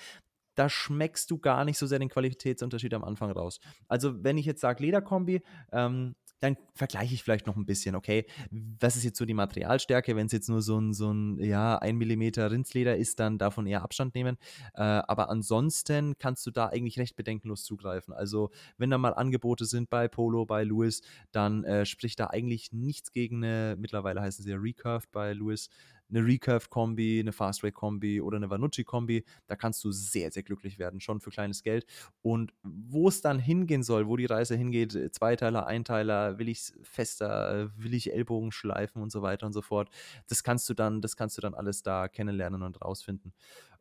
da 0.57 0.68
schmeckst 0.68 1.30
du 1.30 1.39
gar 1.39 1.64
nicht 1.64 1.78
so 1.78 1.87
sehr 1.87 1.99
den 1.99 2.09
Qualitätsunterschied 2.09 2.93
am 2.95 3.05
Anfang 3.05 3.30
raus. 3.30 3.61
Also 3.89 4.24
wenn 4.24 4.39
ich 4.39 4.47
jetzt 4.47 4.61
sage 4.61 4.82
Lederkombi, 4.82 5.43
ähm, 5.72 6.16
dann 6.41 6.57
vergleiche 6.74 7.14
ich 7.14 7.22
vielleicht 7.22 7.47
noch 7.47 7.57
ein 7.57 7.66
bisschen, 7.66 7.95
okay, 7.95 8.26
was 8.51 8.97
ist 8.97 9.05
jetzt 9.05 9.18
so 9.18 9.24
die 9.24 9.34
Materialstärke? 9.34 10.16
Wenn 10.16 10.26
es 10.26 10.32
jetzt 10.32 10.49
nur 10.49 10.62
so 10.62 10.78
ein, 10.78 10.93
so 10.93 11.12
ein, 11.12 11.39
ja, 11.41 11.76
ein 11.78 11.97
Millimeter 11.97 12.51
Rindsleder 12.51 12.97
ist, 12.97 13.20
dann 13.20 13.39
davon 13.39 13.66
eher 13.66 13.82
Abstand 13.82 14.14
nehmen. 14.14 14.37
Äh, 14.74 14.82
aber 14.82 15.30
ansonsten 15.30 16.14
kannst 16.18 16.47
du 16.47 16.51
da 16.51 16.66
eigentlich 16.66 16.99
recht 16.99 17.16
bedenkenlos 17.16 17.64
zugreifen. 17.64 18.12
Also, 18.12 18.51
wenn 18.76 18.91
da 18.91 18.99
mal 18.99 19.14
Angebote 19.14 19.64
sind 19.64 19.89
bei 19.89 20.09
Polo, 20.09 20.45
bei 20.45 20.64
Lewis, 20.64 21.03
dann 21.32 21.64
äh, 21.64 21.87
spricht 21.87 22.20
da 22.20 22.26
eigentlich 22.26 22.72
nichts 22.72 23.12
gegen 23.12 23.43
eine, 23.43 23.76
mittlerweile 23.78 24.20
heißen 24.20 24.45
sie 24.45 24.51
ja 24.51 24.57
Recurved 24.59 25.11
bei 25.12 25.32
Lewis, 25.32 25.70
eine 26.09 26.24
Recurve-Kombi, 26.24 27.20
eine 27.20 27.32
Fastrate-Kombi 27.32 28.20
oder 28.20 28.36
eine 28.36 28.50
Vanucci-Kombi. 28.50 29.24
Da 29.46 29.57
kannst 29.57 29.82
du 29.84 29.90
sehr, 29.90 30.30
sehr 30.30 30.42
glücklich 30.42 30.78
werden, 30.78 31.00
schon 31.00 31.20
für 31.20 31.30
kleines 31.30 31.62
Geld. 31.62 31.86
Und 32.22 32.52
wo 32.62 33.09
es 33.09 33.20
dann 33.20 33.38
hingehen 33.38 33.82
soll, 33.82 34.07
wo 34.07 34.16
die 34.16 34.26
Reise 34.26 34.57
hingeht, 34.57 34.94
äh, 34.94 35.11
Zweiteiler, 35.11 35.66
Einteiler, 35.66 36.38
will 36.38 36.48
ich 36.48 36.59
es 36.59 36.78
fester, 36.82 37.62
äh, 37.62 37.68
will 37.76 37.94
ich 37.94 38.12
Ellbogen 38.12 38.52
schleifen 38.52 39.02
und 39.02 39.11
so 39.11 39.22
weiter 39.22 39.46
und 39.46 39.52
so 39.52 39.62
fort. 39.62 39.90
Das 40.28 40.42
kannst 40.42 40.68
du 40.68 40.74
dann, 40.74 41.00
das 41.00 41.16
kannst 41.16 41.36
du 41.36 41.40
dann 41.40 41.54
alles 41.54 41.82
da 41.82 42.09
kennenlernen 42.09 42.62
und 42.62 42.80
rausfinden. 42.80 43.32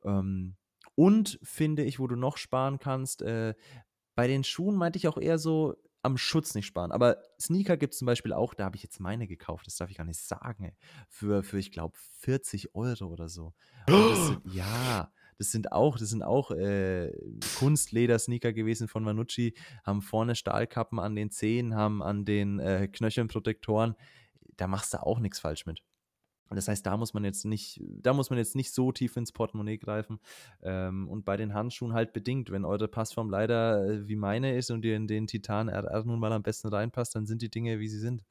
Ähm, 0.04 0.56
und 0.96 1.40
finde 1.44 1.84
ich, 1.84 2.00
wo 2.00 2.08
du 2.08 2.16
noch 2.16 2.38
sparen 2.38 2.80
kannst, 2.80 3.22
äh, 3.22 3.54
bei 4.16 4.28
den 4.28 4.44
Schuhen 4.44 4.76
meinte 4.76 4.98
ich 4.98 5.08
auch 5.08 5.18
eher 5.18 5.38
so, 5.38 5.76
am 6.06 6.18
Schutz 6.18 6.56
nicht 6.56 6.66
sparen. 6.66 6.92
Aber 6.92 7.18
Sneaker 7.40 7.76
gibt 7.78 7.94
es 7.94 8.00
zum 8.00 8.06
Beispiel 8.06 8.32
auch, 8.32 8.54
da 8.54 8.66
habe 8.66 8.78
ich 8.78 8.84
jetzt 8.84 9.00
meine 9.00 9.28
gekauft, 9.28 9.68
das 9.68 9.76
darf 9.76 9.90
ich 9.90 9.98
gar 9.98 10.06
nicht 10.06 10.20
sagen, 10.20 10.64
ey. 10.64 10.76
Für, 11.10 11.44
für 11.44 11.60
ich 11.60 11.72
glaube, 11.72 11.98
40 12.20 12.76
Euro 12.76 13.08
oder 13.08 13.28
so. 13.28 13.54
Das 13.88 14.28
sind, 14.28 14.42
ja, 14.54 15.12
das 15.38 15.52
sind 15.52 15.72
auch, 15.72 15.98
das 15.98 16.10
sind 16.10 16.24
auch 16.24 16.52
äh, 16.52 17.12
Kunstleder-Sneaker 17.60 18.54
gewesen 18.54 18.88
von 18.88 19.04
Manucci, 19.04 19.56
haben 19.84 20.02
vorne 20.02 20.36
Stahlkappen 20.36 21.00
an 21.00 21.16
den 21.16 21.32
Zehen, 21.32 21.76
haben 21.76 22.02
an 22.02 22.24
den 22.24 22.60
äh, 22.60 22.88
Knöcheln 22.88 23.28
Protektoren. 23.28 23.96
Da 24.58 24.68
machst 24.68 24.94
du 24.94 25.04
auch 25.04 25.20
nichts 25.20 25.40
falsch 25.40 25.66
mit. 25.66 25.82
Das 26.50 26.68
heißt, 26.68 26.86
da 26.86 26.96
muss 26.96 27.14
man 27.14 27.24
jetzt 27.24 27.46
nicht, 27.46 27.82
da 27.82 28.14
muss 28.14 28.30
man 28.30 28.38
jetzt 28.38 28.56
nicht 28.56 28.74
so 28.74 28.92
tief 28.92 29.18
ins 29.18 29.32
Portemonnaie 29.32 29.78
greifen. 29.78 30.20
Ähm, 30.62 31.08
und 31.10 31.26
bei 31.26 31.38
den 31.38 31.54
Handschuhen 31.54 31.94
halt 31.94 32.14
bedingt. 32.14 32.52
Wenn 32.52 32.66
eure 32.66 32.88
Passform 32.88 33.30
leider 33.30 33.84
äh, 33.88 34.08
wie 34.08 34.16
meine 34.16 34.56
ist 34.56 34.70
und 34.72 34.86
ihr 34.86 34.96
in 34.96 35.08
den 35.08 35.28
Titan 35.28 35.70
RR 35.70 36.04
nun 36.06 36.20
mal 36.20 36.32
am 36.32 36.44
besten 36.44 36.68
reinpasst, 36.68 37.16
dann 37.16 37.26
sind 37.26 37.42
die 37.42 37.50
Dinge, 37.50 37.80
wie 37.80 37.88
sie 37.88 38.00
sind. 38.00 38.22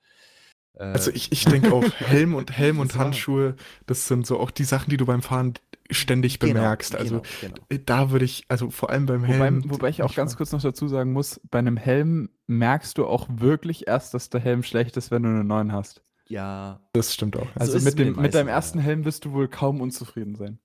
Äh, 0.75 0.85
also 0.85 1.11
ich, 1.11 1.33
ich 1.33 1.45
denke 1.45 1.73
auch, 1.73 1.85
Helm 1.99 2.35
und 2.35 2.51
Helm 2.57 2.79
und 2.79 2.97
Handschuhe, 2.97 3.57
das 3.87 4.09
sind 4.09 4.27
so 4.27 4.39
auch 4.39 4.51
die 4.51 4.65
Sachen, 4.65 4.91
die 4.91 4.97
du 4.97 5.07
beim 5.07 5.23
Fahren 5.23 5.55
ständig 5.91 6.39
genau, 6.39 6.55
bemerkst. 6.55 6.97
also 6.97 7.23
genau, 7.41 7.55
genau. 7.69 7.83
da 7.85 8.11
würde 8.11 8.25
ich, 8.25 8.45
also 8.49 8.71
vor 8.71 8.91
allem 8.91 9.07
beim 9.07 9.25
Helm. 9.25 9.65
Wobei, 9.65 9.75
wobei 9.75 9.89
ich 9.91 10.03
auch 10.03 10.15
ganz 10.15 10.37
kurz 10.37 10.53
noch 10.53 10.63
dazu 10.63 10.89
sagen 10.89 11.13
muss, 11.13 11.41
bei 11.51 11.59
einem 11.59 11.77
Helm 11.77 12.31
merkst 12.47 12.97
du 12.97 13.07
auch 13.07 13.29
wirklich 13.31 13.87
erst, 13.87 14.15
dass 14.15 14.31
der 14.31 14.41
Helm 14.41 14.63
schlecht 14.63 14.97
ist, 14.97 15.11
wenn 15.11 15.25
du 15.25 15.29
einen 15.29 15.47
neuen 15.47 15.73
hast. 15.73 16.03
Ja. 16.29 16.81
Das 16.93 17.13
stimmt 17.13 17.37
auch. 17.37 17.49
Also 17.57 17.79
so 17.79 17.85
mit, 17.85 17.99
dem, 17.99 18.17
mit 18.17 18.35
deinem 18.35 18.49
ersten 18.49 18.79
Helm 18.79 19.05
wirst 19.05 19.25
du 19.25 19.33
wohl 19.33 19.49
kaum 19.49 19.81
unzufrieden 19.81 20.35
sein. 20.35 20.59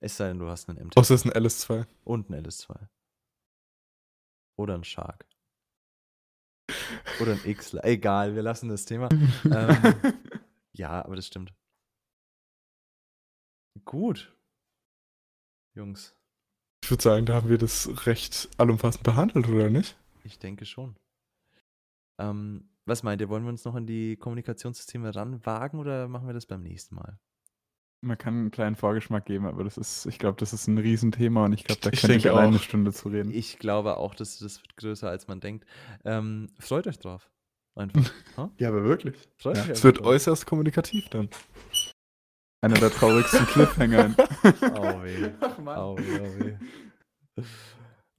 Es 0.00 0.16
sei 0.16 0.28
denn, 0.28 0.38
du 0.38 0.48
hast 0.48 0.68
einen 0.68 0.86
MT. 0.86 0.96
Außer 0.96 1.14
es 1.14 1.24
ist 1.24 1.32
ein 1.34 1.42
LS2. 1.42 1.86
Und 2.04 2.30
ein 2.30 2.44
LS2. 2.44 2.88
Oder 4.56 4.74
ein 4.74 4.84
Shark. 4.84 5.26
Oder 7.20 7.32
ein 7.32 7.40
X. 7.44 7.74
Egal, 7.82 8.34
wir 8.34 8.42
lassen 8.42 8.68
das 8.68 8.84
Thema. 8.84 9.08
ähm, 9.44 9.94
ja, 10.72 11.04
aber 11.04 11.16
das 11.16 11.26
stimmt. 11.26 11.52
Gut. 13.84 14.34
Jungs. 15.74 16.16
Ich 16.82 16.90
würde 16.90 17.02
sagen, 17.02 17.26
da 17.26 17.34
haben 17.34 17.48
wir 17.48 17.58
das 17.58 18.06
recht 18.06 18.48
allumfassend 18.56 19.04
behandelt, 19.04 19.48
oder 19.48 19.70
nicht? 19.70 19.96
Ich 20.24 20.38
denke 20.38 20.64
schon. 20.64 20.96
Ähm, 22.18 22.69
was 22.90 23.02
meint 23.02 23.20
ihr? 23.20 23.28
Wollen 23.30 23.44
wir 23.44 23.50
uns 23.50 23.64
noch 23.64 23.74
an 23.74 23.86
die 23.86 24.16
Kommunikationssysteme 24.16 25.14
ranwagen 25.14 25.78
oder 25.78 26.08
machen 26.08 26.26
wir 26.26 26.34
das 26.34 26.44
beim 26.44 26.62
nächsten 26.62 26.96
Mal? 26.96 27.18
Man 28.02 28.18
kann 28.18 28.34
einen 28.34 28.50
kleinen 28.50 28.76
Vorgeschmack 28.76 29.26
geben, 29.26 29.46
aber 29.46 29.62
das 29.62 29.78
ist, 29.78 30.06
ich 30.06 30.18
glaube, 30.18 30.38
das 30.40 30.52
ist 30.52 30.66
ein 30.66 30.78
Riesenthema 30.78 31.44
und 31.44 31.52
ich 31.52 31.64
glaube, 31.64 31.80
da 31.82 31.90
könnte 31.90 32.14
ich 32.16 32.28
alleine 32.28 32.48
eine 32.48 32.58
Stunde 32.58 32.92
zu 32.92 33.08
reden. 33.08 33.30
Ich 33.30 33.58
glaube 33.58 33.96
auch, 33.96 34.14
dass 34.14 34.38
das 34.38 34.60
wird 34.60 34.76
größer, 34.76 35.08
als 35.08 35.28
man 35.28 35.40
denkt. 35.40 35.66
Ähm, 36.04 36.48
freut 36.58 36.86
euch 36.86 36.98
drauf. 36.98 37.30
Einfach. 37.76 38.12
ja, 38.58 38.68
aber 38.68 38.84
wirklich. 38.84 39.16
Freut 39.36 39.56
ja. 39.56 39.66
Es 39.68 39.84
wird 39.84 40.00
drauf. 40.00 40.06
äußerst 40.06 40.46
kommunikativ 40.46 41.08
dann. 41.10 41.28
Einer 42.62 42.78
der 42.78 42.90
traurigsten 42.90 43.46
Cliffhanger. 43.46 44.14
oh 44.18 45.02
weh. 45.02 45.30
Ach. 45.40 45.58
Oh 45.58 45.96
weh, 45.96 46.20
oh 46.20 46.44
weh. 46.44 47.44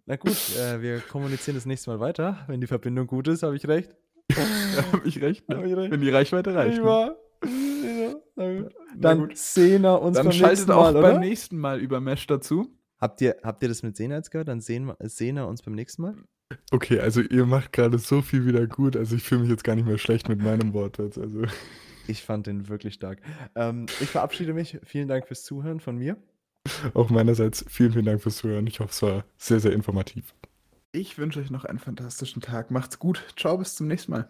Na 0.05 0.15
gut, 0.15 0.57
äh, 0.57 0.82
wir 0.82 0.99
kommunizieren 1.01 1.55
das 1.55 1.65
nächste 1.65 1.89
Mal 1.89 1.99
weiter. 1.99 2.43
Wenn 2.47 2.61
die 2.61 2.67
Verbindung 2.67 3.07
gut 3.07 3.28
ist, 3.28 3.43
habe 3.43 3.55
ich 3.55 3.67
recht. 3.67 3.95
habe 4.91 5.07
ich 5.07 5.21
recht, 5.21 5.47
ne? 5.49 5.65
ich 5.65 5.75
recht. 5.75 5.91
Wenn 5.91 6.01
die 6.01 6.09
Reichweite 6.09 6.53
reicht. 6.53 6.77
Ich 6.77 6.84
war. 6.84 7.15
Ja, 7.43 8.69
dann 8.95 9.29
sehen 9.34 9.82
wir 9.82 10.01
uns 10.01 10.17
dann 10.17 10.27
beim 10.27 10.38
nächsten 10.38 10.69
Mal, 10.69 10.75
auch 10.75 10.89
oder? 10.91 11.01
beim 11.01 11.19
nächsten 11.19 11.57
Mal 11.57 11.79
über 11.79 11.99
Mesh 11.99 12.27
dazu. 12.27 12.67
Habt 12.99 13.21
ihr, 13.21 13.38
habt 13.43 13.63
ihr 13.63 13.69
das 13.69 13.82
mit 13.82 13.97
Sena 13.97 14.15
jetzt 14.15 14.29
gehört? 14.29 14.47
Dann 14.47 14.61
sehen, 14.61 14.86
wir 14.88 15.47
uns 15.47 15.63
beim 15.63 15.73
nächsten 15.73 16.03
Mal. 16.03 16.15
Okay, 16.71 16.99
also 16.99 17.21
ihr 17.21 17.45
macht 17.45 17.73
gerade 17.73 17.97
so 17.97 18.21
viel 18.21 18.45
wieder 18.45 18.67
gut. 18.67 18.95
Also 18.95 19.15
ich 19.15 19.23
fühle 19.23 19.41
mich 19.41 19.49
jetzt 19.49 19.63
gar 19.63 19.75
nicht 19.75 19.88
mehr 19.88 19.97
schlecht 19.97 20.29
mit 20.29 20.41
meinem 20.41 20.73
Wortwitz. 20.73 21.17
Also. 21.17 21.43
Ich 22.07 22.23
fand 22.23 22.47
den 22.47 22.67
wirklich 22.67 22.95
stark. 22.95 23.19
Ähm, 23.55 23.86
ich 24.01 24.09
verabschiede 24.09 24.53
mich. 24.53 24.79
Vielen 24.84 25.07
Dank 25.07 25.27
fürs 25.27 25.43
Zuhören 25.43 25.79
von 25.79 25.97
mir. 25.97 26.17
Auch 26.93 27.09
meinerseits 27.09 27.65
vielen, 27.67 27.93
vielen 27.93 28.05
Dank 28.05 28.21
fürs 28.21 28.38
Zuhören. 28.38 28.67
Ich 28.67 28.79
hoffe, 28.79 28.91
es 28.91 29.01
war 29.01 29.25
sehr, 29.38 29.59
sehr 29.59 29.73
informativ. 29.73 30.34
Ich 30.94 31.18
wünsche 31.18 31.42
euch 31.42 31.50
noch 31.50 31.66
einen 31.66 31.80
fantastischen 31.80 32.42
Tag. 32.42 32.72
Macht's 32.72 32.98
gut. 32.98 33.26
Ciao, 33.38 33.58
bis 33.58 33.76
zum 33.76 33.88
nächsten 33.88 34.12
Mal. 34.12 34.30